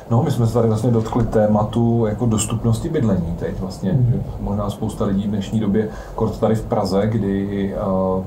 No, 0.10 0.24
my 0.24 0.32
jsme 0.32 0.48
se 0.48 0.54
tady 0.54 0.68
vlastně 0.68 0.92
dotkli 0.92 1.26
tématu 1.26 2.06
jako 2.06 2.26
dostupnosti 2.26 2.90
bydlení 2.90 3.36
teď 3.40 3.60
vlastně. 3.60 3.94
Mhm. 3.94 4.12
že 4.12 4.22
Možná 4.40 4.70
spousta 4.70 5.06
lidí 5.06 5.28
v 5.28 5.30
dnešní 5.30 5.60
době, 5.60 5.90
kort 6.16 6.40
tady 6.40 6.56
v 6.56 6.66
Praze, 6.66 7.08
kdy 7.08 7.74
uh, 7.76 8.24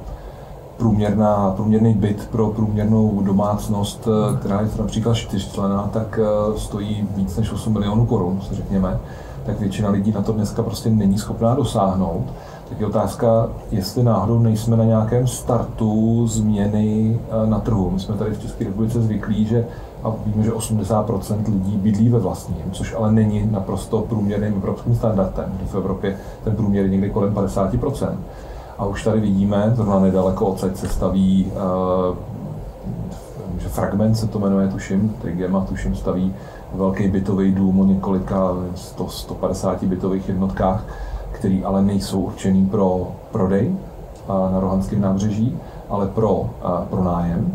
průměrná, 0.82 1.52
průměrný 1.56 1.94
byt 1.94 2.28
pro 2.30 2.50
průměrnou 2.50 3.22
domácnost, 3.24 4.08
eh, 4.08 4.36
která 4.36 4.60
je 4.60 4.68
například 4.78 5.14
čtyřčlená, 5.14 5.90
tak 5.92 6.20
eh, 6.22 6.58
stojí 6.58 7.08
víc 7.16 7.36
než 7.36 7.52
8 7.52 7.72
milionů 7.72 8.06
korun, 8.06 8.40
si 8.48 8.54
řekněme. 8.54 8.98
Tak 9.46 9.60
většina 9.60 9.90
lidí 9.90 10.12
na 10.12 10.22
to 10.22 10.32
dneska 10.32 10.62
prostě 10.62 10.90
není 10.90 11.18
schopná 11.18 11.54
dosáhnout. 11.54 12.24
Tak 12.68 12.80
je 12.80 12.86
otázka, 12.86 13.48
jestli 13.70 14.02
náhodou 14.02 14.38
nejsme 14.38 14.76
na 14.76 14.84
nějakém 14.84 15.26
startu 15.26 16.26
změny 16.26 17.20
eh, 17.20 17.46
na 17.46 17.60
trhu. 17.60 17.90
My 17.90 18.00
jsme 18.00 18.14
tady 18.14 18.30
v 18.30 18.42
České 18.42 18.64
republice 18.64 19.02
zvyklí, 19.02 19.44
že 19.44 19.66
a 20.04 20.12
víme, 20.26 20.44
že 20.44 20.52
80% 20.52 21.44
lidí 21.46 21.76
bydlí 21.76 22.08
ve 22.08 22.18
vlastním, 22.18 22.70
což 22.72 22.94
ale 22.94 23.12
není 23.12 23.48
naprosto 23.50 24.00
průměrným 24.00 24.54
evropským 24.54 24.96
standardem, 24.96 25.58
v 25.66 25.74
Evropě 25.74 26.16
ten 26.44 26.56
průměr 26.56 26.84
je 26.84 26.90
někdy 26.90 27.10
kolem 27.10 27.34
50%. 27.34 28.16
A 28.78 28.86
už 28.86 29.04
tady 29.04 29.20
vidíme, 29.20 29.72
zrovna 29.74 29.98
nedaleko 29.98 30.46
odsaď 30.46 30.76
se 30.76 30.88
staví, 30.88 31.52
uh, 32.10 32.16
že 33.58 33.68
Fragment 33.68 34.16
se 34.18 34.26
to 34.26 34.38
jmenuje, 34.38 34.68
tuším, 34.68 35.16
Trigema, 35.22 35.60
tuším, 35.60 35.96
staví 35.96 36.34
velký 36.74 37.08
bytový 37.08 37.52
dům 37.52 37.80
o 37.80 37.84
několika 37.84 38.50
100, 38.74 39.08
150 39.08 39.84
bytových 39.84 40.28
jednotkách, 40.28 40.84
který 41.32 41.64
ale 41.64 41.82
nejsou 41.82 42.20
určený 42.20 42.66
pro 42.66 43.08
prodej 43.32 43.68
uh, 43.68 44.52
na 44.52 44.60
Rohanském 44.60 45.00
nábřeží, 45.00 45.58
ale 45.88 46.06
pro, 46.06 46.34
uh, 46.34 46.48
pro 46.90 47.04
nájem. 47.04 47.52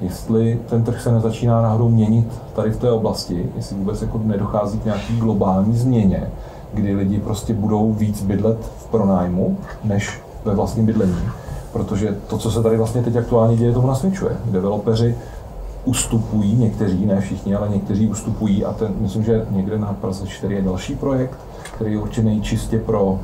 Jestli 0.00 0.60
ten 0.68 0.82
trh 0.84 1.02
se 1.02 1.12
nezačíná 1.12 1.62
náhodou 1.62 1.88
měnit 1.88 2.40
tady 2.54 2.70
v 2.70 2.76
té 2.76 2.90
oblasti, 2.90 3.46
jestli 3.56 3.76
vůbec 3.76 4.02
jako 4.02 4.20
nedochází 4.24 4.78
k 4.78 4.84
nějaký 4.84 5.16
globální 5.16 5.76
změně, 5.76 6.30
kdy 6.74 6.94
lidi 6.94 7.20
prostě 7.20 7.54
budou 7.54 7.92
víc 7.92 8.22
bydlet 8.22 8.58
v 8.78 8.86
pronájmu, 8.86 9.58
než 9.84 10.20
ve 10.44 10.54
vlastním 10.54 10.86
bydlení. 10.86 11.22
Protože 11.72 12.16
to, 12.26 12.38
co 12.38 12.50
se 12.50 12.62
tady 12.62 12.76
vlastně 12.76 13.02
teď 13.02 13.16
aktuálně 13.16 13.56
děje, 13.56 13.72
tomu 13.72 13.86
nasvědčuje. 13.86 14.36
Developeři 14.44 15.14
ustupují, 15.84 16.56
někteří, 16.56 17.06
ne 17.06 17.20
všichni, 17.20 17.54
ale 17.54 17.68
někteří 17.68 18.08
ustupují 18.08 18.64
a 18.64 18.72
ten, 18.72 18.94
myslím, 19.00 19.24
že 19.24 19.46
někde 19.50 19.78
na 19.78 19.96
Praze 20.00 20.26
4 20.26 20.54
je 20.54 20.62
další 20.62 20.94
projekt, 20.94 21.38
který 21.80 21.92
je 21.92 22.00
určený 22.00 22.42
čistě 22.42 22.78
pro 22.78 23.04
uh, 23.04 23.18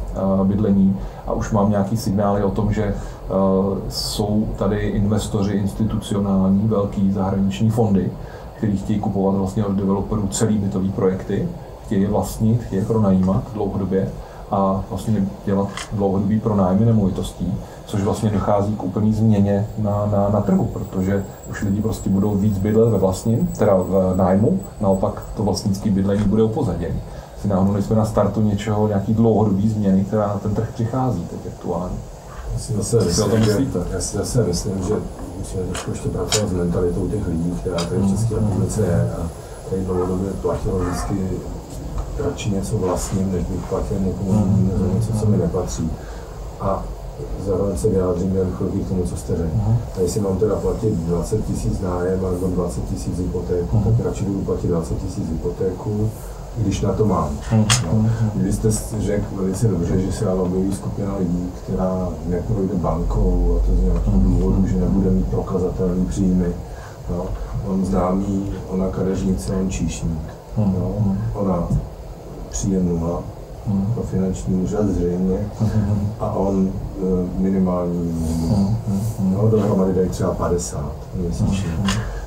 bydlení 0.47 0.97
a 1.27 1.33
už 1.33 1.51
mám 1.51 1.71
nějaký 1.71 1.97
signály 1.97 2.43
o 2.43 2.51
tom, 2.51 2.73
že 2.73 2.95
uh, 2.95 3.79
jsou 3.89 4.49
tady 4.59 4.79
investoři 4.79 5.53
institucionální, 5.53 6.69
velký 6.69 7.13
zahraniční 7.13 7.71
fondy, 7.71 8.11
kteří 8.57 8.77
chtějí 8.77 8.99
kupovat 8.99 9.35
vlastně 9.35 9.65
od 9.65 9.73
developerů 9.73 10.29
celý 10.29 10.59
bytový 10.59 10.91
projekty, 10.91 11.49
chtějí 11.85 12.03
je 12.03 12.09
vlastnit, 12.09 12.63
chtějí 12.63 12.83
je 12.83 12.87
pronajímat 12.87 13.45
dlouhodobě 13.55 14.09
a 14.51 14.85
vlastně 14.91 15.29
dělat 15.45 15.69
dlouhodobý 15.93 16.41
pronájmy 16.41 16.85
nemovitostí, 16.85 17.55
což 17.87 18.03
vlastně 18.03 18.31
dochází 18.31 18.77
k 18.77 18.83
úplný 18.85 19.13
změně 19.13 19.67
na, 19.79 20.09
na, 20.13 20.29
na 20.29 20.41
trhu, 20.41 20.65
protože 20.65 21.25
už 21.51 21.63
lidi 21.63 21.81
prostě 21.83 22.11
budou 22.11 22.35
víc 22.35 22.59
bydlet 22.59 22.89
ve 22.89 22.99
vlastním, 22.99 23.47
teda 23.47 23.75
v 23.77 24.15
nájmu, 24.17 24.61
naopak 24.81 25.23
to 25.37 25.43
vlastnické 25.43 25.91
bydlení 25.91 26.25
bude 26.25 26.43
upozaděné. 26.43 26.95
Si 27.47 27.51
náhodou 27.51 27.73
nejsme 27.73 27.97
na 27.97 28.05
startu 28.05 28.43
něčeho, 28.43 28.89
nějaký 28.89 29.15
dlouhodobý 29.15 29.69
změny, 29.69 30.05
která 30.05 30.27
na 30.27 30.39
ten 30.39 30.55
trh 30.55 30.69
přichází 30.75 31.27
teď 31.31 31.53
aktuálně. 31.55 31.97
Já 32.53 32.59
si 32.59 32.73
zase 32.73 32.97
myslím, 33.05 33.45
že, 33.45 33.57
já 33.93 34.01
si 34.01 34.17
zase 34.17 34.45
myslím, 34.45 34.83
že 34.83 34.95
musíme 35.39 35.63
trošku 35.63 35.91
ještě 35.91 36.09
pracovat 36.09 36.49
s 36.49 36.53
mentalitou 36.53 37.09
těch 37.09 37.27
lidí, 37.27 37.51
která 37.61 37.77
tady 37.77 38.01
v 38.01 38.11
České 38.11 38.35
republice 38.35 38.81
je 38.81 39.11
a 39.23 39.29
tady 39.71 39.85
dlouhodobě 39.85 40.33
platilo 40.43 40.79
vždycky 40.79 41.15
radši 42.25 42.51
něco 42.51 42.79
vlastním, 42.79 43.33
než 43.33 43.45
bych 43.45 43.61
platil 43.69 43.99
někomu 44.01 44.33
jinému 44.33 44.79
za 44.79 44.95
něco, 44.95 45.13
co 45.21 45.27
mi 45.27 45.37
nepatří. 45.37 45.91
A 46.61 46.85
zároveň 47.47 47.77
se 47.77 47.89
vyjádřím 47.89 48.37
jen 48.37 48.53
chvilky 48.53 48.79
k 48.79 48.89
tomu, 48.89 49.07
co 49.07 49.17
jste 49.17 49.37
řekl. 49.37 49.57
A 49.97 50.01
jestli 50.01 50.21
mám 50.21 50.39
teda 50.39 50.57
platit 50.57 50.95
20 50.95 51.45
tisíc 51.45 51.81
nájem 51.81 52.23
nebo 52.23 52.47
20 52.47 52.85
tisíc 52.85 53.19
hypotéku, 53.19 53.83
tak 53.85 54.07
radši 54.07 54.25
budu 54.25 54.41
platit 54.41 54.67
20 54.67 54.95
tisíc 54.99 55.29
hypotéku, 55.29 56.11
když 56.57 56.81
na 56.81 56.93
to 56.93 57.07
mám. 57.07 57.31
No. 57.53 58.07
Vy 58.35 58.53
jste 58.53 58.69
řekl 58.99 59.25
velice 59.37 59.69
dobře, 59.69 60.01
že 60.01 60.13
se 60.13 60.31
ale 60.31 60.41
objeví 60.41 60.75
skupina 60.75 61.17
lidí, 61.19 61.53
která 61.63 62.09
neprojde 62.27 62.75
bankou 62.75 63.61
a 63.61 63.67
to 63.67 63.77
z 63.77 63.83
nějakého 63.83 64.19
důvodu, 64.19 64.67
že 64.67 64.81
nebude 64.81 65.11
mít 65.11 65.27
prokazatelný 65.27 66.07
příjmy. 66.07 66.53
No. 67.11 67.25
On 67.67 67.85
známý, 67.85 68.53
ona 68.69 68.89
kadeřnice, 68.89 69.53
on 69.53 69.71
číšník. 69.71 70.23
No. 70.57 71.17
Ona 71.35 71.69
příjem 72.51 72.89
nula, 72.89 73.23
pro 73.95 74.03
finanční 74.03 74.55
úřad 74.55 74.87
zřejmě, 74.87 75.39
a 76.21 76.33
on 76.33 76.69
e, 76.69 77.41
minimální. 77.41 78.27
No, 79.21 79.49
dohromady 79.49 79.95
dají 79.95 80.09
třeba 80.09 80.35
50 80.35 80.93
měsíčně. 81.15 81.71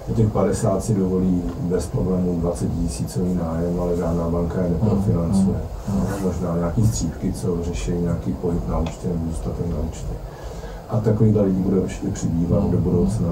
Do 0.09 0.15
těch 0.15 0.29
50 0.29 0.83
si 0.83 0.95
dovolí 0.95 1.43
bez 1.61 1.87
problémů 1.87 2.39
20 2.39 2.69
tisícový 2.81 3.33
nájem, 3.33 3.79
ale 3.79 3.97
žádná 3.97 4.29
banka 4.29 4.61
je 4.61 4.69
neprofinancuje. 4.69 5.61
No, 5.89 6.07
možná 6.23 6.57
nějaký 6.57 6.87
střípky, 6.87 7.33
co 7.33 7.63
řeší 7.63 7.91
nějaký 7.91 8.33
pohyb 8.33 8.67
na 8.67 8.79
účtě 8.79 9.07
nebo 9.07 9.31
zůstatek 9.31 9.67
na 9.69 9.75
účtě. 9.89 10.13
A 10.89 10.99
takovýchhle 10.99 11.41
lidí 11.41 11.61
bude 11.61 11.79
určitě 11.79 12.07
přibývat 12.07 12.71
do 12.71 12.77
budoucna. 12.77 13.27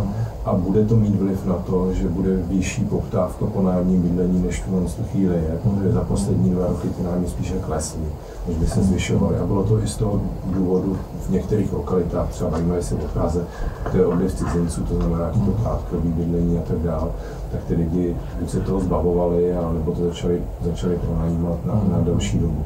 A 0.46 0.54
bude 0.54 0.86
to 0.86 0.96
mít 0.96 1.16
vliv 1.16 1.46
na 1.46 1.54
to, 1.54 1.94
že 1.94 2.08
bude 2.08 2.36
vyšší 2.36 2.86
poptávka 2.86 3.46
po 3.46 3.62
nájemním 3.62 4.02
bydlení, 4.02 4.44
než 4.44 4.64
v 4.64 4.96
tu 4.96 5.04
chvíli 5.12 5.36
je, 5.36 5.60
protože 5.64 5.92
za 5.92 6.02
poslední 6.02 6.50
dva 6.50 6.68
roky 6.68 6.90
ty 6.90 7.04
nájmy 7.04 7.28
spíše 7.28 7.54
klesly, 7.60 8.02
než 8.48 8.58
by 8.58 8.68
se 8.68 8.84
zvyšovaly. 8.84 9.38
A 9.38 9.46
bylo 9.46 9.64
to 9.64 9.84
i 9.84 9.88
z 9.88 9.96
toho 9.96 10.22
důvodu 10.46 10.98
v 11.28 11.30
některých 11.30 11.74
lokalitách, 11.74 12.30
třeba 12.30 12.50
bavíme 12.50 12.82
se 12.82 12.96
o 12.96 13.08
Praze, 13.14 13.46
to 13.92 13.98
je 13.98 14.06
odliv 14.06 14.36
cizinců, 14.36 14.84
to 14.84 14.96
znamená 14.96 15.30
to 15.30 15.52
krátkodobý 15.64 16.10
bydlení 16.10 16.58
a 16.58 16.62
tak 16.62 16.78
dále, 16.78 17.08
tak 17.52 17.64
ty 17.64 17.76
lidi 17.76 18.16
buď 18.40 18.50
se 18.50 18.60
toho 18.60 18.80
zbavovali, 18.80 19.56
nebo 19.74 19.92
to 19.92 20.04
začali, 20.04 20.42
začali 20.62 20.96
pronajímat 20.96 21.66
na, 21.66 21.82
na 21.92 22.00
delší 22.02 22.40
dobu. 22.40 22.64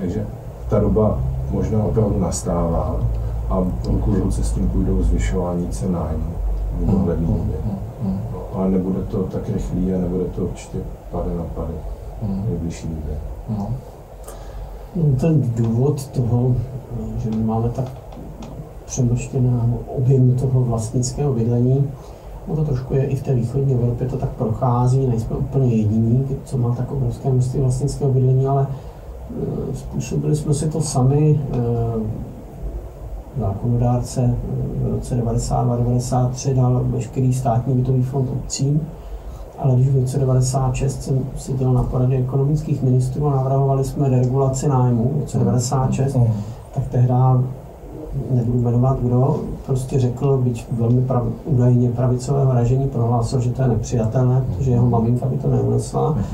Takže 0.00 0.26
ta 0.68 0.80
doba 0.80 1.18
možná 1.50 1.84
opravdu 1.84 2.18
nastává 2.18 3.00
a 3.50 3.66
ruku 3.86 4.10
v 4.10 4.18
ruce 4.18 4.44
s 4.44 4.52
tím 4.52 4.68
půjdou 4.68 5.02
zvyšování 5.02 5.68
cen 5.68 5.92
nájmu 5.92 6.32
v 6.80 6.90
dohledné 6.90 7.26
době. 7.26 7.56
No, 7.64 8.38
ale 8.54 8.70
nebude 8.70 9.02
to 9.02 9.22
tak 9.22 9.48
rychlý 9.48 9.94
a 9.94 9.98
nebude 9.98 10.24
to 10.24 10.44
určitě 10.44 10.78
pade 11.10 11.34
na 11.34 11.44
pady 11.54 11.74
v 12.22 12.50
nejbližší 12.50 12.88
době. 12.88 13.18
No. 13.58 13.68
Ten 15.20 15.52
důvod 15.56 16.06
toho, 16.06 16.56
že 17.18 17.30
my 17.30 17.44
máme 17.44 17.68
tak 17.68 17.90
přemrštěná 18.86 19.68
objem 19.96 20.34
toho 20.34 20.60
vlastnického 20.60 21.32
bydlení. 21.32 21.90
No 22.48 22.56
to 22.56 22.64
trošku 22.64 22.94
je 22.94 23.04
i 23.04 23.16
v 23.16 23.22
té 23.22 23.34
východní 23.34 23.74
Evropě, 23.74 24.08
to 24.08 24.16
tak 24.16 24.30
prochází, 24.30 25.06
nejsme 25.06 25.36
úplně 25.36 25.74
jediní, 25.74 26.26
co 26.44 26.58
má 26.58 26.74
tak 26.74 26.92
obrovské 26.92 27.30
množství 27.30 27.60
vlastnického 27.60 28.12
bydlení, 28.12 28.46
ale 28.46 28.66
e, 29.72 29.76
způsobili 29.76 30.36
jsme 30.36 30.54
si 30.54 30.68
to 30.68 30.80
sami. 30.80 31.40
Zákonodárce 33.40 34.34
v 34.82 34.90
roce 34.90 35.22
92-93 35.24 36.54
dal 36.54 36.84
veškerý 36.84 37.32
státní 37.32 37.74
bytový 37.74 38.02
fond 38.02 38.30
obcím, 38.30 38.80
ale 39.58 39.74
když 39.74 39.88
v 39.88 40.00
roce 40.00 40.18
96 40.18 41.02
jsem 41.02 41.18
seděl 41.36 41.72
na 41.72 41.82
poradě 41.82 42.16
ekonomických 42.16 42.82
ministrů 42.82 43.26
a 43.26 43.34
navrhovali 43.34 43.84
jsme 43.84 44.10
deregulaci 44.10 44.68
nájmu 44.68 45.12
v 45.14 45.20
roce 45.20 45.38
96, 45.38 46.16
mm. 46.16 46.26
tak 46.74 46.88
tehdy 46.88 47.12
nebudu 48.30 48.58
jmenovat 48.58 48.98
kdo, 49.00 49.40
prostě 49.66 50.00
řekl, 50.00 50.38
byť 50.38 50.66
velmi 50.72 51.02
prav, 51.02 51.22
údajně 51.44 51.90
pravicového 51.90 52.54
ražení, 52.54 52.88
prohlásil, 52.88 53.40
že 53.40 53.50
to 53.50 53.62
je 53.62 53.68
nepřijatelné, 53.68 54.44
protože 54.46 54.70
jeho 54.70 54.90
maminka 54.90 55.26
by 55.26 55.36
to 55.36 55.48
neunesla. 55.48 56.10
Mm. 56.10 56.24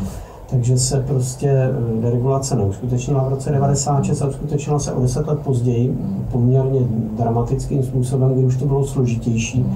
Takže 0.53 0.79
se 0.79 1.01
prostě 1.01 1.49
eh, 1.49 2.03
deregulace 2.03 2.57
neuskutečnila 2.57 3.25
v 3.25 3.29
roce 3.29 3.53
96 3.53 4.23
a 4.23 4.29
uskutečnila 4.29 4.79
se 4.79 4.93
o 4.93 5.03
deset 5.03 5.27
let 5.27 5.39
později 5.39 5.99
poměrně 6.33 6.81
dramatickým 7.17 7.83
způsobem, 7.83 8.35
kdy 8.35 8.45
už 8.45 8.57
to 8.57 8.67
bylo 8.67 8.85
složitější. 8.85 9.67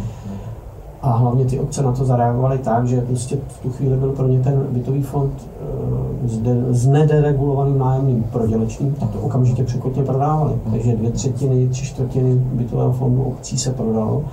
A 1.02 1.16
hlavně 1.16 1.44
ty 1.44 1.60
obce 1.60 1.82
na 1.82 1.92
to 1.92 2.04
zareagovaly 2.04 2.58
tak, 2.58 2.86
že 2.86 3.00
prostě 3.00 3.38
v 3.48 3.58
tu 3.62 3.70
chvíli 3.70 3.96
byl 3.96 4.12
pro 4.12 4.28
ně 4.28 4.40
ten 4.40 4.66
bytový 4.70 5.02
fond 5.02 5.32
eh, 5.34 6.74
s 6.74 6.86
nederegulovaným 6.86 7.78
nájemným 7.78 8.22
prodělečným, 8.22 8.94
tak 9.00 9.10
to 9.10 9.18
okamžitě 9.18 9.64
překotně 9.64 10.02
prodávali. 10.02 10.52
Takže 10.70 10.96
dvě 10.96 11.10
třetiny, 11.10 11.68
tři 11.68 11.84
čtvrtiny 11.84 12.34
bytového 12.34 12.92
fondu 12.92 13.22
obcí 13.22 13.58
se 13.58 13.72
prodalo. 13.72 14.24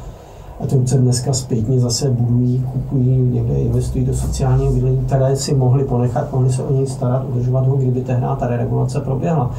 A 0.60 0.68
ty 0.68 0.76
obce 0.76 0.98
dneska 0.98 1.34
zpětně 1.34 1.80
zase 1.80 2.10
budují, 2.10 2.66
kupují, 2.74 3.18
někde 3.18 3.54
investují 3.54 4.06
do 4.06 4.14
sociálního 4.14 4.74
bydlení, 4.74 5.04
které 5.06 5.36
si 5.36 5.54
mohli 5.54 5.84
ponechat, 5.84 6.34
mohli 6.34 6.54
se 6.54 6.64
o 6.64 6.74
něj 6.74 6.88
starat, 6.88 7.26
udržovat 7.30 7.68
ho, 7.68 7.76
kdyby 7.76 8.02
tehdy 8.02 8.26
ta 8.40 8.48
deregulace 8.48 9.00
proběhla. 9.00 9.52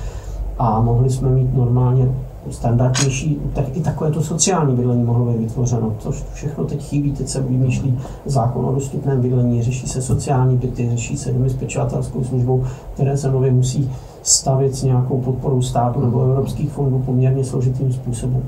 A 0.58 0.80
mohli 0.80 1.10
jsme 1.10 1.30
mít 1.30 1.56
normálně 1.56 2.08
standardnější, 2.50 3.38
tak 3.54 3.76
i 3.76 3.80
takové 3.80 4.10
to 4.10 4.22
sociální 4.22 4.76
bydlení 4.76 5.04
mohlo 5.04 5.24
být 5.24 5.38
vytvořeno, 5.38 5.92
což 5.98 6.24
všechno 6.32 6.64
teď 6.64 6.82
chybí, 6.82 7.12
teď 7.12 7.28
se 7.28 7.40
vymýšlí 7.40 7.98
zákon 8.26 8.66
o 8.66 8.74
dostupném 8.74 9.20
bydlení, 9.20 9.62
řeší 9.62 9.88
se 9.88 10.02
sociální 10.02 10.56
byty, 10.56 10.90
řeší 10.90 11.16
se 11.16 11.32
domy 11.32 11.50
s 11.50 11.54
pečovatelskou 11.54 12.24
službou, 12.24 12.64
které 12.94 13.16
se 13.16 13.30
nově 13.30 13.52
musí 13.52 13.90
stavit 14.22 14.74
s 14.74 14.82
nějakou 14.82 15.20
podporou 15.20 15.62
státu 15.62 16.00
nebo 16.00 16.22
evropských 16.22 16.72
fondů 16.72 16.98
poměrně 16.98 17.44
složitým 17.44 17.92
způsobem. 17.92 18.42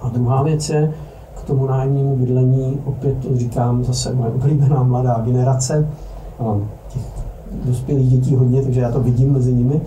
A 0.00 0.08
druhá 0.08 0.42
věc 0.42 0.68
je, 0.68 0.94
k 1.40 1.46
tomu 1.46 1.66
nájemnímu 1.66 2.16
bydlení, 2.16 2.80
opět 2.84 3.18
to 3.18 3.36
říkám 3.36 3.84
zase 3.84 4.14
moje 4.14 4.30
oblíbená 4.30 4.82
mladá 4.82 5.22
generace, 5.24 5.88
a 6.38 6.42
mám 6.42 6.68
těch 6.88 7.02
dospělých 7.64 8.10
dětí 8.10 8.34
hodně, 8.34 8.62
takže 8.62 8.80
já 8.80 8.90
to 8.90 9.00
vidím 9.00 9.32
mezi 9.32 9.52
nimi, 9.52 9.80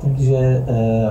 takže 0.00 0.64
eh, 0.68 1.10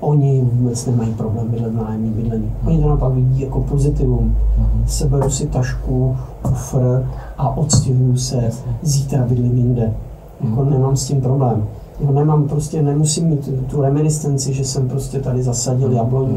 oni 0.00 0.48
vůbec 0.52 0.86
nemají 0.86 1.14
problém 1.14 1.48
bydlet 1.48 1.72
v 1.72 1.76
nájemní 1.76 2.10
bydlení. 2.10 2.52
Oni 2.66 2.80
to 2.80 2.88
naopak 2.88 3.12
vidí 3.12 3.40
jako 3.40 3.60
pozitivum. 3.60 4.36
Uh-huh. 4.58 4.86
Seberu 4.86 5.30
si 5.30 5.46
tašku, 5.46 6.16
kufr 6.42 7.06
a 7.38 7.56
odstěhuju 7.56 8.16
se, 8.16 8.50
zítra 8.82 9.22
bydlím 9.22 9.58
jinde. 9.58 9.92
Jako 10.40 10.64
nemám 10.64 10.96
s 10.96 11.06
tím 11.06 11.20
problém. 11.20 11.64
Jo, 12.02 12.12
nemám 12.12 12.48
prostě, 12.48 12.82
nemusím 12.82 13.28
mít 13.28 13.48
tu 13.70 13.80
reminiscenci, 13.80 14.52
že 14.52 14.64
jsem 14.64 14.88
prostě 14.88 15.20
tady 15.20 15.42
zasadil 15.42 15.92
jabloň 15.92 16.28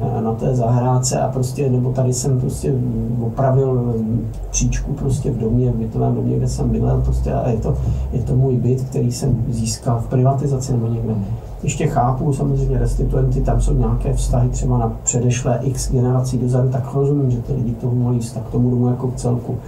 eh, 0.00 0.22
na 0.22 0.32
té 0.32 0.54
zahrádce 0.54 1.20
a 1.20 1.28
prostě, 1.28 1.70
nebo 1.70 1.92
tady 1.92 2.12
jsem 2.12 2.40
prostě 2.40 2.74
opravil 3.20 3.94
příčku 4.50 4.92
prostě 4.92 5.30
v 5.30 5.38
domě, 5.38 5.70
v 5.70 5.74
bytovém 5.74 6.14
domě, 6.14 6.36
kde 6.36 6.48
jsem 6.48 6.70
bydlel 6.70 7.00
prostě 7.00 7.32
a 7.32 7.50
je 7.50 7.56
to, 7.56 7.76
je 8.12 8.22
to 8.22 8.36
můj 8.36 8.56
byt, 8.56 8.82
který 8.82 9.12
jsem 9.12 9.44
získal 9.48 10.00
v 10.00 10.06
privatizaci 10.06 10.72
nebo 10.72 10.86
někde. 10.86 11.14
Ještě 11.62 11.86
chápu 11.86 12.32
samozřejmě 12.32 12.78
restituenty, 12.78 13.40
tam 13.40 13.60
jsou 13.60 13.74
nějaké 13.74 14.12
vztahy 14.12 14.48
třeba 14.48 14.78
na 14.78 14.92
předešlé 15.02 15.58
x 15.62 15.92
generací 15.92 16.38
dozadu, 16.38 16.68
tak 16.68 16.94
rozumím, 16.94 17.30
že 17.30 17.38
ty 17.38 17.52
lidi 17.52 17.72
tomu 17.72 18.04
mají 18.04 18.18
vztah 18.18 18.42
k 18.42 18.50
tomu 18.50 18.70
domu 18.70 18.88
jako 18.88 19.08
k 19.08 19.16
celku. 19.16 19.58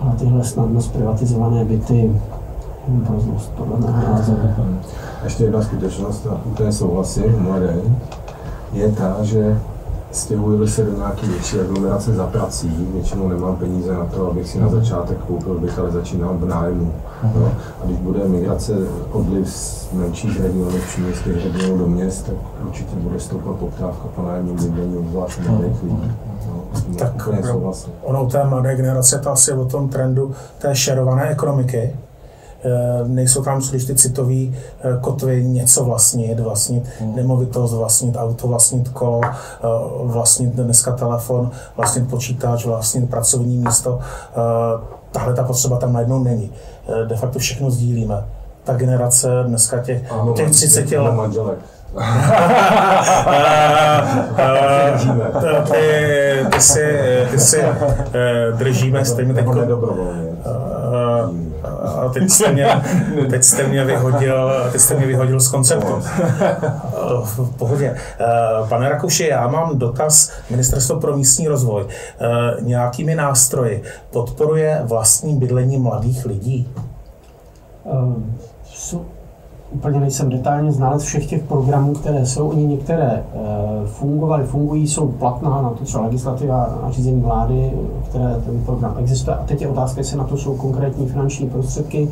Ale 0.00 0.12
tyhle 0.18 0.44
snadno 0.44 0.80
zprivatizované 0.80 1.64
byty, 1.64 2.10
názoru. 4.10 4.40
Ještě 5.24 5.44
jedna 5.44 5.62
skutečnost, 5.62 6.26
a 6.26 6.40
úplně 6.44 6.72
souhlasím, 6.72 7.38
mladé, 7.38 7.74
je 8.72 8.92
ta, 8.92 9.16
že 9.22 9.58
stěhuji 10.12 10.68
se 10.68 10.84
do 10.84 10.96
nějaké 10.96 11.26
větší 11.26 11.60
aglomerace 11.60 12.14
za 12.14 12.26
prací, 12.26 12.88
většinou 12.94 13.28
nemám 13.28 13.56
peníze 13.56 13.94
na 13.94 14.04
to, 14.04 14.30
abych 14.30 14.48
si 14.48 14.60
na 14.60 14.68
začátek 14.68 15.18
koupil 15.18 15.54
byt, 15.54 15.78
ale 15.78 15.90
začínal 15.90 16.34
v 16.38 16.48
nájmu. 16.48 16.92
No? 17.34 17.52
A 17.82 17.84
když 17.84 17.98
bude 17.98 18.28
migrace, 18.28 18.72
odliv 19.12 19.50
z 19.50 19.92
menších 19.92 20.40
regionů, 20.40 20.78
příměstských 20.88 21.34
regionů 21.44 21.78
do 21.78 21.86
měst, 21.86 22.26
tak 22.26 22.34
určitě 22.66 22.96
bude 22.96 23.20
stoupat 23.20 23.56
poptávka 23.56 24.08
po 24.16 24.22
nájemním 24.22 24.56
bydlení, 24.56 24.96
obzvlášť 24.96 25.40
mladých 25.48 25.82
lidí. 25.82 26.12
No, 26.46 26.64
tak 26.98 27.28
ono 28.02 28.26
té 28.26 28.44
mladé 28.44 28.76
generace 28.76 29.18
to 29.18 29.30
asi 29.30 29.52
o 29.52 29.64
tom 29.64 29.88
trendu 29.88 30.34
té 30.58 30.74
šerované 30.74 31.28
ekonomiky, 31.28 31.96
nejsou 33.06 33.42
tam 33.42 33.60
příliš 33.60 33.84
ty 33.84 33.94
citové 33.94 34.34
eh, 34.34 34.52
kotvy 35.00 35.44
něco 35.44 35.84
vlastnit, 35.84 36.40
vlastnit 36.40 36.84
hmm. 37.00 37.16
nemovitost, 37.16 37.72
vlastnit 37.72 38.16
auto, 38.16 38.48
vlastnit 38.48 38.88
kolo, 38.88 39.20
eh, 39.24 39.30
vlastnit 40.04 40.54
dneska 40.54 40.92
telefon, 40.92 41.50
vlastnit 41.76 42.10
počítač, 42.10 42.64
vlastnit 42.64 43.10
pracovní 43.10 43.58
místo. 43.58 43.98
Tahle 45.12 45.34
ta 45.34 45.44
potřeba 45.44 45.76
tam 45.76 45.92
najednou 45.92 46.22
není. 46.22 46.52
De 47.08 47.16
facto 47.16 47.38
všechno 47.38 47.70
sdílíme. 47.70 48.24
Ta 48.64 48.74
generace 48.74 49.28
dneska 49.46 49.78
těch, 49.78 50.12
ano, 50.12 50.32
těch 50.32 50.50
30 50.50 50.92
let. 50.92 51.14
ty, 55.70 56.46
ty 56.52 56.60
si, 56.60 56.96
ty 57.30 57.38
si 57.38 57.62
držíme 58.58 59.04
stejně 59.04 59.34
teď 59.34 59.46
a 61.88 62.08
teď 62.08 62.30
jste 62.30 62.52
mě, 62.52 62.82
teď 63.30 63.44
jste 63.44 63.66
mě 63.66 63.84
vyhodil, 63.84 64.52
teď 64.72 64.80
jste 64.80 64.94
mě 64.94 65.06
vyhodil 65.06 65.40
z 65.40 65.48
konceptu. 65.48 66.02
V 67.24 67.56
pohodě. 67.58 67.96
Eh, 68.20 68.24
pane 68.68 68.88
Rakuši, 68.88 69.26
já 69.26 69.48
mám 69.48 69.78
dotaz. 69.78 70.30
Ministerstvo 70.50 71.00
pro 71.00 71.16
místní 71.16 71.48
rozvoj 71.48 71.86
eh, 71.88 72.26
nějakými 72.60 73.14
nástroji 73.14 73.82
podporuje 74.10 74.80
vlastní 74.84 75.36
bydlení 75.36 75.78
mladých 75.78 76.26
lidí? 76.26 76.68
Um, 77.84 78.38
úplně 79.70 80.00
nejsem 80.00 80.30
detailně 80.30 80.72
znalec 80.72 81.02
všech 81.02 81.26
těch 81.26 81.42
programů, 81.42 81.92
které 81.94 82.26
jsou. 82.26 82.48
Oni 82.48 82.66
některé 82.66 83.12
e, 83.12 83.22
fungovaly, 83.86 84.44
fungují, 84.44 84.88
jsou 84.88 85.08
platná 85.08 85.62
na 85.62 85.70
to 85.70 85.84
třeba 85.84 86.04
legislativa 86.04 86.64
a 86.64 86.90
řízení 86.90 87.20
vlády, 87.20 87.72
které 88.08 88.40
ten 88.46 88.64
program 88.64 88.96
existuje. 88.98 89.36
A 89.36 89.44
teď 89.44 89.62
je 89.62 89.68
otázka, 89.68 90.00
jestli 90.00 90.16
na 90.16 90.24
to 90.24 90.36
jsou 90.36 90.56
konkrétní 90.56 91.06
finanční 91.06 91.48
prostředky 91.48 92.08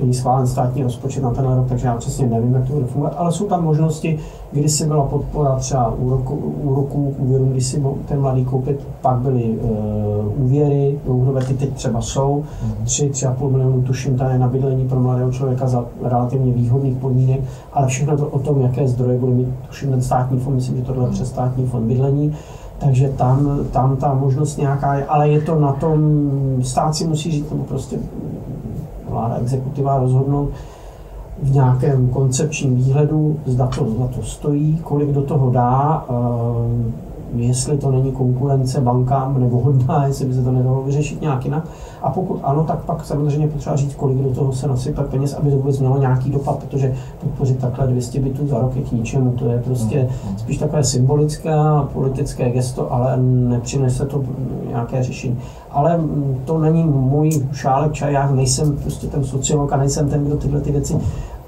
není 0.00 0.14
schválen 0.14 0.46
státní 0.46 0.82
rozpočet 0.82 1.22
na 1.22 1.30
ten 1.30 1.44
rok, 1.44 1.66
takže 1.68 1.86
já 1.86 1.96
přesně 1.96 2.26
nevím, 2.26 2.54
jak 2.54 2.66
to 2.66 2.72
bude 2.72 2.86
fungovat, 2.86 3.14
ale 3.16 3.32
jsou 3.32 3.44
tam 3.44 3.64
možnosti, 3.64 4.18
kdy 4.52 4.68
si 4.68 4.86
byla 4.86 5.04
podpora 5.04 5.56
třeba 5.56 5.94
úroku, 5.94 6.34
úroků, 6.62 7.14
úvěru, 7.18 7.44
kdy 7.44 7.60
si 7.60 7.82
ten 8.08 8.20
mladý 8.20 8.44
koupit, 8.44 8.86
pak 9.00 9.16
byly 9.18 9.44
uh, 9.44 10.44
úvěry, 10.44 11.00
dlouhodobé 11.04 11.44
ty 11.44 11.54
teď 11.54 11.74
třeba 11.74 12.00
jsou, 12.00 12.44
3, 12.84 13.04
mhm. 13.04 13.12
3,5 13.12 13.50
milionů 13.50 13.82
tuším 13.82 14.18
tady 14.18 14.38
na 14.38 14.48
bydlení 14.48 14.88
pro 14.88 15.00
mladého 15.00 15.32
člověka 15.32 15.66
za 15.66 15.84
relativně 16.02 16.52
výhodných 16.52 16.96
podmínek, 16.96 17.40
ale 17.72 17.86
všechno 17.86 18.16
to 18.16 18.26
o 18.26 18.38
tom, 18.38 18.60
jaké 18.60 18.88
zdroje 18.88 19.18
bude 19.18 19.32
mít, 19.32 19.48
tuším 19.66 19.90
ten 19.90 20.02
státní 20.02 20.38
fond, 20.38 20.54
myslím, 20.54 20.76
že 20.76 20.82
tohle 20.82 21.04
je 21.04 21.10
přes 21.10 21.28
státní 21.28 21.66
fond 21.66 21.86
bydlení, 21.86 22.34
takže 22.78 23.08
tam, 23.08 23.58
tam 23.72 23.96
ta 23.96 24.14
možnost 24.14 24.56
nějaká 24.56 24.94
je, 24.94 25.06
ale 25.06 25.28
je 25.28 25.40
to 25.40 25.60
na 25.60 25.72
tom, 25.72 26.20
stát 26.62 26.94
si 26.94 27.06
musí 27.06 27.30
říct, 27.30 27.50
nebo 27.50 27.64
prostě 27.64 27.96
vláda, 29.10 29.36
exekutiva 29.36 29.98
rozhodnout 29.98 30.50
v 31.42 31.50
nějakém 31.50 32.08
koncepčním 32.08 32.76
výhledu, 32.76 33.40
zda 33.46 33.66
to, 33.66 33.90
zda 33.90 34.06
to 34.06 34.22
stojí, 34.22 34.78
kolik 34.82 35.08
do 35.08 35.22
toho 35.22 35.50
dá, 35.50 36.04
eh, 36.08 37.05
jestli 37.34 37.78
to 37.78 37.90
není 37.90 38.12
konkurence 38.12 38.80
bankám 38.80 39.40
nebo 39.40 39.60
hodná, 39.60 40.06
jestli 40.06 40.26
by 40.26 40.34
se 40.34 40.42
to 40.42 40.52
nedalo 40.52 40.82
vyřešit 40.82 41.20
nějak 41.20 41.44
jinak. 41.44 41.68
A 42.02 42.10
pokud 42.10 42.40
ano, 42.42 42.64
tak 42.64 42.84
pak 42.84 43.04
samozřejmě 43.04 43.48
potřeba 43.48 43.76
říct, 43.76 43.94
kolik 43.94 44.18
do 44.18 44.30
toho 44.30 44.52
se 44.52 44.68
nasype 44.68 45.02
peněz, 45.02 45.34
aby 45.34 45.50
to 45.50 45.56
vůbec 45.56 45.78
mělo 45.78 45.98
nějaký 45.98 46.30
dopad, 46.30 46.56
protože 46.56 46.94
podpořit 47.20 47.58
takhle 47.58 47.86
200 47.86 48.20
bytů 48.20 48.46
za 48.46 48.58
rok 48.58 48.76
je 48.76 48.82
k 48.82 48.92
ničemu. 48.92 49.30
To 49.30 49.48
je 49.48 49.62
prostě 49.62 50.08
spíš 50.36 50.58
takové 50.58 50.84
symbolické 50.84 51.54
a 51.54 51.88
politické 51.92 52.50
gesto, 52.50 52.92
ale 52.92 53.16
nepřinese 53.22 54.06
to 54.06 54.24
nějaké 54.68 55.02
řešení. 55.02 55.38
Ale 55.70 56.00
to 56.44 56.58
není 56.58 56.84
můj 56.84 57.30
šálek 57.52 57.92
čaj, 57.92 58.12
já 58.12 58.30
nejsem 58.30 58.76
prostě 58.76 59.06
ten 59.06 59.24
sociolog 59.24 59.72
a 59.72 59.76
nejsem 59.76 60.08
ten, 60.08 60.24
kdo 60.24 60.36
tyhle 60.36 60.60
ty 60.60 60.72
věci 60.72 60.96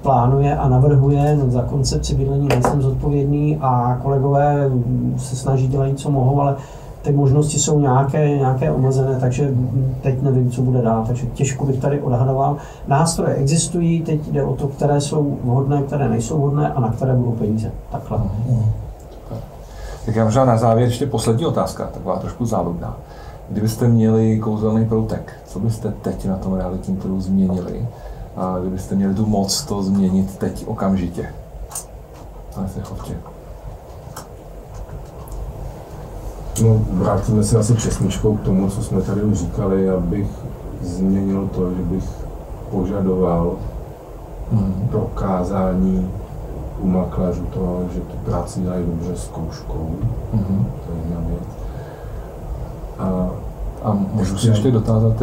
plánuje 0.01 0.57
a 0.57 0.69
navrhuje, 0.69 1.35
no, 1.35 1.51
za 1.51 1.61
koncepci 1.61 2.15
bydlení 2.15 2.47
nejsem 2.47 2.81
zodpovědný 2.81 3.57
a 3.61 3.99
kolegové 4.03 4.69
se 5.17 5.35
snaží 5.35 5.67
dělat 5.67 5.99
co 5.99 6.11
mohou, 6.11 6.41
ale 6.41 6.55
ty 7.01 7.11
možnosti 7.11 7.59
jsou 7.59 7.79
nějaké, 7.79 8.29
nějaké 8.29 8.71
omezené, 8.71 9.19
takže 9.19 9.53
teď 10.01 10.21
nevím, 10.21 10.51
co 10.51 10.61
bude 10.61 10.81
dál, 10.81 11.03
takže 11.07 11.25
těžko 11.25 11.65
bych 11.65 11.79
tady 11.79 12.01
odhadoval. 12.01 12.57
Nástroje 12.87 13.35
existují, 13.35 14.01
teď 14.01 14.27
jde 14.31 14.43
o 14.43 14.55
to, 14.55 14.67
které 14.67 15.01
jsou 15.01 15.37
vhodné, 15.43 15.81
které 15.81 16.09
nejsou 16.09 16.37
vhodné 16.37 16.73
a 16.73 16.79
na 16.79 16.91
které 16.91 17.13
budou 17.13 17.31
peníze. 17.31 17.71
Takhle. 17.91 18.17
Mm. 18.17 18.71
Tak 20.05 20.15
já 20.15 20.25
možná 20.25 20.45
na 20.45 20.57
závěr 20.57 20.87
ještě 20.87 21.05
poslední 21.05 21.45
otázka, 21.45 21.89
taková 21.93 22.19
trošku 22.19 22.45
záludná. 22.45 22.97
Kdybyste 23.49 23.87
měli 23.87 24.39
kouzelný 24.39 24.85
proutek, 24.85 25.33
co 25.45 25.59
byste 25.59 25.93
teď 26.01 26.25
na 26.25 26.35
tom 26.35 26.53
realitním 26.53 26.97
trhu 26.97 27.21
změnili? 27.21 27.87
A 28.39 28.59
kdybyste 28.59 28.95
měli 28.95 29.13
tu 29.13 29.25
moc 29.25 29.61
to 29.61 29.83
změnit 29.83 30.37
teď 30.37 30.67
okamžitě? 30.67 31.33
Pane 32.55 32.69
Sechovče. 32.69 33.17
No, 36.63 36.81
vrátíme 36.91 37.43
se 37.43 37.57
asi 37.57 37.73
přesničkou 37.73 38.37
k 38.37 38.41
tomu, 38.41 38.69
co 38.69 38.83
jsme 38.83 39.01
tady 39.01 39.21
už 39.21 39.37
říkali, 39.37 39.89
abych 39.89 40.27
změnil 40.81 41.49
to, 41.55 41.73
že 41.75 41.81
bych 41.81 42.03
požadoval 42.71 43.55
mm. 44.51 44.87
prokázání 44.91 46.11
u 46.79 46.87
makléřů 46.87 47.45
toho, 47.45 47.83
že 47.93 47.99
tu 47.99 48.17
práci 48.17 48.61
dělají 48.61 48.85
dobře 48.85 49.15
zkouškou. 49.15 49.95
Mm. 50.33 50.67
To 50.85 50.93
je 50.93 50.99
jedna 50.99 51.19
věc. 51.27 51.47
A, 52.99 53.29
a 53.83 53.97
můžu 54.13 54.37
si 54.37 54.47
ještě 54.47 54.71
dotázat, 54.71 55.13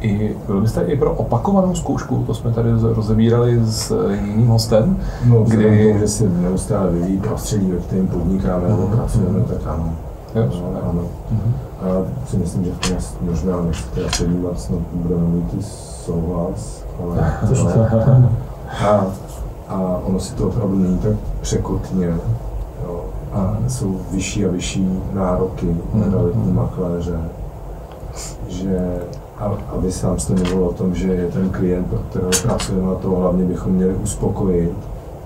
i, 0.00 0.36
byl 0.46 0.60
byste 0.60 0.82
i 0.82 0.96
pro 0.98 1.14
opakovanou 1.14 1.74
zkoušku, 1.74 2.24
to 2.26 2.34
jsme 2.34 2.52
tady 2.52 2.70
rozebírali 2.82 3.60
s 3.64 4.10
jiným 4.24 4.46
hostem, 4.46 5.00
no, 5.24 5.42
kdy... 5.42 5.88
Tomu, 5.88 5.98
že 5.98 6.08
se 6.08 6.28
neustále 6.28 6.90
vyvíjí 6.90 7.18
prostředí, 7.18 7.72
ve 7.72 7.78
kterém 7.78 8.06
podnikáme 8.06 8.68
nebo 8.68 8.82
mhm. 8.82 8.96
pracujeme, 8.96 9.40
tak 9.40 9.66
ano. 9.66 9.94
Jo, 10.34 10.48
no, 10.52 10.90
ano. 10.90 11.02
Uh-huh. 11.02 11.52
A 11.82 11.86
já 11.88 12.04
si 12.26 12.36
myslím, 12.36 12.64
že 12.64 12.70
v 12.70 12.88
tom 12.88 12.96
možná 13.20 13.62
nechci 13.62 14.00
předjímat, 14.06 14.60
snad 14.60 14.80
budeme 14.92 15.22
mít 15.22 15.54
i 15.54 15.62
souhlas, 15.62 16.84
ale, 17.02 17.36
ale 17.92 18.28
a, 18.80 19.06
a 19.68 20.00
ono 20.04 20.20
si 20.20 20.34
to 20.34 20.48
opravdu 20.48 20.78
není 20.78 20.98
tak 20.98 21.12
překotně, 21.40 22.06
jo, 22.84 23.04
a 23.32 23.56
jsou 23.68 24.00
vyšší 24.10 24.46
a 24.46 24.50
vyšší 24.50 25.02
nároky 25.12 25.76
na 25.94 26.06
realitní 26.10 26.52
makléře, 26.52 27.18
že 28.48 29.00
aby 29.68 29.92
sám 29.92 30.18
jste 30.18 30.34
mluvil 30.34 30.64
o 30.64 30.72
tom, 30.72 30.94
že 30.94 31.08
je 31.08 31.28
ten 31.28 31.50
klient, 31.50 31.86
pro 31.86 31.98
kterého 31.98 32.30
pracujeme 32.42 32.86
na 32.86 32.94
to, 32.94 33.10
hlavně 33.10 33.44
bychom 33.44 33.72
měli 33.72 33.94
uspokojit, 33.94 34.72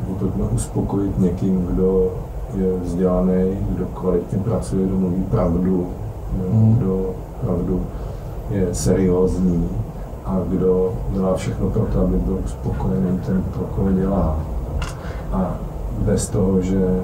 nebo 0.01 0.15
pojďme 0.19 0.45
uspokojit 0.45 1.19
někým, 1.19 1.67
kdo 1.67 2.13
je 2.55 2.79
vzdělaný, 2.79 3.59
kdo 3.71 3.87
kvalitně 3.87 4.39
pracuje, 4.39 4.87
kdo 4.87 4.97
mluví 4.97 5.23
pravdu, 5.31 5.87
hmm. 6.53 6.77
kdo 6.77 7.11
pravdu 7.41 7.83
je 8.51 8.75
seriózní 8.75 9.69
a 10.25 10.41
kdo 10.49 10.93
dělá 11.11 11.35
všechno 11.35 11.71
pro 11.71 11.87
to, 11.87 12.01
aby 12.01 12.17
byl 12.17 12.39
uspokojený 12.45 13.21
ten, 13.27 13.45
pro 13.55 13.65
koho 13.65 13.93
dělá. 13.93 14.39
A 15.33 15.55
bez 15.99 16.29
toho, 16.29 16.61
že 16.61 17.01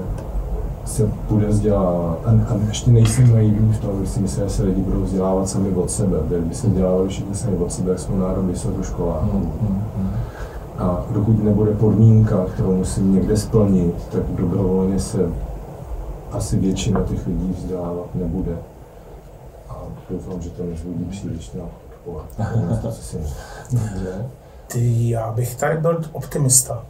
se 0.85 1.09
bude 1.29 1.47
vzdělávat. 1.47 2.19
A, 2.25 2.29
a 2.29 2.57
ještě 2.67 2.91
nejsem 2.91 3.33
naivní 3.33 3.73
v 3.73 3.79
tom, 3.79 4.05
že 4.05 4.11
si 4.11 4.19
myslím, 4.19 4.43
že 4.43 4.49
se 4.49 4.63
lidi 4.63 4.81
budou 4.81 5.01
vzdělávat 5.01 5.49
sami 5.49 5.69
od 5.69 5.91
sebe. 5.91 6.17
Kdyby 6.27 6.55
se 6.55 6.69
dělávali 6.69 7.09
všichni 7.09 7.35
sami 7.35 7.57
od 7.57 7.73
sebe, 7.73 7.91
jak 7.91 7.99
jsme 7.99 8.17
národ 8.17 8.41
vysokoškoláků. 8.41 9.37
Hmm, 9.37 9.51
hmm, 9.61 9.83
hmm. 9.97 10.11
A 10.77 11.05
dokud 11.11 11.43
nebude 11.43 11.71
podmínka, 11.71 12.45
kterou 12.53 12.75
musím 12.75 13.15
někde 13.15 13.37
splnit, 13.37 13.95
tak 14.11 14.23
dobrovolně 14.35 14.99
se 14.99 15.29
asi 16.31 16.59
většina 16.59 17.01
těch 17.01 17.27
lidí 17.27 17.55
vzdělávat 17.57 18.15
nebude. 18.15 18.57
A 19.69 19.75
doufám, 20.09 20.41
že 20.41 20.49
to 20.49 20.63
nezvodí 20.63 21.05
příliš 21.05 21.51
na 21.51 21.63
odpor. 21.63 22.21
Ty, 24.67 25.09
já 25.09 25.31
bych 25.31 25.55
tady 25.55 25.77
byl 25.77 26.01
optimista. 26.11 26.83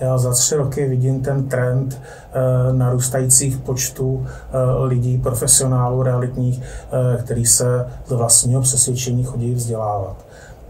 Já 0.00 0.18
za 0.18 0.32
tři 0.32 0.56
roky 0.56 0.88
vidím 0.88 1.22
ten 1.22 1.48
trend 1.48 2.00
e, 2.32 2.72
narůstajících 2.72 3.58
počtů 3.58 4.26
e, 4.26 4.84
lidí, 4.84 5.18
profesionálů, 5.18 6.02
realitních, 6.02 6.62
e, 6.62 7.22
který 7.22 7.46
se 7.46 7.86
z 8.06 8.12
vlastního 8.12 8.62
přesvědčení 8.62 9.24
chodí 9.24 9.54
vzdělávat. 9.54 10.16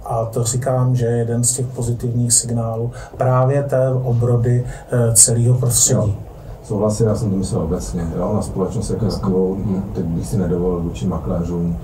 A 0.04 0.24
to 0.24 0.44
říkám, 0.44 0.96
že 0.96 1.06
je 1.06 1.16
jeden 1.16 1.44
z 1.44 1.52
těch 1.52 1.66
pozitivních 1.66 2.32
signálů 2.32 2.92
právě 3.16 3.62
té 3.62 3.88
obrody 3.88 4.66
celého 5.14 5.58
prostředí. 5.58 6.10
Jo 6.10 6.28
souhlasím, 6.68 7.06
já 7.06 7.14
jsem 7.14 7.30
to 7.30 7.36
myslel 7.36 7.62
obecně. 7.62 8.06
Jo? 8.16 8.32
Na 8.34 8.42
společnost 8.42 8.90
jako 8.90 9.06
takovou, 9.06 9.56
teď 9.94 10.04
bych 10.04 10.26
si 10.26 10.36
nedovolil 10.36 10.80
vůči 10.80 11.06
makléřům, 11.06 11.76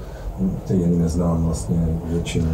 který 0.64 0.80
jen 0.80 1.02
neznám 1.02 1.44
vlastně 1.44 1.88
většinu, 2.04 2.48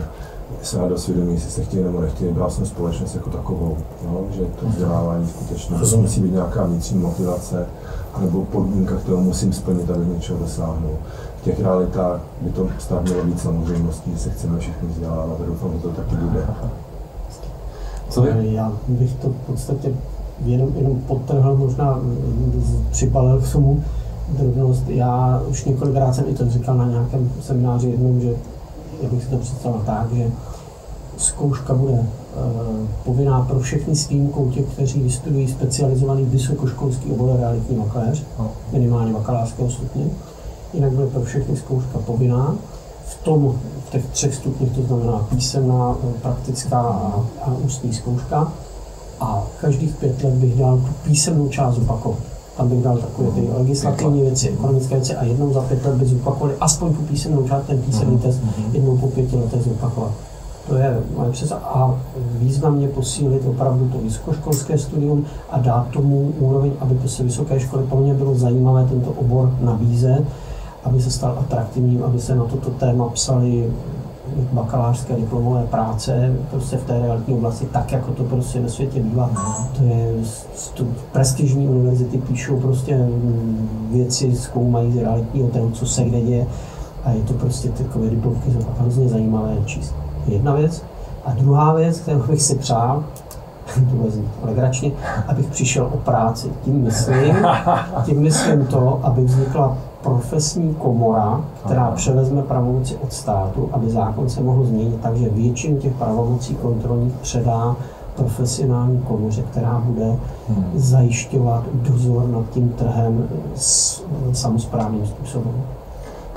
se 0.63 0.79
do 0.89 0.99
svědomí, 0.99 1.33
jestli 1.33 1.51
se 1.51 1.63
chtějí 1.65 1.85
nebo 1.85 2.01
nechtějí, 2.01 2.33
bral 2.33 2.51
jsem 2.51 2.67
společnost 2.67 3.15
jako 3.15 3.31
takovou, 3.31 3.77
jo? 4.05 4.25
že 4.31 4.43
to 4.61 4.69
vzdělávání 4.69 5.29
skutečně 5.29 5.79
Rozumím. 5.79 6.05
musí 6.05 6.21
být 6.21 6.33
nějaká 6.33 6.65
vnitřní 6.65 6.99
motivace, 6.99 7.67
nebo 8.21 8.45
podmínka, 8.45 8.97
kterou 8.97 9.21
musím 9.21 9.53
splnit, 9.53 9.91
aby 9.91 10.07
něčeho 10.07 10.39
dosáhnul. 10.39 10.93
V 11.41 11.45
těch 11.45 11.61
realitách 11.61 12.21
by 12.41 12.51
to 12.51 12.69
stát 12.79 13.03
mělo 13.03 13.25
být 13.25 13.41
samozřejmostí, 13.41 14.13
že 14.13 14.19
se 14.19 14.31
chceme 14.31 14.59
všichni 14.59 14.89
vzdělávat 14.89 15.41
a 15.43 15.47
doufám, 15.47 15.73
že 15.73 15.79
to 15.79 15.89
taky 15.89 16.15
bude. 16.17 16.47
Co 18.09 18.23
vy? 18.23 18.55
Já 18.55 18.73
bych 18.89 19.15
to 19.15 19.29
v 19.29 19.47
podstatě 19.47 19.93
jenom, 20.45 20.73
jenom 20.77 20.97
podtrhl, 20.97 21.57
možná 21.57 22.01
připalil 22.91 23.41
k 23.41 23.53
tomu 23.53 23.85
drobnost. 24.29 24.89
Já 24.89 25.43
už 25.49 25.65
několikrát 25.65 26.15
jsem 26.15 26.25
i 26.29 26.35
to 26.35 26.51
říkal 26.51 26.77
na 26.77 26.87
nějakém 26.87 27.31
semináři 27.41 27.89
jednou, 27.89 28.21
že 28.21 28.35
já 29.03 29.09
bych 29.09 29.25
si 29.25 29.31
to 29.31 29.37
představil 29.37 29.83
tak, 29.87 30.13
že 30.13 30.31
zkouška 31.21 31.75
bude 31.75 31.93
uh, 31.93 32.07
povinná 33.05 33.43
pro 33.43 33.61
všechny 33.61 33.97
s 33.97 34.09
výjimkou 34.09 34.51
těch, 34.51 34.67
kteří 34.67 35.01
vystudují 35.01 35.49
specializovaný 35.49 36.25
vysokoškolský 36.25 37.13
obor 37.13 37.37
realitní 37.41 37.77
makléř, 37.77 38.23
no. 38.39 38.51
minimálně 38.73 39.13
bakalářského 39.13 39.71
stupně. 39.71 40.05
Jinak 40.75 40.93
bude 40.93 41.07
pro 41.07 41.23
všechny 41.23 41.57
zkouška 41.57 41.99
povinná. 41.99 42.55
V 43.07 43.25
tom, 43.25 43.55
v 43.87 43.91
těch 43.91 44.07
třech 44.07 44.35
stupních, 44.35 44.73
to 44.73 44.83
znamená 44.83 45.27
písemná, 45.31 45.97
praktická 46.23 46.81
a, 46.81 47.25
a 47.43 47.55
ústní 47.65 47.95
zkouška 47.95 48.53
a 49.21 49.47
každých 49.61 49.95
pět 49.95 50.25
let 50.25 50.35
bych 50.35 50.55
dal 50.55 50.77
tu 50.77 50.93
písemnou 51.05 51.49
část 51.49 51.75
zopakovat. 51.75 52.19
Tam 52.57 52.69
bych 52.69 52.83
dal 52.83 52.99
takové 52.99 53.31
ty 53.31 53.49
legislativní 53.59 54.23
věci, 54.23 54.49
ekonomické 54.49 54.95
věci 54.95 55.17
a 55.17 55.25
jednou 55.25 55.53
za 55.53 55.61
pět 55.61 55.85
let 55.85 55.95
bych 55.95 56.09
zopakovali 56.09 56.55
aspoň 56.61 56.95
tu 56.95 57.03
písemnou 57.03 57.49
část, 57.49 57.67
ten 57.67 57.83
písemný 57.83 58.15
mhm, 58.15 58.23
test, 58.23 58.41
mhm. 58.43 58.75
jednou 58.75 58.97
po 58.97 59.07
pěti 59.07 59.37
letech 59.37 59.63
zopakovat. 59.63 60.13
To 60.69 60.77
je 60.77 61.01
moje 61.17 61.31
přesa. 61.31 61.57
A 61.57 61.95
významně 62.39 62.89
posílit 62.89 63.43
opravdu 63.47 63.89
to 63.89 63.99
vysokoškolské 63.99 64.79
studium 64.79 65.25
a 65.51 65.59
dát 65.59 65.89
tomu 65.89 66.33
úroveň, 66.39 66.73
aby 66.81 66.95
to 66.95 67.09
se 67.09 67.23
vysoké 67.23 67.61
školy 67.61 67.85
pro 67.85 67.99
mě 67.99 68.15
bylo 68.15 68.35
zajímavé 68.35 68.87
tento 68.87 69.11
obor 69.11 69.55
nabízet, 69.61 70.25
aby 70.85 71.03
se 71.03 71.11
stal 71.11 71.37
atraktivním, 71.41 72.05
aby 72.05 72.21
se 72.21 72.35
na 72.35 72.45
toto 72.45 72.71
téma 72.71 73.09
psali 73.09 73.71
bakalářské 74.53 75.17
diplomové 75.17 75.67
práce 75.67 76.37
prostě 76.51 76.77
v 76.77 76.85
té 76.85 76.99
realitní 76.99 77.35
oblasti, 77.35 77.67
tak 77.67 77.93
jako 77.93 78.13
to 78.13 78.25
prostě 78.25 78.61
ve 78.61 78.69
světě 78.69 79.01
bývá. 79.01 79.31
To 79.77 79.85
je 79.85 80.15
tu 80.75 80.87
prestižní 81.13 81.69
univerzity 81.69 82.19
píšou 82.19 82.61
prostě 82.61 83.09
věci, 83.91 84.37
zkoumají 84.37 84.93
z 84.93 84.97
realitního 84.97 85.49
trhu, 85.49 85.71
co 85.71 85.87
se 85.87 86.05
kde 86.05 86.21
děje 86.21 86.47
a 87.05 87.11
je 87.11 87.23
to 87.23 87.33
prostě 87.33 87.69
takové 87.69 88.11
diplomky 88.11 88.51
hrozně 88.79 89.09
zajímavé 89.09 89.57
číst. 89.67 89.95
Jedna 90.27 90.55
věc. 90.55 90.83
A 91.25 91.33
druhá 91.33 91.75
věc, 91.75 92.01
kterou 92.01 92.23
bych 92.23 92.43
si 92.43 92.55
přál, 92.55 93.05
to 93.75 94.11
zní 94.11 94.29
legračně, 94.43 94.93
abych 95.29 95.47
přišel 95.47 95.89
o 95.93 95.97
práci. 95.97 96.53
Tím 96.65 96.83
myslím, 96.83 97.37
tím 98.05 98.21
myslím 98.21 98.67
to, 98.67 99.01
aby 99.03 99.25
vznikla 99.25 99.79
profesní 100.03 100.75
komora, 100.75 101.41
která 101.65 101.91
převezme 101.91 102.43
pravomoci 102.43 102.97
od 102.97 103.13
státu, 103.13 103.69
aby 103.73 103.91
zákon 103.91 104.29
se 104.29 104.41
mohl 104.41 104.65
změnit 104.65 105.01
tak, 105.03 105.17
že 105.17 105.29
většinu 105.29 105.77
těch 105.77 105.93
pravomocí 105.93 106.55
kontrolních 106.55 107.15
předá 107.15 107.77
profesionální 108.17 108.99
komoře, 108.99 109.43
která 109.43 109.83
bude 109.85 110.17
hmm. 110.49 110.65
zajišťovat 110.75 111.65
dozor 111.73 112.29
nad 112.29 112.51
tím 112.51 112.69
trhem 112.69 113.29
s 113.55 114.03
samozprávným 114.33 115.07
způsobem. 115.07 115.55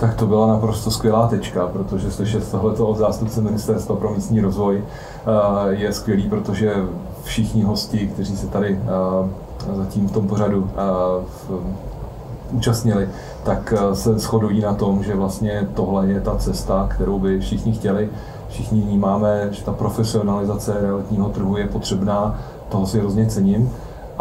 Tak 0.04 0.16
to 0.16 0.28
byla 0.28 0.47
naprosto 0.47 0.91
skvělá 0.91 1.28
tečka, 1.28 1.68
protože 1.68 2.12
slyšet 2.12 2.51
tohleto 2.51 2.88
od 2.88 2.97
zástupce 2.97 3.41
Ministerstva 3.41 3.95
pro 3.95 4.14
místní 4.14 4.41
rozvoj 4.41 4.84
eh, 4.84 5.74
je 5.74 5.93
skvělý, 5.93 6.30
protože 6.30 6.76
všichni 7.24 7.64
hosti, 7.64 8.08
kteří 8.08 8.38
se 8.38 8.47
tady 8.47 8.80
eh, 8.84 9.76
zatím 9.76 10.08
v 10.08 10.12
tom 10.12 10.28
pořadu 10.28 10.70
eh, 10.70 11.58
účastnili, 12.51 13.10
tak 13.43 13.74
se 13.93 14.20
shodují 14.20 14.62
na 14.62 14.74
tom, 14.74 15.04
že 15.04 15.16
vlastně 15.16 15.68
tohle 15.74 16.08
je 16.08 16.22
ta 16.22 16.36
cesta, 16.36 16.89
kterou 16.95 17.20
by 17.20 17.39
všichni 17.39 17.74
chtěli. 17.74 18.10
Všichni 18.49 18.82
vnímáme, 18.82 19.47
že 19.51 19.64
ta 19.64 19.72
profesionalizace 19.72 20.78
realitního 20.82 21.30
trhu 21.30 21.58
je 21.58 21.68
potřebná. 21.68 22.39
toho 22.70 22.86
si 22.86 22.99
hrozně 22.99 23.26
cením 23.26 23.72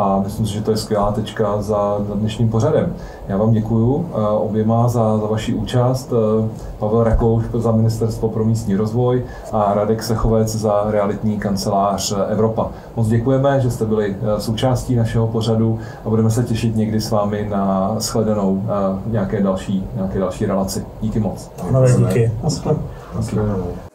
a 0.02 0.20
myslím 0.24 0.46
si, 0.46 0.52
že 0.52 0.62
to 0.62 0.70
je 0.70 0.76
skvělá 0.76 1.12
tečka 1.12 1.62
za, 1.62 1.96
za 2.08 2.14
dnešním 2.14 2.48
pořadem. 2.48 2.94
Já 3.28 3.36
vám 3.36 3.52
děkuji 3.52 3.94
uh, 3.94 4.04
oběma 4.36 4.88
za, 4.88 5.18
za 5.18 5.26
vaši 5.26 5.54
účast. 5.54 6.12
Uh, 6.12 6.46
Pavel 6.78 7.04
Rakouš 7.04 7.44
za 7.54 7.72
Ministerstvo 7.72 8.28
pro 8.28 8.44
místní 8.44 8.76
rozvoj 8.76 9.24
a 9.52 9.74
Radek 9.74 10.02
Sechovec 10.02 10.56
za 10.56 10.84
realitní 10.90 11.38
kancelář 11.38 12.14
Evropa. 12.28 12.70
Moc 12.96 13.08
děkujeme, 13.08 13.60
že 13.60 13.70
jste 13.70 13.84
byli 13.84 14.16
součástí 14.38 14.96
našeho 14.96 15.26
pořadu 15.26 15.78
a 16.04 16.08
budeme 16.08 16.30
se 16.30 16.44
těšit 16.44 16.76
někdy 16.76 17.00
s 17.00 17.10
vámi 17.10 17.48
na 17.50 17.94
shledanou 17.98 18.62
nějaké 19.06 19.42
další, 19.42 19.86
nějaké 19.96 20.18
další 20.18 20.46
relaci. 20.46 20.86
Díky 21.00 21.20
moc. 21.20 21.50
Ano, 21.68 21.82
díky. 21.98 22.32
Naschle. 22.42 22.76
Naschledanou. 23.16 23.91